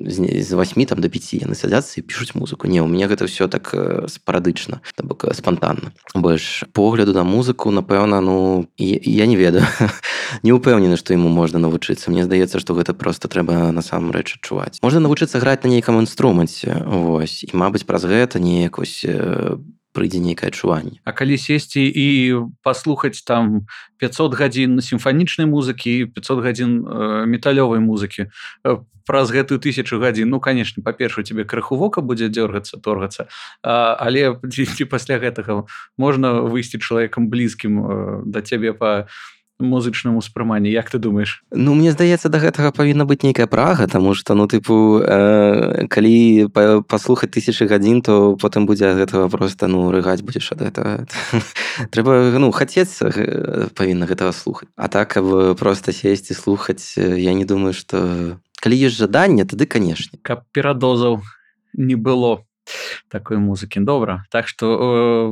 з 0.00 0.52
8 0.54 0.86
там 0.86 1.00
до 1.00 1.08
5 1.08 1.44
яны 1.44 1.54
сядзяцца 1.54 2.00
і 2.00 2.02
пішуць 2.02 2.34
музыку. 2.34 2.66
Не 2.66 2.80
у 2.80 2.86
меня 2.86 3.06
гэта 3.06 3.26
все 3.26 3.48
так 3.48 3.70
э, 3.74 4.06
спарадычна 4.08 4.80
бок 5.02 5.24
э, 5.24 5.34
спонтанна 5.34 5.92
больш 6.14 6.64
погляду 6.72 7.12
на 7.12 7.24
музыку 7.24 7.70
напэўна 7.70 8.20
ну 8.20 8.66
я 8.78 9.26
не 9.26 9.36
ведаю. 9.36 9.66
Не 10.42 10.52
упэўнены 10.52 10.96
што 10.96 11.12
яму 11.12 11.28
можна 11.28 11.58
навучыцца 11.58 12.10
Мне 12.10 12.24
здаецца 12.24 12.58
што 12.58 12.74
гэта 12.74 12.94
просто 12.94 13.28
трэба 13.28 13.72
насамрэч 13.72 14.40
адчуваць. 14.40 14.80
Можна 14.82 15.00
навучыцца 15.00 15.38
граць 15.38 15.62
на 15.64 15.68
нейкам 15.68 16.00
інструменце 16.00 16.82
Вось 16.86 17.44
і 17.44 17.52
Мабыць 17.52 17.84
праз 17.84 18.04
гэта 18.04 18.40
неяк 18.40 18.78
вось 18.78 19.04
э, 19.04 19.56
прыйдзе 19.94 20.18
нейкае 20.18 20.50
адчуванне. 20.50 20.98
А 21.06 21.14
калі 21.14 21.38
сесці 21.38 21.80
і 21.80 22.06
паслухаць 22.66 23.22
там 23.22 23.70
500 24.02 24.34
гадзін 24.34 24.82
сімфанічнай 24.82 25.46
музыкі 25.46 26.10
500 26.10 26.42
гадзін 26.42 26.70
э, 26.82 27.24
металёвай 27.30 27.78
музыкі 27.78 28.26
э, 28.26 28.76
праз 29.06 29.30
гэтую 29.30 29.60
тысячу 29.60 30.00
гадзін 30.00 30.28
ну 30.34 30.40
конечно 30.40 30.82
па-перша 30.82 31.22
тебе 31.22 31.44
крыху 31.44 31.76
вока 31.76 32.00
будзе 32.00 32.28
дёргацца 32.28 32.80
торгацца 32.80 33.28
але 33.62 34.34
ці 34.52 34.84
пасля 34.84 35.22
гэтага 35.22 35.64
можна 35.96 36.42
выйсці 36.42 36.82
чалавекам 36.82 37.30
блізкім 37.30 37.72
э, 37.78 38.22
да 38.26 38.42
цябе 38.42 38.72
па 38.72 39.06
музычнаму 39.64 40.18
успрыманні 40.18 40.70
як 40.70 40.90
ты 40.90 40.98
думаешь 40.98 41.42
ну 41.50 41.74
мне 41.74 41.92
здаецца 41.92 42.28
да 42.28 42.38
гэтага 42.38 42.70
павінна 42.70 43.04
быць 43.08 43.24
нейкая 43.24 43.46
прага 43.46 43.86
тому 43.86 44.14
что 44.14 44.34
ну 44.34 44.46
тыпу 44.46 45.00
э, 45.00 45.86
калі 45.88 46.48
па, 46.52 46.82
паслухаць 46.82 47.32
тысячи 47.32 47.64
гадзін 47.64 48.02
то 48.02 48.36
потым 48.36 48.66
будзе 48.66 48.94
гэтага 48.94 49.28
просто 49.28 49.66
ну 49.66 49.90
рыгаць 49.90 50.22
будзеш 50.22 50.52
ад 50.52 50.62
этого 50.62 51.06
трэба 51.92 52.36
ну 52.38 52.52
хацець 52.52 53.00
э, 53.02 53.68
павінна 53.74 54.06
гэтага 54.06 54.32
слухаць. 54.32 54.68
А 54.76 54.88
так 54.88 55.08
каб 55.08 55.56
просто 55.58 55.92
сесці 55.92 56.34
слухаць 56.34 56.96
я 56.96 57.34
не 57.34 57.44
думаю 57.44 57.72
что 57.72 58.38
калі 58.60 58.76
ёсць 58.88 58.98
жаданне 58.98 59.44
тады 59.44 59.66
канешне. 59.66 60.18
Каб 60.22 60.44
перадозаў 60.52 61.22
не 61.74 61.94
было 61.94 62.44
такой 63.08 63.38
музыкі 63.38 63.80
добра 63.80 64.24
так 64.30 64.48
что 64.48 64.66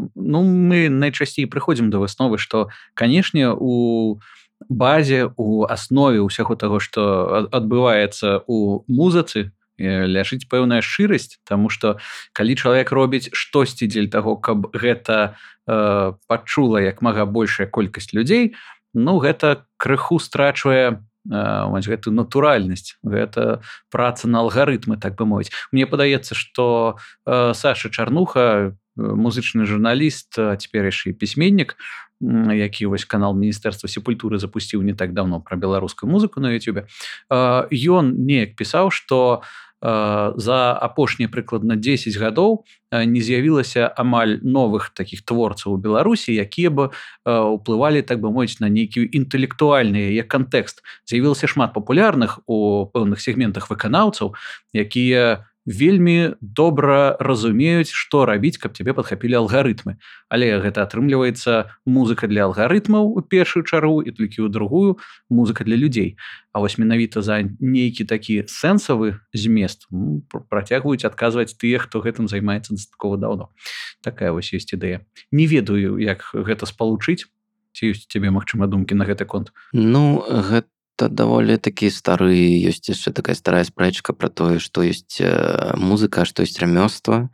э, 0.04 0.08
ну 0.14 0.42
мы 0.42 0.88
найчасцей 0.88 1.46
прыходзім 1.46 1.90
да 1.90 1.98
высновы 1.98 2.38
что 2.38 2.68
канешне 2.94 3.50
у 3.50 4.20
базе 4.68 5.32
у 5.36 5.64
аснове 5.64 6.20
ўсяго 6.20 6.56
таго 6.56 6.80
что 6.80 7.48
адбываецца 7.50 8.44
у 8.46 8.84
музыцы 8.86 9.52
ляжыць 9.78 10.46
пэўная 10.46 10.80
шчырасць 10.84 11.40
тому 11.48 11.68
что 11.68 11.98
калі 12.32 12.54
чалавек 12.54 12.92
робіць 12.92 13.32
штосьці 13.32 13.88
дзель 13.88 14.10
таго 14.10 14.36
каб 14.36 14.70
гэта 14.76 15.36
э, 15.66 16.12
пачула 16.28 16.78
як 16.78 17.02
мага 17.02 17.24
большая 17.26 17.66
колькасць 17.66 18.12
людзей 18.12 18.54
ну 18.94 19.18
гэта 19.18 19.66
крыху 19.76 20.20
страчвае 20.20 21.02
вось 21.24 21.86
гэтую 21.86 22.14
натуральнасць 22.14 22.98
гэта 23.02 23.62
праца 23.90 24.28
на 24.28 24.42
алгарытмы 24.42 24.98
так 24.98 25.14
бы 25.14 25.26
мовіць 25.26 25.54
мне 25.70 25.86
падаецца 25.86 26.34
что 26.34 26.98
э, 27.26 27.52
Саша 27.54 27.90
чарнуха 27.90 28.74
музычны 28.96 29.64
журналіст 29.64 30.36
цяпер 30.36 30.90
яшчэ 30.90 31.12
пісьменнік 31.12 31.76
які 32.22 32.86
вось 32.86 33.04
канал 33.04 33.34
міністэрства 33.34 33.88
сепультуры 33.88 34.38
запусціў 34.38 34.82
не 34.82 34.94
так 34.94 35.14
давно 35.14 35.40
пра 35.40 35.56
беларускую 35.56 36.10
музыку 36.10 36.40
на 36.40 36.52
Ютубе 36.52 36.86
ён 37.30 38.14
неяк 38.26 38.54
пісаў 38.54 38.90
что 38.90 39.42
за 39.82 40.78
апошнія 40.78 41.28
прыкладна 41.28 41.74
10 41.74 42.14
гадоў 42.14 42.62
не 42.92 43.20
з'явілася 43.20 43.90
амаль 43.98 44.38
новых 44.42 44.94
таких 44.94 45.26
творцаў 45.26 45.74
у 45.74 45.76
беларусі 45.76 46.30
якія 46.38 46.70
бы 46.70 46.94
уплывалі 47.26 48.02
так 48.06 48.22
бы 48.22 48.30
мовіць 48.30 48.62
на 48.62 48.70
нейкію 48.70 49.10
інтэлектуальны 49.10 50.14
яе 50.14 50.22
кантэкст. 50.22 50.86
З'явілася 51.04 51.50
шмат 51.50 51.74
папулярных 51.74 52.38
у 52.46 52.86
пэўных 52.94 53.18
сегментах 53.18 53.70
выканаўцаў 53.70 54.38
якія 54.70 55.42
у 55.42 55.51
вельмі 55.66 56.34
добра 56.40 57.16
разумеюць 57.20 57.90
што 57.90 58.24
рабіць 58.26 58.58
каб 58.58 58.74
тебе 58.74 58.94
падхапілі 58.94 59.38
алгарытмы. 59.46 59.96
Але 60.28 60.58
гэта 60.58 60.82
атрымліваецца 60.82 61.70
музыка 61.86 62.26
для 62.26 62.50
алгарытмаў 62.50 63.14
у 63.14 63.20
першую 63.22 63.62
чару 63.62 64.02
і 64.02 64.10
толькі 64.10 64.42
ў 64.42 64.48
другую 64.50 64.98
музыка 65.30 65.64
для 65.64 65.76
людзей. 65.78 66.18
А 66.52 66.58
вось 66.58 66.78
менавіта 66.78 67.22
за 67.22 67.46
нейкі 67.46 68.04
такі 68.04 68.42
сэнсавы 68.50 69.22
змест 69.32 69.86
ну, 69.90 70.26
працягваюць 70.50 71.06
адказваць 71.06 71.54
тыя 71.54 71.78
хто 71.78 72.02
гэтым 72.02 72.26
займаецца 72.26 72.74
дастаткова 72.74 73.16
даўно. 73.18 73.54
Такая 74.02 74.32
вось 74.32 74.50
ёсць 74.50 74.74
ідэя. 74.74 75.06
Не 75.30 75.46
ведаю 75.46 76.02
як 76.02 76.26
гэта 76.34 76.66
спалучыць 76.66 77.30
ці 77.72 77.94
ёсць 77.94 78.10
тебе 78.10 78.34
магчыма 78.34 78.66
думкі 78.66 78.98
на 78.98 79.06
гэты 79.08 79.24
конт? 79.24 79.52
Ну 79.72 80.24
гэта 80.26 80.71
гэта 80.92 81.08
даволі 81.08 81.56
такі 81.56 81.90
стары 81.90 82.36
ёсць 82.68 82.88
яшчэ 82.88 83.12
такая 83.12 83.34
старая 83.34 83.64
спрэчка 83.64 84.12
про 84.12 84.28
тое 84.28 84.58
што 84.58 84.82
ёсць 84.84 85.20
э, 85.20 85.74
музыка 85.76 86.24
што 86.24 86.42
ёсць 86.42 86.60
рамёства 86.60 87.30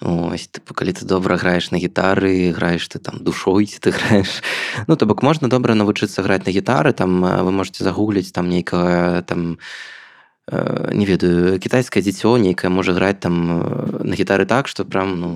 ось 0.00 0.48
ты 0.48 0.60
калі 0.62 0.92
ты 0.92 1.04
добра 1.04 1.36
граеш 1.36 1.70
на 1.70 1.78
гітары 1.78 2.52
граеш 2.52 2.88
ты 2.88 2.98
там 2.98 3.24
душой 3.24 3.66
ці 3.70 3.78
ты 3.80 3.90
граеш 3.90 4.42
ну 4.86 4.96
то 4.96 5.06
бок 5.06 5.22
можна 5.22 5.48
добра 5.48 5.74
навучыцца 5.74 6.22
граць 6.22 6.46
на 6.46 6.52
гітары 6.52 6.92
там 6.92 7.20
вы 7.20 7.50
можете 7.50 7.84
загугліць 7.84 8.32
там 8.32 8.48
нейкага 8.48 9.22
там 9.22 9.58
Э, 9.58 10.01
не 10.50 11.06
ведаю 11.06 11.58
кітайскае 11.62 12.02
дзіцё 12.02 12.34
нейкае 12.34 12.66
можа 12.66 12.92
граць 12.92 13.22
там 13.22 13.34
э, 13.46 14.02
на 14.02 14.14
гітары 14.18 14.42
так 14.42 14.66
што 14.66 14.84
прям 14.84 15.14
ну 15.20 15.30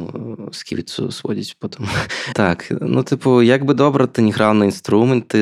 сківіцу 0.50 1.14
сводзіць 1.14 1.54
потым 1.62 1.86
так 2.34 2.66
ну 2.70 3.06
тыпу 3.06 3.38
як 3.38 3.64
бы 3.64 3.74
добра 3.74 4.10
ты 4.10 4.22
не 4.22 4.34
граў 4.34 4.58
на 4.58 4.66
інструменты 4.66 5.38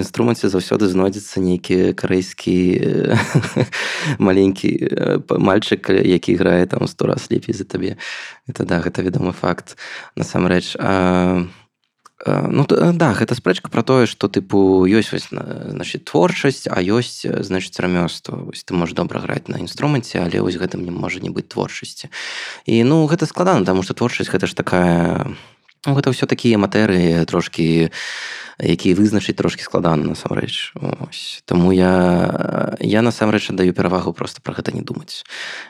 інструменце 0.00 0.48
заўсёды 0.48 0.88
знойдзецца 0.88 1.36
нейкі 1.40 1.92
карэйскі 1.92 2.56
маленькі 4.18 4.72
мальчык 5.28 5.92
які 5.92 6.40
грае 6.40 6.64
там 6.64 6.88
сто 6.88 7.04
раз 7.04 7.28
лепей 7.28 7.52
за 7.52 7.68
табе 7.68 8.00
это 8.48 8.64
да 8.64 8.80
гэта 8.80 9.04
вядомы 9.04 9.36
факт 9.36 9.76
насамрэч 10.16 10.80
а 10.80 10.94
Э, 10.94 11.44
ну 12.26 12.66
э, 12.68 12.92
да 12.92 13.12
гэта 13.12 13.34
спрэчка 13.34 13.68
про 13.68 13.82
тое 13.82 14.06
что 14.06 14.28
тыпу 14.28 14.86
ёсць 14.88 15.12
вось 15.12 15.28
значит 15.30 16.04
творчасць 16.04 16.66
а 16.70 16.80
ёсць 16.80 17.24
э, 17.24 17.42
значит 17.42 17.78
рамёства 17.80 18.36
вось 18.36 18.64
ты 18.64 18.74
можешь 18.74 18.94
добра 18.94 19.20
граць 19.20 19.48
на 19.48 19.56
інструменце 19.60 20.24
але 20.24 20.40
вось 20.40 20.56
гэтым 20.56 20.84
не 20.84 20.90
можа 20.90 21.20
не 21.20 21.30
быць 21.30 21.48
творчасці 21.52 22.08
і 22.66 22.84
ну 22.84 23.04
гэта 23.06 23.26
складана 23.26 23.64
тому 23.64 23.82
что 23.82 23.94
творчасць 23.94 24.30
гэта 24.32 24.46
ж 24.46 24.54
такая 24.54 25.36
ну, 25.86 25.94
гэта 25.94 26.10
ўсё 26.10 26.24
такія 26.26 26.56
матэрыі 26.56 27.28
трошки 27.28 27.92
якія 28.58 28.94
вызначыць 28.94 29.36
трошки 29.36 29.62
складана 29.62 30.14
насамрэч 30.14 30.72
Таму 31.44 31.72
я 31.72 32.74
я 32.80 33.02
насамрэч 33.02 33.50
аддаю 33.50 33.74
перавагу 33.74 34.12
просто 34.12 34.40
про 34.40 34.54
гэта 34.54 34.72
не 34.72 34.80
думаць. 34.82 35.24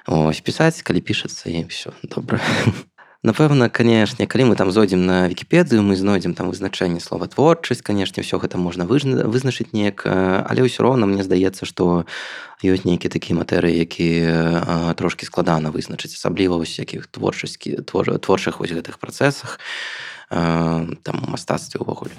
Ось. 0.06 0.40
Пісаць 0.40 0.82
калі 0.82 1.00
пішацца 1.00 1.50
і 1.50 1.64
все 1.66 1.90
добра 2.02 2.40
напэўна 3.24 3.72
канешне 3.72 4.28
калі 4.28 4.52
мы 4.52 4.54
там 4.56 4.70
зойдзем 4.70 5.06
на 5.08 5.28
вкіпедыю 5.32 5.82
мы 5.82 5.96
знойдзем 5.96 6.36
там 6.36 6.52
вызначэнне 6.52 7.00
слова 7.00 7.26
творчасць 7.26 7.80
канешне 7.80 8.22
все 8.22 8.36
гэта 8.38 8.60
можна 8.60 8.84
вызначыць 8.84 9.72
неяк 9.72 10.04
але 10.04 10.60
ўсё 10.68 10.84
роўна 10.84 11.08
мне 11.08 11.24
здаецца 11.24 11.64
што 11.64 12.04
ёсць 12.60 12.84
нейкія 12.84 13.08
такія 13.08 13.40
матэрыі 13.40 13.80
які 13.80 14.08
трошки 15.00 15.24
складана 15.24 15.72
вызначыць 15.72 16.12
асабліва 16.12 16.60
вось 16.60 16.76
якіх 16.76 17.08
творчасці 17.08 17.80
твор 17.88 18.20
творчых 18.20 18.60
вось 18.60 18.76
гэтых 18.76 19.00
працэсах 19.00 19.56
там 20.28 21.16
мастацтве 21.32 21.80
ўвогуле 21.80 22.12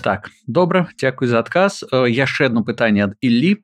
так 0.00 0.30
добра 0.46 0.88
дзякуй 0.98 1.28
за 1.28 1.38
адказ. 1.44 1.84
Яшчэ 1.92 2.50
одно 2.50 2.64
пытанне 2.64 3.04
ад 3.06 3.14
Іллі. 3.20 3.62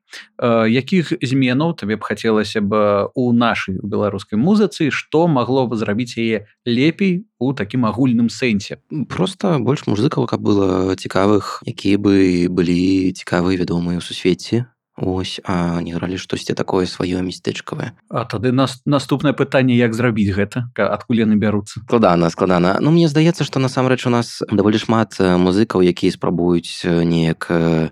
Якіх 0.68 1.16
зменаў 1.18 1.74
табе 1.74 1.96
б 1.96 2.04
хацелася 2.04 2.60
б 2.60 3.10
у 3.16 3.32
нашай 3.32 3.80
беларускай 3.82 4.38
музыцы 4.38 4.92
што 4.92 5.26
магло 5.26 5.66
бы 5.66 5.76
зрабіць 5.76 6.20
яе 6.20 6.46
лепей 6.68 7.26
у 7.40 7.52
такім 7.56 7.88
агульным 7.88 8.28
сэнсе? 8.28 8.78
Просто 9.08 9.58
больш 9.58 9.88
музыкаў 9.88 10.28
каб 10.28 10.44
было 10.44 10.94
цікавых 10.94 11.64
якія 11.66 11.98
бы 11.98 12.46
былі 12.52 13.12
цікавыя 13.16 13.56
вядомыя 13.56 13.98
ў 13.98 14.04
сусвеце 14.04 14.68
Ось 14.96 15.40
а 15.44 15.80
не 15.84 15.92
гралі 15.92 16.16
штосьці 16.16 16.56
такое 16.56 16.88
сваё 16.88 17.20
мястэчкавае. 17.20 17.92
А 18.08 18.24
тады 18.24 18.48
нас 18.48 18.80
наступнае 18.88 19.36
пытанне 19.36 19.76
як 19.76 19.92
зрабіць 19.92 20.32
гэта 20.32 20.72
адкуль 20.72 21.20
яны 21.20 21.36
бяруцца? 21.36 21.84
Складана 21.84 22.32
складана. 22.32 22.80
Ну 22.80 22.90
мне 22.90 23.04
здаецца 23.04 23.44
што 23.44 23.60
насамрэч 23.60 24.08
у 24.08 24.10
нас 24.10 24.40
даволі 24.48 24.80
шмат 24.80 25.20
музыкаў 25.20 25.84
якія 25.84 26.16
спрабуюць 26.16 26.80
неяк 26.88 27.44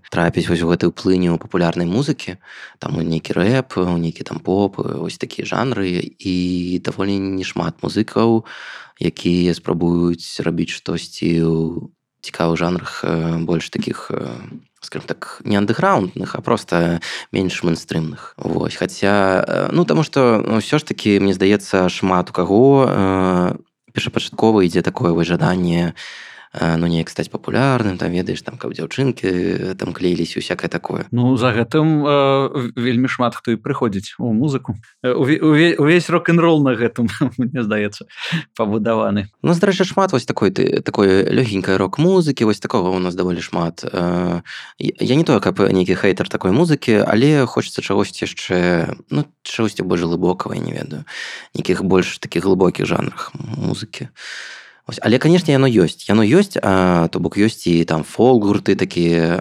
трапіць 0.08 0.48
вось 0.48 0.64
у 0.64 0.72
гэтай 0.72 0.88
плыню 0.88 1.36
папулярнай 1.36 1.84
музыкі. 1.84 2.40
Там 2.80 2.96
нейкі 2.96 3.36
рэп 3.36 3.76
у 3.84 4.00
нейкі 4.00 4.24
там 4.24 4.40
поп 4.40 4.80
ось 4.80 5.20
такія 5.20 5.44
жанры. 5.44 6.00
І 6.00 6.80
даволі 6.80 7.20
не 7.20 7.44
шмат 7.44 7.84
музыкаў 7.84 8.48
якія 8.96 9.54
спрабуюць 9.54 10.40
рабіць 10.40 10.72
штосьці 10.72 11.42
цікавых 12.24 12.56
жанрах 12.56 13.04
больш 13.44 13.68
таких 13.70 14.10
скажем 14.80 15.06
так 15.06 15.40
не 15.44 15.56
андеграундных 15.56 16.34
а 16.34 16.40
просто 16.40 17.00
менш 17.32 17.62
мейнстрымных 17.62 18.34
Вось 18.36 18.76
хаця 18.76 19.68
ну 19.72 19.84
таму 19.84 20.02
што 20.02 20.40
ўсё 20.60 20.80
ж 20.80 20.82
таки 20.84 21.20
мне 21.20 21.36
здаецца 21.36 21.88
шмат 21.92 22.30
у 22.30 22.32
каго 22.32 22.64
першапачаткова 23.92 24.64
ідзе 24.64 24.82
такое 24.82 25.12
выжаданне 25.12 25.92
на 25.92 25.94
Э, 25.94 26.33
ну 26.54 26.86
неяк 26.86 27.10
стаць 27.10 27.28
папулярным 27.28 27.98
там 27.98 28.12
ведаеш 28.14 28.42
там 28.42 28.56
каб 28.56 28.74
дзяўчынкі 28.74 29.26
э, 29.26 29.74
там 29.74 29.92
клеіліся 29.92 30.38
усякае 30.38 30.70
такое. 30.70 31.06
Ну 31.10 31.36
за 31.36 31.50
гэтым 31.50 32.06
э, 32.06 32.70
вельмі 32.76 33.10
шмат 33.10 33.34
хто 33.34 33.50
і 33.50 33.58
прыходзіць 33.58 34.14
у 34.18 34.32
музыку. 34.32 34.78
Э, 35.02 35.12
увесь 35.12 36.10
рок-н-рол 36.10 36.62
на 36.62 36.78
гэтым 36.78 37.10
мне 37.38 37.62
здаецца 37.62 38.06
пабудаваны. 38.56 39.28
Ну 39.42 39.54
здарэча 39.54 39.84
шмат 39.84 40.12
вось 40.12 40.26
такой 40.26 40.50
ты 40.50 40.80
такой 40.80 41.26
лёгенькай 41.26 41.76
рок-музыкі 41.76 42.44
вось 42.44 42.60
такого 42.60 42.94
у 42.94 42.98
нас 42.98 43.14
даволі 43.14 43.40
шмат. 43.42 43.82
Э, 43.82 44.42
я 44.78 45.14
не 45.14 45.24
тое 45.24 45.40
каб 45.40 45.58
нейкі 45.58 45.98
хейтер 45.98 46.28
такой 46.28 46.52
музыкі 46.52 47.02
але 47.02 47.46
хочется 47.46 47.82
чагосьці 47.82 48.30
яшчэ 48.30 48.94
ну 49.10 49.26
чагосьці 49.42 49.82
больш 49.82 50.06
глыбокавай 50.06 50.62
не 50.62 50.72
ведаю 50.72 51.04
нейкіх 51.54 51.82
больш 51.82 52.18
таких 52.18 52.44
глыбокіх 52.44 52.86
жанрах 52.86 53.34
музыкі. 53.34 54.08
а. 54.14 54.63
Але 55.00 55.18
конечно 55.18 55.50
яно 55.50 55.66
ёсць. 55.66 56.04
Яно 56.08 56.22
ёсць 56.22 56.60
то 56.60 57.16
бок 57.20 57.36
ёсць 57.38 57.66
і 57.66 57.84
там 57.84 58.04
фол 58.04 58.40
гурты 58.40 58.76
такія 58.76 59.40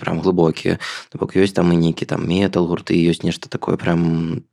прям 0.00 0.20
глыбокія 0.20 0.78
то 1.10 1.18
бок 1.18 1.34
ёсць 1.36 1.54
там 1.54 1.72
і 1.72 1.76
нейкі 1.76 2.06
там 2.06 2.26
метал 2.28 2.66
гурты 2.66 2.94
ёсць 2.94 3.24
нешта 3.26 3.48
такое 3.48 3.76
прям 3.76 4.44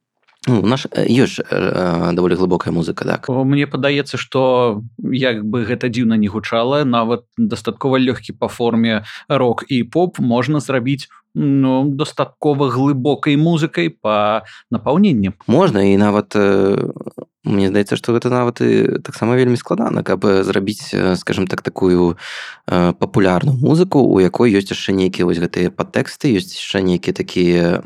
ну, 0.48 0.62
наш 0.66 0.88
ёсць 0.90 1.38
даволі 1.46 2.36
глыбокая 2.36 2.74
музыка 2.74 3.06
так. 3.06 3.30
Мне 3.30 3.68
падаецца 3.68 4.18
что 4.18 4.82
як 4.98 5.46
бы 5.46 5.62
гэта 5.62 5.90
дзіўна 5.94 6.18
не 6.18 6.28
гучала 6.28 6.84
нават 6.84 7.26
дастаткова 7.38 8.02
лёгкі 8.02 8.34
па 8.34 8.48
форме 8.48 9.06
рок 9.30 9.66
і 9.70 9.84
поп 9.84 10.18
можна 10.20 10.60
зрабіць 10.60 11.10
ну 11.34 11.86
дастаткова 11.86 12.70
глыбокай 12.74 13.38
музыкай 13.38 13.90
по 13.90 14.42
напаўненню 14.72 15.34
можна 15.48 15.86
і 15.86 15.98
нават 15.98 16.36
Мне 17.44 17.70
здаецца 17.74 17.98
што 17.98 18.14
гэта 18.14 18.30
нават 18.30 18.62
і 18.62 19.02
таксама 19.02 19.34
вельмі 19.34 19.58
складана 19.58 20.06
каб 20.06 20.22
зрабіць 20.46 20.94
скажем 21.18 21.48
так 21.50 21.66
такую 21.66 22.14
э, 22.14 22.94
папулярную 22.94 23.58
музыку 23.58 24.06
у 24.06 24.22
якой 24.22 24.54
ёсць 24.54 24.70
яшчэ 24.70 24.94
нейкія 24.94 25.26
вось 25.26 25.42
гэтыя 25.42 25.74
падтэксты 25.74 26.30
ёсць 26.38 26.54
яшчэ 26.54 26.86
нейкія 26.86 27.18
такія 27.18 27.82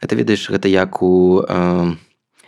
это 0.00 0.16
ведаеш 0.16 0.48
гэта 0.48 0.72
як 0.72 1.02
у 1.04 1.44
э, 1.44 1.92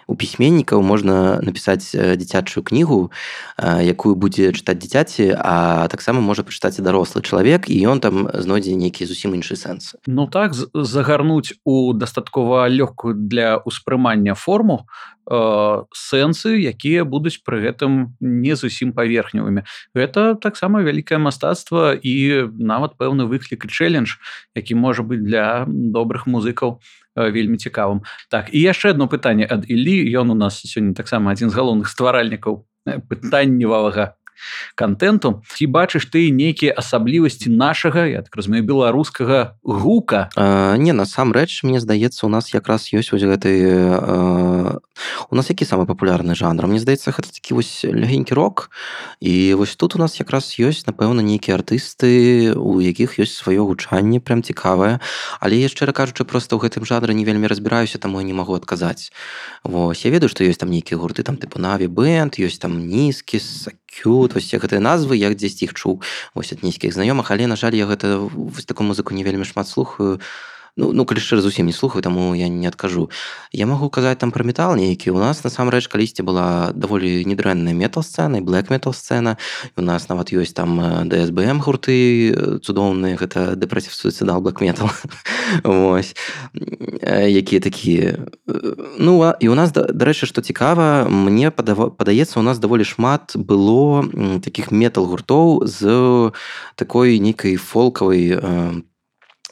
у 0.06 0.14
пісьменнікаў 0.16 0.82
можна 0.82 1.40
напісаць 1.42 1.94
дзіцячую 1.94 2.64
кнігу 2.64 3.10
якую 3.58 4.14
будзе 4.14 4.52
чытаць 4.52 4.78
дзіцяці 4.78 5.34
а 5.38 5.88
таксама 5.88 6.20
можа 6.20 6.42
пачытаць 6.42 6.78
і 6.78 6.86
дарослы 6.86 7.22
чалавек 7.22 7.70
і 7.70 7.76
ён 7.86 8.00
там 8.00 8.28
знойдзе 8.32 8.74
нейкі 8.74 9.06
зусім 9.06 9.34
іншы 9.38 9.56
сэнс. 9.56 9.94
Ну 10.06 10.26
так 10.26 10.54
загарнуць 10.54 11.54
у 11.64 11.92
дастаткова 11.92 12.68
лёгкую 12.68 13.14
для 13.14 13.62
ўспрымання 13.64 14.34
форму 14.34 14.86
сэнсы 15.30 16.58
якія 16.58 17.06
будуць 17.06 17.38
пры 17.46 17.62
гэтым 17.62 18.18
не 18.18 18.58
зусім 18.58 18.90
паверхневымі. 18.90 19.62
Гэта 19.94 20.34
таксама 20.34 20.82
вялікае 20.82 21.22
мастацтва 21.22 21.94
і 21.94 22.50
нават 22.58 22.98
пэўны 22.98 23.30
выклік 23.30 23.70
чэлендж 23.70 24.18
які 24.58 24.74
можа 24.74 25.06
быць 25.06 25.22
для 25.22 25.64
добрых 25.68 26.26
музыкаў 26.26 26.82
вельмі 27.16 27.56
цікавым. 27.56 28.02
Так 28.28 28.54
і 28.54 28.60
яшчэ 28.60 28.96
одно 28.96 29.08
пытанне 29.08 29.46
ад 29.48 29.68
Ілі 29.68 30.02
ён 30.16 30.32
у 30.32 30.38
нас 30.38 30.62
сёння 30.64 30.94
таксама 30.94 31.32
адзін 31.32 31.50
з 31.50 31.58
галоўных 31.58 31.88
стваральнікаў 31.88 32.64
пытанневага 33.08 34.16
контенту 34.74 35.42
ці 35.48 35.66
бачыш 35.66 36.08
ты 36.08 36.30
нейкія 36.30 36.74
асаблівасці 36.76 37.50
нашага 37.50 38.06
я 38.06 38.22
так 38.22 38.36
разумею 38.36 38.64
беларускага 38.64 39.58
гука? 39.62 40.30
А, 40.36 40.76
не 40.76 40.92
насамрэч 40.92 41.62
мне 41.62 41.80
здаецца 41.80 42.26
у 42.26 42.30
нас 42.30 42.54
якраз 42.54 42.92
ёсць 42.92 43.12
вось 43.12 43.22
гэты 43.22 44.80
у 45.30 45.36
нас 45.36 45.48
які 45.48 45.64
самы 45.64 45.86
папулярны 45.86 46.34
жанр? 46.34 46.66
Мне 46.66 46.80
здаецца 46.80 47.12
гэта 47.12 47.32
такі 47.32 47.54
вось 47.54 47.84
лягенькі 47.84 48.34
рок. 48.34 48.70
І 49.20 49.54
вось 49.54 49.76
тут 49.76 49.96
у 49.96 49.98
нас 49.98 50.18
якраз 50.20 50.54
ёсць 50.58 50.86
напэўна 50.86 51.22
нейкія 51.22 51.56
артысты 51.56 52.52
у 52.56 52.80
якіх 52.80 53.18
ёсць 53.18 53.36
сваё 53.36 53.64
гучанне 53.64 54.20
прям 54.20 54.42
цікавае. 54.42 55.00
Але 55.40 55.56
я 55.56 55.68
шчыра 55.68 55.92
кажучы 55.92 56.24
просто 56.24 56.56
ў 56.56 56.68
гэтым 56.68 56.84
жанры 56.84 57.14
не 57.14 57.24
вельмі 57.24 57.48
разбіраюся 57.48 57.98
таму 57.98 58.20
я 58.20 58.26
не 58.26 58.34
магу 58.34 58.54
адказаць. 58.54 59.12
Вось 59.64 60.04
я 60.04 60.10
ведаю 60.10 60.28
што 60.28 60.44
ёсць 60.44 60.60
там 60.60 60.70
нейкія 60.70 60.98
гурты 60.98 61.22
там 61.22 61.36
тыпу 61.36 61.58
наві 61.58 61.88
бэнд 61.88 62.38
ёсць 62.38 62.60
там 62.60 62.76
нізкі 62.88 63.40
сакі 63.40 63.82
вось 64.34 64.52
гэтыя 64.52 64.80
назвы 64.80 65.16
як 65.16 65.36
дзесьці 65.36 65.68
іх 65.68 65.72
чуў 65.74 66.00
вось 66.34 66.52
ад 66.52 66.62
нізкіх 66.62 66.92
знаёмых. 66.92 67.30
Але 67.30 67.46
на 67.46 67.56
жаль 67.56 67.76
я 67.76 67.86
гэта 67.86 68.18
вось 68.18 68.64
такую 68.66 68.88
музыку 68.88 69.14
не 69.14 69.24
вельмі 69.24 69.44
шмат 69.44 69.68
слухаю 69.68 70.20
ну, 70.76 70.92
ну 70.92 71.04
калі 71.04 71.20
шчыра 71.20 71.42
зусім 71.44 71.66
не 71.66 71.72
слухаю 71.72 72.02
таму 72.02 72.34
я 72.34 72.48
не 72.48 72.66
адкажу 72.66 73.10
я 73.52 73.66
магу 73.66 73.90
казаць 73.90 74.18
там 74.18 74.32
пра 74.32 74.44
метал 74.44 74.76
нейкі 74.76 75.12
у 75.12 75.18
нас 75.20 75.44
насамрэч 75.44 75.88
калісьці 75.92 76.24
была 76.24 76.72
даволі 76.72 77.24
недрэнная 77.28 77.76
метал 77.76 78.02
сцэна 78.02 78.40
блэк 78.40 78.72
метал 78.72 78.96
сцэна 78.96 79.36
у 79.76 79.82
нас 79.82 80.08
нават 80.08 80.32
ёсць 80.32 80.56
там 80.56 80.80
дсбм 81.08 81.60
гурты 81.60 82.60
цудоўныя 82.64 83.20
гэта 83.20 83.52
дэпрэсів 83.56 83.92
суіцыдал 83.92 84.40
блэк 84.40 84.64
метал 84.64 84.88
Вось 85.64 86.16
якія 87.04 87.60
такія 87.60 88.16
ну 88.96 89.20
а 89.22 89.36
і 89.40 89.52
у 89.52 89.54
нас 89.54 89.72
дарэчы 89.76 90.24
што 90.24 90.40
цікава 90.40 91.04
мне 91.08 91.50
падаецца 91.52 92.40
у 92.40 92.42
нас 92.42 92.56
даволі 92.56 92.88
шмат 92.88 93.36
было 93.36 94.08
таких 94.40 94.72
метал 94.72 95.04
гуртоў 95.04 95.68
з 95.68 96.32
такой 96.80 97.20
нейкай 97.20 97.60
фолкавай 97.60 98.40
по 98.40 98.91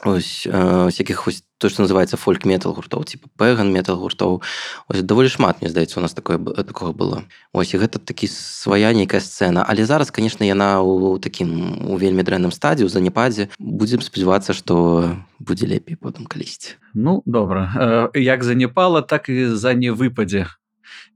ось 0.05 0.47
всяких 0.47 1.27
ось 1.27 1.43
то 1.57 1.69
что 1.69 1.83
называется 1.83 2.17
фольк 2.17 2.45
метал 2.45 2.73
гуртоў 2.73 3.03
типа 3.03 3.29
пэган 3.37 3.71
метал 3.71 3.97
гуртоў 3.97 4.41
ось 4.89 5.01
даволі 5.01 5.29
шмат 5.29 5.61
мне 5.61 5.69
здаецца 5.69 5.99
у 5.99 6.01
нас 6.01 6.13
такое 6.13 6.37
такого 6.37 6.91
было 6.91 7.23
ось 7.53 7.73
і 7.73 7.77
гэта 7.77 7.99
такі 7.99 8.27
свая 8.27 8.93
нейкая 8.93 9.21
сцэна 9.21 9.61
але 9.67 9.85
зараз 9.85 10.11
конечно 10.11 10.43
яна 10.43 10.81
у 10.81 11.17
таким 11.19 11.85
у 11.85 11.97
вельмі 11.97 12.23
дрэнным 12.23 12.51
стадію 12.51 12.89
заняпадзе. 12.89 13.49
Будзем 13.59 14.01
спадзявацца 14.01 14.53
что 14.53 15.15
будзе 15.39 15.67
лепей 15.67 15.95
потым 15.95 16.25
калісьці. 16.25 16.75
Ну 16.93 17.23
добра. 17.25 18.09
Як 18.13 18.43
заняпала 18.43 19.01
так 19.01 19.29
і 19.29 19.45
за 19.53 19.73
не 19.73 19.91
выпадзе 19.91 20.47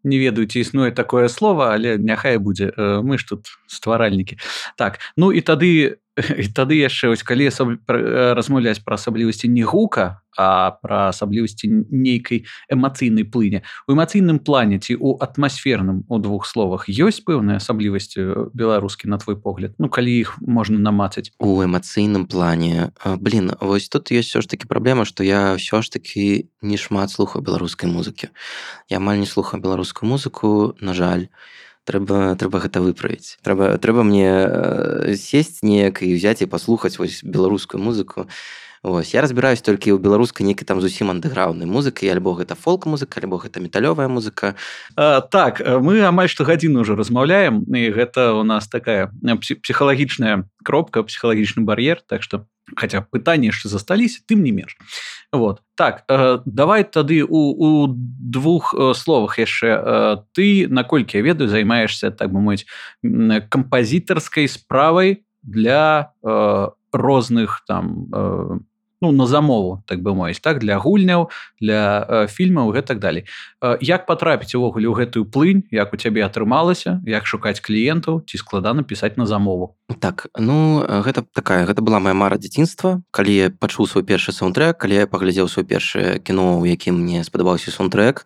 не 0.06 0.20
ведаю 0.20 0.48
ці 0.48 0.60
існуе 0.60 0.92
такое 0.92 1.28
слово 1.28 1.74
але 1.74 1.98
няхай 1.98 2.38
будзе. 2.38 2.72
Мы 2.78 3.18
ж 3.18 3.26
тут 3.28 3.50
стваральнікі. 3.68 4.38
Так 4.78 5.00
ну 5.18 5.34
і 5.34 5.42
тады 5.42 5.98
і 6.42 6.48
тады 6.56 6.80
яшчэ 6.80 7.12
вось 7.12 7.24
калі 7.24 7.52
размаўляць 7.88 8.80
пра 8.84 8.96
асаблівасці 8.96 9.52
не 9.52 9.64
гука 9.68 10.24
а 10.38 10.76
пра 10.84 11.12
асаблівасці 11.12 11.68
нейкай 11.92 12.44
эмацыйнай 12.72 13.28
плыне 13.28 13.64
у 13.88 13.96
эмацыйным 13.96 14.40
плане 14.40 14.80
ці 14.80 14.96
у 15.00 15.16
атмасферным 15.20 16.04
у 16.08 16.20
двух 16.20 16.48
словах 16.48 16.88
ёсць 16.88 17.24
пэўныя 17.24 17.60
асаблівасці 17.60 18.52
беларускі 18.56 19.12
на 19.12 19.18
твой 19.20 19.36
погляд? 19.40 19.76
Ну 19.80 19.88
калі 19.90 20.12
іх 20.12 20.36
можна 20.40 20.80
намацаць. 20.80 21.32
У 21.40 21.64
эмацыйным 21.64 22.28
плане 22.28 22.92
блин 23.20 23.52
вось 23.60 23.90
тут 23.90 24.12
ёсць 24.12 24.32
все 24.32 24.42
ж 24.42 24.48
таки 24.48 24.68
праблема 24.68 25.06
что 25.06 25.24
я 25.24 25.56
ўсё 25.56 25.84
ж 25.84 25.92
таки 25.92 26.52
не 26.62 26.78
шмат 26.78 27.12
слухаю 27.12 27.44
беларускай 27.44 27.92
музыкі. 27.92 28.32
Я 28.88 28.98
амаль 28.98 29.20
не 29.20 29.28
слухаю 29.28 29.64
беларускую 29.64 30.08
музыку 30.08 30.76
на 30.80 30.94
жаль 30.94 31.28
трэба 31.86 32.36
трэба 32.36 32.60
гэта 32.66 32.82
выправіць. 32.82 33.38
Трэба 33.46 33.78
трэба 33.78 34.04
мне 34.04 34.28
э, 34.28 35.16
сесть 35.16 35.64
неяк 35.64 36.02
і 36.02 36.14
взять 36.14 36.42
і 36.42 36.52
паслухаць 36.52 36.98
вось 36.98 37.24
беларускую 37.24 37.82
музыку. 37.82 38.28
Ось, 38.86 39.16
я 39.18 39.22
разбіраюсь 39.26 39.66
толькі 39.66 39.94
ў 39.94 39.98
беларускай 39.98 40.46
нейкай 40.46 40.62
там 40.62 40.78
зусім 40.78 41.10
андэграўнай 41.10 41.66
музыкай 41.66 42.06
альбо 42.14 42.38
гэта 42.38 42.54
фолк 42.54 42.86
музыка 42.86 43.18
альбо 43.18 43.42
гэта 43.42 43.58
металёвая 43.58 44.06
музыка. 44.06 44.54
А, 44.94 45.22
так 45.22 45.58
мы 45.82 46.06
амаль 46.06 46.30
што 46.30 46.46
гадзіну 46.46 46.86
уже 46.86 46.94
размаўляем 46.94 47.66
і 47.66 47.90
гэта 47.90 48.38
у 48.38 48.44
нас 48.46 48.70
такая 48.70 49.10
псіхалагічная 49.42 50.46
кропка 50.62 51.02
псіхалагічны 51.02 51.66
бар'ер 51.66 52.02
так 52.06 52.22
что 52.22 52.46
хотя 52.76 53.02
пытанні 53.02 53.54
яшчэ 53.54 53.70
засталіся 53.70 54.26
тым 54.26 54.42
не 54.42 54.52
менш 54.52 54.78
вот. 55.32 55.62
Так 55.76 56.04
э, 56.10 56.40
давай 56.46 56.84
тады 56.84 57.24
у, 57.24 57.54
у 57.54 57.88
двух 57.88 58.74
э, 58.74 58.94
словах 58.94 59.38
яшчэ 59.38 59.70
э, 59.70 60.18
ты 60.34 60.68
наколькі 60.68 61.18
я 61.18 61.24
ведаю 61.24 61.50
займаешься 61.50 62.12
так 62.12 62.32
бы 62.32 62.42
мовіць 62.42 62.66
кампазітарскай 63.50 64.48
справай 64.48 65.26
для 65.44 66.14
э, 66.24 66.70
розных 66.92 67.62
там 67.68 68.10
э, 68.14 68.60
ну, 69.12 69.24
на 69.24 69.26
замову 69.28 69.84
так 69.86 70.02
бы 70.02 70.16
мовіць 70.16 70.40
так 70.42 70.60
для 70.60 70.78
гульняў 70.78 71.30
для 71.62 72.06
э, 72.08 72.28
фільмаў 72.28 72.74
гэтак 72.74 73.00
далей. 73.00 73.26
Э, 73.62 73.78
як 73.82 74.06
патрапіць 74.06 74.56
увогуле 74.56 74.90
ў 74.90 74.96
гэтую 75.06 75.26
плынь 75.30 75.64
як 75.72 75.94
у 75.94 75.98
цябе 75.98 76.26
атрымалася 76.26 77.02
як 77.06 77.26
шукаць 77.26 77.62
кліентаў 77.62 78.26
ці 78.26 78.38
складана 78.38 78.84
пісаць 78.84 79.18
на 79.18 79.26
замову? 79.26 79.78
Так 80.00 80.28
ну 80.38 80.82
гэта 80.82 81.24
такая 81.34 81.66
гэта 81.66 81.82
была 81.82 82.00
моя 82.00 82.14
мара 82.14 82.38
дзяцінства. 82.38 83.02
Калі 83.12 83.34
я 83.34 83.48
пачуў 83.50 83.88
свой 83.88 84.04
першы 84.04 84.34
саундтрек 84.34 84.78
калі 84.78 85.06
я 85.06 85.08
паглядзеў 85.08 85.48
свой 85.48 85.66
першае 85.66 86.20
кіно 86.20 86.60
у 86.60 86.66
якім 86.66 86.98
мне 87.02 87.24
спадабаўся 87.24 87.72
саундтрек 87.72 88.26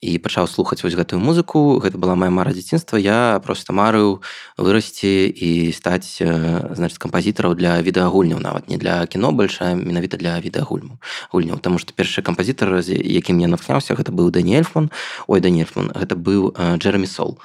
і 0.00 0.18
пачаў 0.22 0.46
слухаць 0.46 0.82
вось 0.86 0.94
гэтую 0.94 1.18
музыку. 1.18 1.82
Гэта 1.82 1.98
была 1.98 2.14
моя 2.14 2.30
мара 2.30 2.54
дзяцінства 2.54 2.96
я 2.96 3.42
просто 3.42 3.74
марыў 3.74 4.22
вырасці 4.54 5.26
і 5.26 5.72
стаць 5.74 6.22
значит 6.22 6.98
кампазітараў 7.02 7.58
для 7.58 7.82
відэагульняў 7.82 8.38
нават 8.38 8.70
не 8.70 8.78
для 8.78 9.06
кіно 9.06 9.32
большая 9.32 9.74
менавіта 9.74 10.16
для 10.16 10.38
відэагульму 10.38 11.02
гульняў 11.32 11.58
тому 11.58 11.78
что 11.78 11.92
першы 11.92 12.22
кампазітар 12.22 12.82
з 12.82 12.94
якім 12.94 13.42
я 13.42 13.48
натхняўся 13.48 13.98
гэта 13.98 14.14
быў 14.14 14.30
даниэльфон 14.30 14.90
ой 15.26 15.40
даниэльфон 15.40 15.90
гэта 15.94 16.14
быў 16.14 16.54
джерамі 16.78 17.06
сол 17.10 17.38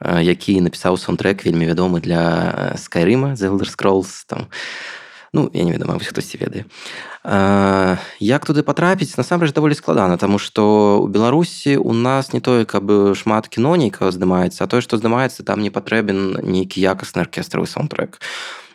які 0.00 0.60
напісаў 0.64 0.96
саундтрек 0.96 1.44
вельмі 1.44 1.68
вядомы 1.68 2.00
для 2.00 2.74
скайрыма 2.80 3.36
elder 3.36 3.68
scrolls 3.68 4.24
там 4.26 4.48
ну 5.32 5.50
я 5.52 5.64
не 5.64 5.72
ведаю 5.72 5.98
хтосьці 5.98 6.38
ведае 6.38 6.64
як 8.18 8.46
туды 8.46 8.62
патрапіць? 8.62 9.16
Насамрэч 9.16 9.52
даволі 9.52 9.74
складана 9.74 10.16
тому 10.16 10.38
что 10.38 11.00
у 11.02 11.08
беларусі 11.08 11.76
у 11.76 11.92
нас 11.92 12.32
не 12.32 12.40
тое 12.40 12.64
каб 12.64 13.14
шмат 13.14 13.48
кіно 13.48 13.76
нейкага 13.76 14.10
здымаецца 14.10 14.64
а 14.64 14.66
тое 14.66 14.80
што 14.80 14.96
здымаецца 14.96 15.44
там 15.44 15.62
не 15.62 15.70
патрэбен 15.70 16.42
нейкі 16.42 16.80
якасны 16.80 17.20
аркестравы 17.20 17.66
саундтрек 17.66 18.18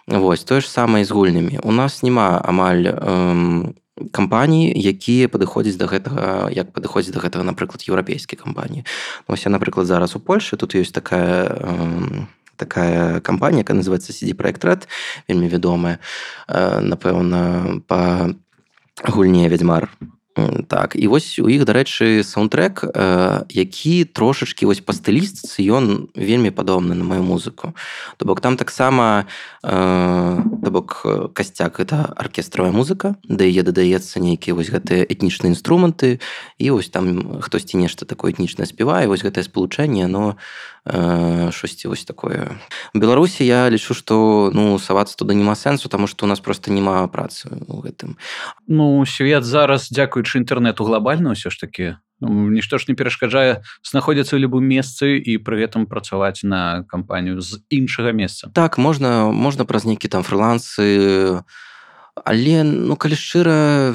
Вось 0.07 0.43
тое 0.43 0.61
ж 0.61 0.69
самае 0.71 1.03
з 1.03 1.11
гульнямі. 1.11 1.59
У 1.67 1.71
нас 1.75 1.99
няма 1.99 2.39
амаль 2.39 2.87
эм, 2.87 3.75
кампаній 4.15 4.71
якія 4.71 5.27
падыходзяць 5.27 5.75
да 5.75 5.83
гэтага 5.91 6.47
як 6.47 6.71
падыходзіць 6.71 7.11
да 7.11 7.19
гэтага 7.19 7.43
напрыклад 7.43 7.83
еўрапейскія 7.83 8.39
кампаніі. 8.39 8.87
Ось 9.27 9.43
я 9.43 9.51
напрыклад 9.51 9.83
зараз 9.83 10.15
у 10.15 10.23
Польше 10.23 10.55
тут 10.55 10.79
ёсць 10.79 10.95
такая 10.95 11.51
эм, 11.59 12.31
такая 12.57 13.19
кампанія 13.21 13.61
якая 13.61 13.77
называется 13.77 14.11
сидзі 14.11 14.33
проект 14.33 14.65
рад 14.65 14.87
вельмі 15.29 15.47
вядомая 15.47 15.99
напэўна 16.49 17.81
по 17.87 18.33
гульне 19.05 19.47
вядзьмар 19.49 19.89
так 20.67 20.95
і 20.95 21.07
вось 21.07 21.39
у 21.39 21.49
іх 21.49 21.65
дарэчы 21.65 22.21
саундтрек 22.23 22.85
які 23.49 24.05
трошачки 24.05 24.65
вось 24.69 24.81
па 24.85 24.93
стылістыцы 24.93 25.65
ён 25.65 26.09
вельмі 26.13 26.53
падобны 26.53 26.93
на 26.93 27.03
маю 27.03 27.23
музыку. 27.23 27.73
То 28.17 28.25
бок 28.25 28.41
там 28.41 28.57
таксама 28.57 29.25
то 29.61 30.69
бок 30.71 31.05
касцяк 31.33 31.79
это 31.79 32.05
аркестравая 32.05 32.71
музыка 32.71 33.15
да 33.23 33.43
яе 33.43 33.63
дадаецца 33.63 34.21
нейкія 34.21 34.53
вось 34.53 34.69
гэтыя 34.69 35.05
этнічныя 35.09 35.53
інструменты 35.53 36.19
і 36.57 36.71
вось 36.71 36.89
там 36.89 37.41
хтосьці 37.41 37.77
нешта 37.77 38.05
такое 38.05 38.31
этнічна 38.31 38.65
спявае 38.65 39.07
вось 39.07 39.25
гэтае 39.25 39.43
спалучэнне 39.43 40.07
но 40.07 40.37
штосьці 41.51 41.87
вось 41.87 42.05
такое? 42.05 42.57
Беларусі 42.93 43.45
я 43.45 43.69
лічу 43.69 43.93
что 43.93 44.51
ну 44.53 44.79
савацца 44.79 45.17
туды 45.17 45.35
няма 45.35 45.55
сэнсу 45.55 45.89
тому 45.89 46.07
что 46.07 46.25
у 46.25 46.29
нас 46.29 46.39
просто 46.39 46.71
няма 46.71 47.07
працы 47.07 47.49
у 47.67 47.81
гэтым 47.81 48.17
ну 48.67 49.05
свет 49.05 49.43
зараз 49.43 49.91
дзякуючы 49.91 50.39
інтэрнету 50.39 50.83
глобальна 50.83 51.35
ўсё 51.35 51.49
ж 51.49 51.59
таки 51.59 51.85
ну, 52.19 52.49
нішто 52.49 52.77
ж 52.77 52.85
не 52.87 52.95
перашкаджае 52.95 53.61
знаходзіцца 53.83 54.35
ў 54.37 54.47
любым 54.47 54.65
месцы 54.65 55.19
і 55.19 55.37
пры 55.37 55.61
гэтым 55.61 55.85
працаваць 55.85 56.41
на 56.43 56.83
кампанію 56.89 57.41
з 57.41 57.61
іншага 57.69 58.11
месца. 58.11 58.49
Так 58.53 58.77
можна 58.77 59.29
можна 59.29 59.65
праз 59.65 59.85
нейкі 59.85 60.07
там 60.07 60.23
фрылансы 60.23 61.43
але 62.25 62.63
ну 62.63 62.95
калі 62.95 63.15
шчыра 63.15 63.93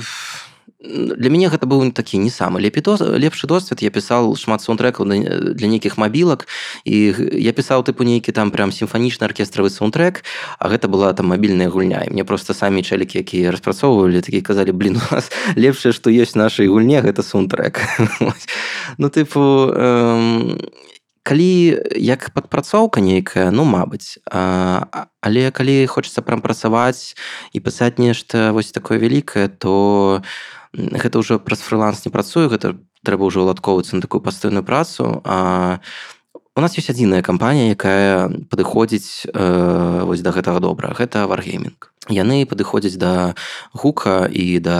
для 0.82 1.30
мяне 1.30 1.46
гэта 1.46 1.66
быў 1.66 1.86
такі 1.94 2.18
не 2.18 2.30
самы 2.30 2.58
лепі 2.58 2.82
лепшы 2.98 3.46
досвед 3.46 3.82
я 3.82 3.90
пісаў 3.90 4.34
шмат 4.34 4.62
саундтрекаў 4.62 5.06
для 5.06 5.68
нейкіх 5.70 5.94
мабілак 5.98 6.46
і 6.84 7.14
я 7.38 7.52
пісаў 7.54 7.86
тыпу 7.86 8.02
нейкі 8.02 8.32
там 8.32 8.50
прям 8.50 8.72
сімфанічны 8.72 9.22
аркестравы 9.22 9.70
саундтрек 9.70 10.24
а 10.58 10.68
гэта 10.68 10.88
была 10.88 11.12
там 11.14 11.26
мабільная 11.26 11.68
гульня. 11.68 12.02
І 12.02 12.10
мне 12.10 12.24
просто 12.24 12.54
самі 12.54 12.82
чалікі 12.82 13.18
якія 13.18 13.50
распрацоўвалі 13.50 14.20
такі 14.20 14.42
казалі 14.42 14.72
блин 14.72 14.98
у 15.10 15.14
нас 15.14 15.30
лепшае 15.56 15.92
што 15.92 16.10
ёсць 16.10 16.34
нашай 16.34 16.66
гульне 16.66 17.00
гэта 17.00 17.22
саундтрек 17.22 17.78
ну 18.98 19.08
тыпу 19.08 19.70
эм, 19.70 20.58
калі 21.22 21.78
як 21.94 22.34
падпрацоўка 22.34 22.98
нейкая 22.98 23.54
ну 23.54 23.62
мабыць 23.62 24.18
а, 24.26 25.06
але 25.22 25.50
калі 25.54 25.86
хочацца 25.86 26.26
прям 26.26 26.42
працаваць 26.42 27.14
і 27.54 27.62
пісаць 27.62 28.02
нешта 28.02 28.50
вось 28.50 28.74
такое 28.74 28.98
вялікае 28.98 29.46
то 29.46 30.22
то 30.22 30.26
гэта 30.72 31.20
ўжо 31.20 31.38
праз 31.38 31.60
фрыланс 31.60 32.04
не 32.04 32.12
працую 32.12 32.48
гэта 32.48 32.76
трэба 33.04 33.28
ўжо 33.28 33.44
уладкоўвацца 33.44 33.96
на 33.96 34.02
такую 34.02 34.20
пастойную 34.20 34.64
працу. 34.64 35.20
А 35.24 35.80
у 36.54 36.60
нас 36.60 36.76
ёсць 36.76 36.92
адзіная 36.92 37.22
кампанія 37.22 37.72
якая 37.72 38.28
падыходзіць 38.52 39.26
э, 39.28 40.04
вось 40.04 40.20
да 40.20 40.32
гэтага 40.32 40.60
добра. 40.60 40.92
Гэта 40.92 41.26
варгейминг 41.26 41.92
яны 42.10 42.42
падыходзяць 42.50 42.98
да 42.98 43.34
гука 43.72 44.26
і 44.26 44.58
да 44.58 44.78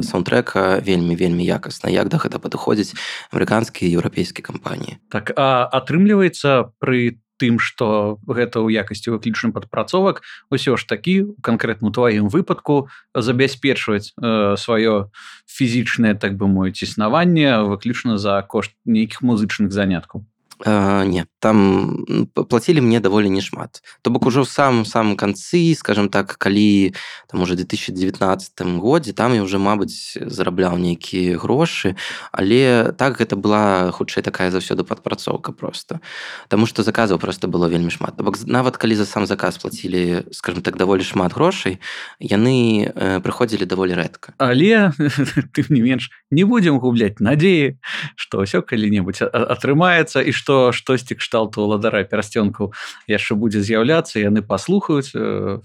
саундтрека 0.00 0.80
вельмі 0.80 1.16
вельмі 1.16 1.44
якасна. 1.44 1.92
Як 1.92 2.08
да 2.08 2.16
гэта 2.16 2.40
падыходзіць? 2.40 2.96
Амерыканскія 3.32 3.92
еўрапейскія 3.92 4.44
кампаніі. 4.44 4.96
Так 5.12 5.32
а 5.36 5.68
атрымліваецца 5.68 6.72
пры 6.80 7.20
тым 7.38 7.58
что 7.58 8.18
гэта 8.26 8.60
ў 8.62 8.84
якасці 8.84 9.14
выключным 9.14 9.52
падпрацовак 9.54 10.22
усё 10.50 10.76
ж 10.76 10.86
такі 10.86 11.34
канкрэтна 11.42 11.90
тваім 11.90 12.28
выпадку 12.28 12.88
забяспечваць 13.14 14.12
э, 14.18 14.56
сваё 14.58 15.10
фізічнае 15.46 16.14
так 16.14 16.36
бы 16.36 16.46
мой 16.48 16.70
існаванне 16.74 17.62
выключна 17.66 18.18
за 18.18 18.42
кошт 18.42 18.74
нейкіх 18.84 19.22
музычных 19.22 19.72
заняткаў 19.72 20.26
не 20.66 21.26
там 21.38 22.04
плацілі 22.34 22.80
мне 22.80 23.00
даволі 23.00 23.30
не 23.30 23.40
шмат. 23.40 23.82
То 24.02 24.10
бок 24.10 24.26
ужо 24.26 24.42
ў 24.42 24.48
самым 24.48 24.84
самым 24.88 25.16
канцы 25.16 25.74
скажем 25.76 26.08
так 26.08 26.40
калі 26.40 26.94
там 27.28 27.42
уже 27.42 27.54
2019 27.54 28.80
годзе 28.80 29.12
там 29.12 29.34
я 29.34 29.42
уже 29.42 29.58
мабыць 29.58 30.16
зарабляў 30.16 30.78
нейкія 30.80 31.36
грошы 31.36 31.96
але 32.32 32.92
так 32.96 33.20
гэта 33.20 33.36
была 33.36 33.92
хутчэй 33.92 34.24
такая 34.24 34.50
заўсёды 34.50 34.84
падпрацоўка 34.84 35.52
просто. 35.52 36.00
Таму 36.48 36.66
что 36.66 36.82
заказаў 36.82 37.18
просто 37.18 37.48
было 37.48 37.68
вельмі 37.68 37.90
шмат. 37.90 38.16
Бок 38.16 38.40
нават 38.46 38.76
калі 38.76 38.96
за 38.96 39.04
сам 39.04 39.26
заказ 39.26 39.58
плацілі 39.58 40.24
скажем 40.32 40.62
так 40.62 40.76
даволі 40.76 41.04
шмат 41.04 41.34
грошай 41.34 41.78
яны 42.20 42.88
э, 42.88 43.20
прыходзілі 43.20 43.68
даволі 43.68 44.00
рэдка 44.00 44.32
але 44.38 44.92
ты 45.52 45.64
не 45.68 45.84
менш 45.84 46.08
не 46.30 46.44
будзем 46.44 46.80
губляць 46.80 47.20
надзеі 47.20 47.76
что 48.16 48.40
ўсё 48.40 48.64
калі-небудзь 48.64 49.28
атрымаецца 49.28 50.24
і 50.24 50.32
что 50.32 50.53
што 50.54 50.72
штосьці 50.72 51.18
кшталту 51.18 51.66
ладара 51.66 52.04
перасцёнкаў 52.04 52.72
яшчэ 53.10 53.34
будзе 53.34 53.60
з'яўляцца 53.60 54.22
яны 54.22 54.42
паслухаюць 54.42 55.10
э, 55.14 55.58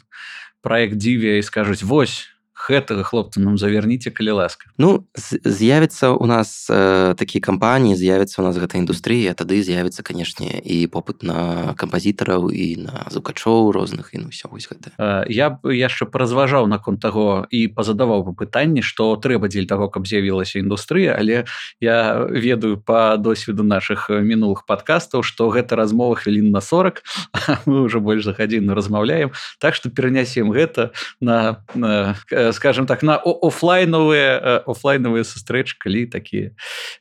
проект 0.61 0.97
дзіве 0.97 1.39
і 1.39 1.45
скажуць 1.45 1.83
вось 1.83 2.31
гэтага 2.60 3.03
хлопца 3.07 3.39
нам 3.39 3.57
завярніце 3.57 4.12
калі 4.12 4.43
ласка. 4.43 4.68
Ну 4.78 5.07
з'явіцца 5.16 6.12
у 6.12 6.26
нас 6.28 6.68
э, 6.70 7.16
такія 7.16 7.41
кампаніі 7.41 7.95
з'явіцца 7.95 8.41
у 8.41 8.45
нас 8.45 8.60
гэта 8.60 8.78
індустрыя 8.78 9.34
тады 9.34 9.64
з'явіцца 9.64 10.03
канешне 10.03 10.60
і 10.60 10.88
попыт 10.91 11.24
на 11.24 11.72
кампазітараў 11.80 12.51
і 12.51 12.89
на 12.89 13.07
зукачоў 13.10 13.72
розных 13.72 14.12
і 14.14 14.26
ну 14.26 14.28
ўсё 14.30 14.51
вось 14.51 14.68
гэта. 14.68 14.91
Э, 14.99 15.24
я 15.32 15.55
б 15.55 15.72
яшчэ 15.72 16.05
паразважаў 16.12 16.68
наконт 16.68 16.99
таго 16.99 17.47
і 17.49 17.68
пазадаваў 17.72 18.28
бы 18.28 18.32
пытанне 18.36 18.84
што 18.84 19.16
трэба 19.16 19.47
дзель 19.47 19.70
таго 19.70 19.88
каб 19.88 20.03
з'явілася 20.03 20.60
індустрыя 20.60 21.16
але 21.16 21.45
я 21.80 22.28
ведаю 22.30 22.78
по 22.78 23.16
досведу 23.18 23.64
наших 23.64 24.10
мінулых 24.10 24.66
подкастаў 24.68 25.24
что 25.24 25.49
гэта 25.49 25.80
размова 25.80 26.16
хвілін 26.20 26.51
на 26.51 26.62
40 26.62 27.03
мы 27.66 27.82
уже 27.82 27.99
больш 27.99 28.24
за 28.24 28.34
гадзіну 28.34 28.74
размаўляем. 28.74 29.32
Так 29.60 29.76
что 29.76 29.89
перанясем 29.89 30.51
гэта 30.51 30.91
на, 31.20 31.64
на 31.76 32.16
скажем 32.54 32.86
так 32.86 33.04
на 33.04 33.18
офлайновые 33.18 34.64
офлайновые 34.66 35.24
сустрэчы 35.24 35.76
калі 35.80 36.06
такія 36.06 36.56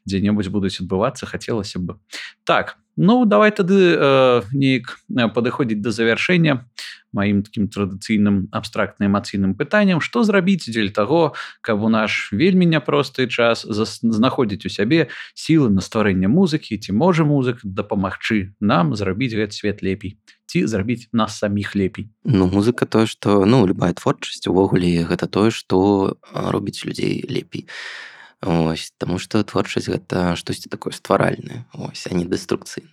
дзе-небудзь 0.06 0.48
будуць 0.48 0.80
адбывацца 0.80 1.26
хацелася 1.26 1.78
бы. 1.78 1.98
Так 2.44 2.76
ну 2.98 3.24
давай 3.24 3.54
тады 3.54 3.94
э, 3.94 4.42
неяк 4.52 4.98
падыходзіць 5.34 5.78
да 5.80 5.94
завяршэння 5.94 6.66
маім 7.12 7.42
таким 7.42 7.68
традыцыйным 7.68 8.48
абстрактна 8.52 9.06
эмацыйным 9.06 9.54
пытанням 9.54 10.02
што 10.04 10.26
зрабіць 10.26 10.68
дзель 10.68 10.90
таго 10.92 11.32
каб 11.62 11.82
у 11.82 11.88
наш 11.88 12.28
вельмі 12.32 12.66
няпросты 12.66 13.28
час 13.30 13.64
знаходзіць 13.64 14.66
у 14.66 14.70
сябе 14.72 15.08
сілы 15.34 15.70
на 15.70 15.80
стварэнне 15.80 16.28
музыкі 16.28 16.76
ці 16.76 16.92
можа 16.92 17.24
музык 17.24 17.62
дапамагчы 17.62 18.52
нам 18.60 18.92
зрабіць 18.98 19.32
гэты 19.38 19.54
свет 19.54 19.80
лепей 19.80 20.18
ці 20.48 20.64
зрабіць 20.66 21.12
нас 21.12 21.36
саміх 21.38 21.76
лепей. 21.76 22.08
Ну 22.24 22.48
музыка 22.48 22.88
тое 22.88 23.06
что 23.06 23.44
ну 23.44 23.66
любая 23.68 23.92
творчасць 23.92 24.48
увогуле 24.48 25.04
гэта 25.04 25.28
тое 25.28 25.52
что 25.52 26.16
робіць 26.32 26.88
людзей 26.88 27.20
лепей. 27.28 27.68
Ось 28.40 28.94
тому 28.96 29.20
что 29.20 29.44
творчасць 29.44 29.92
гэта 29.92 30.34
штосьці 30.40 30.72
такое 30.72 30.96
стваральнае. 30.96 31.68
Ось 31.76 32.08
а 32.08 32.14
не 32.16 32.24
дэструкцыйна 32.24 32.88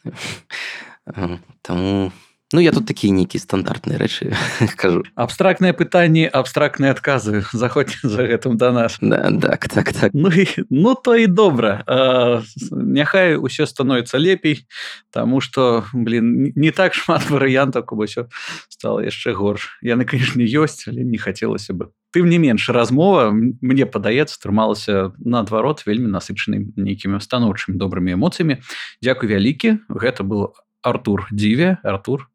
таму 1.65 2.11
Ну 2.53 2.59
я 2.61 2.71
тут 2.71 2.85
такія 2.85 3.09
нейкія 3.09 3.41
стандартныя 3.41 3.97
рэчы 3.97 4.29
кажу 4.77 5.01
абстрактныя 5.17 5.73
пытанні 5.73 6.29
абстрактныя 6.29 6.93
адказы 6.93 7.41
заходзь 7.53 7.97
за 8.05 8.21
гэтым 8.21 8.57
да 8.57 8.69
нас. 8.71 8.97
Да, 9.01 9.33
так 9.41 9.65
так 9.67 9.93
так. 9.93 10.11
Ну, 10.13 10.29
і, 10.29 10.45
ну 10.69 10.93
то 10.93 11.15
і 11.15 11.25
добра 11.25 11.81
а, 11.87 12.43
няхай 12.69 13.33
усё 13.41 13.65
становіцца 13.65 14.21
лепей 14.21 14.69
Таму 15.09 15.41
что 15.41 15.85
блин 15.93 16.53
не 16.55 16.69
так 16.69 16.93
шмат 16.93 17.25
варыянтаў 17.33 17.81
каб 17.81 18.05
усё 18.05 18.29
стало 18.69 19.01
яшчэ 19.01 19.33
горш 19.33 19.81
яны 19.81 20.05
канешне 20.05 20.45
ёсць 20.45 20.85
але 20.85 21.01
не 21.01 21.17
хацелася 21.17 21.73
бы. 21.73 21.89
Тым 22.13 22.29
не 22.29 22.37
менш 22.37 22.69
размова 22.69 23.33
мне 23.33 23.89
падаецца 23.89 24.37
трымалася 24.37 25.17
наадварот 25.17 25.81
вельмі 25.89 26.13
насычанай 26.13 26.61
нейкімі 26.77 27.17
станоўчымі 27.17 27.73
добрымі 27.81 28.13
эмоцыямі 28.13 28.61
Дякую 29.01 29.33
вялікі 29.33 29.81
гэта 29.89 30.21
был 30.21 30.53
Артур 30.85 31.25
дзіве 31.33 31.81
Артур 31.81 32.29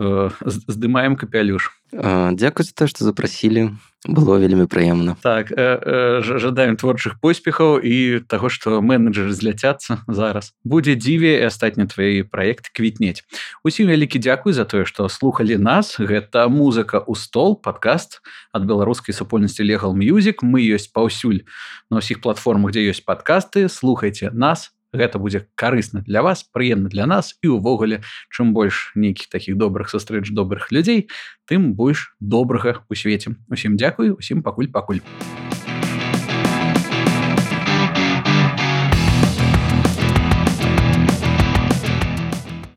здымаем 0.00 1.16
капялюш 1.16 1.72
Дякую 1.92 2.64
за 2.64 2.72
то 2.72 2.86
что 2.86 3.04
запросілі 3.04 3.76
было 4.08 4.38
вельмі 4.40 4.64
прыемна 4.64 5.16
так 5.20 5.52
э, 5.52 5.60
э, 5.60 6.22
жадаем 6.22 6.76
творчых 6.80 7.20
поспехаў 7.20 7.82
і 7.84 8.24
таго 8.24 8.48
что 8.48 8.80
менеджеры 8.80 9.34
зляцяцца 9.36 10.00
зараз. 10.08 10.54
Будзе 10.64 10.96
дзіве 10.96 11.36
і 11.42 11.44
астатні 11.50 11.84
твои 11.84 12.22
проект 12.22 12.72
квітнець 12.72 13.26
усім 13.60 13.92
вялікі 13.92 14.22
дзякуй 14.22 14.56
за 14.56 14.64
тое 14.64 14.86
что 14.86 15.08
слухали 15.08 15.60
нас. 15.60 16.00
Гэта 16.00 16.48
музыка 16.48 17.04
у 17.04 17.14
стол 17.14 17.60
подкаст 17.60 18.22
ад 18.56 18.64
беларускай 18.64 19.12
супольнасці 19.12 19.66
легал 19.68 19.92
мюзік 19.92 20.40
мы 20.46 20.64
ёсць 20.64 20.88
паўсюль 20.88 21.44
на 21.90 22.00
ўсіх 22.00 22.24
платформах 22.24 22.72
дзе 22.72 22.88
ёсць 22.88 23.04
подкасты 23.04 23.68
слухайте 23.68 24.30
нас 24.32 24.72
гэта 24.92 25.18
будзе 25.18 25.46
карысна 25.54 26.02
для 26.06 26.22
вас 26.22 26.42
прыемна 26.44 26.88
для 26.88 27.06
нас 27.06 27.36
і 27.42 27.54
увогуле 27.58 28.02
чым 28.30 28.52
больш 28.54 28.92
нейкіх 28.94 29.28
такіх 29.28 29.56
добрых 29.56 29.90
сустрэч 29.90 30.30
добрых 30.30 30.72
людзей 30.72 31.08
тым 31.46 31.74
больш 31.74 32.14
добрага 32.20 32.82
у 32.88 32.94
свеце 32.94 33.36
усім 33.48 33.76
дзякую 33.76 34.16
усім 34.18 34.42
пакуль 34.42 34.70
пакуль 34.70 35.02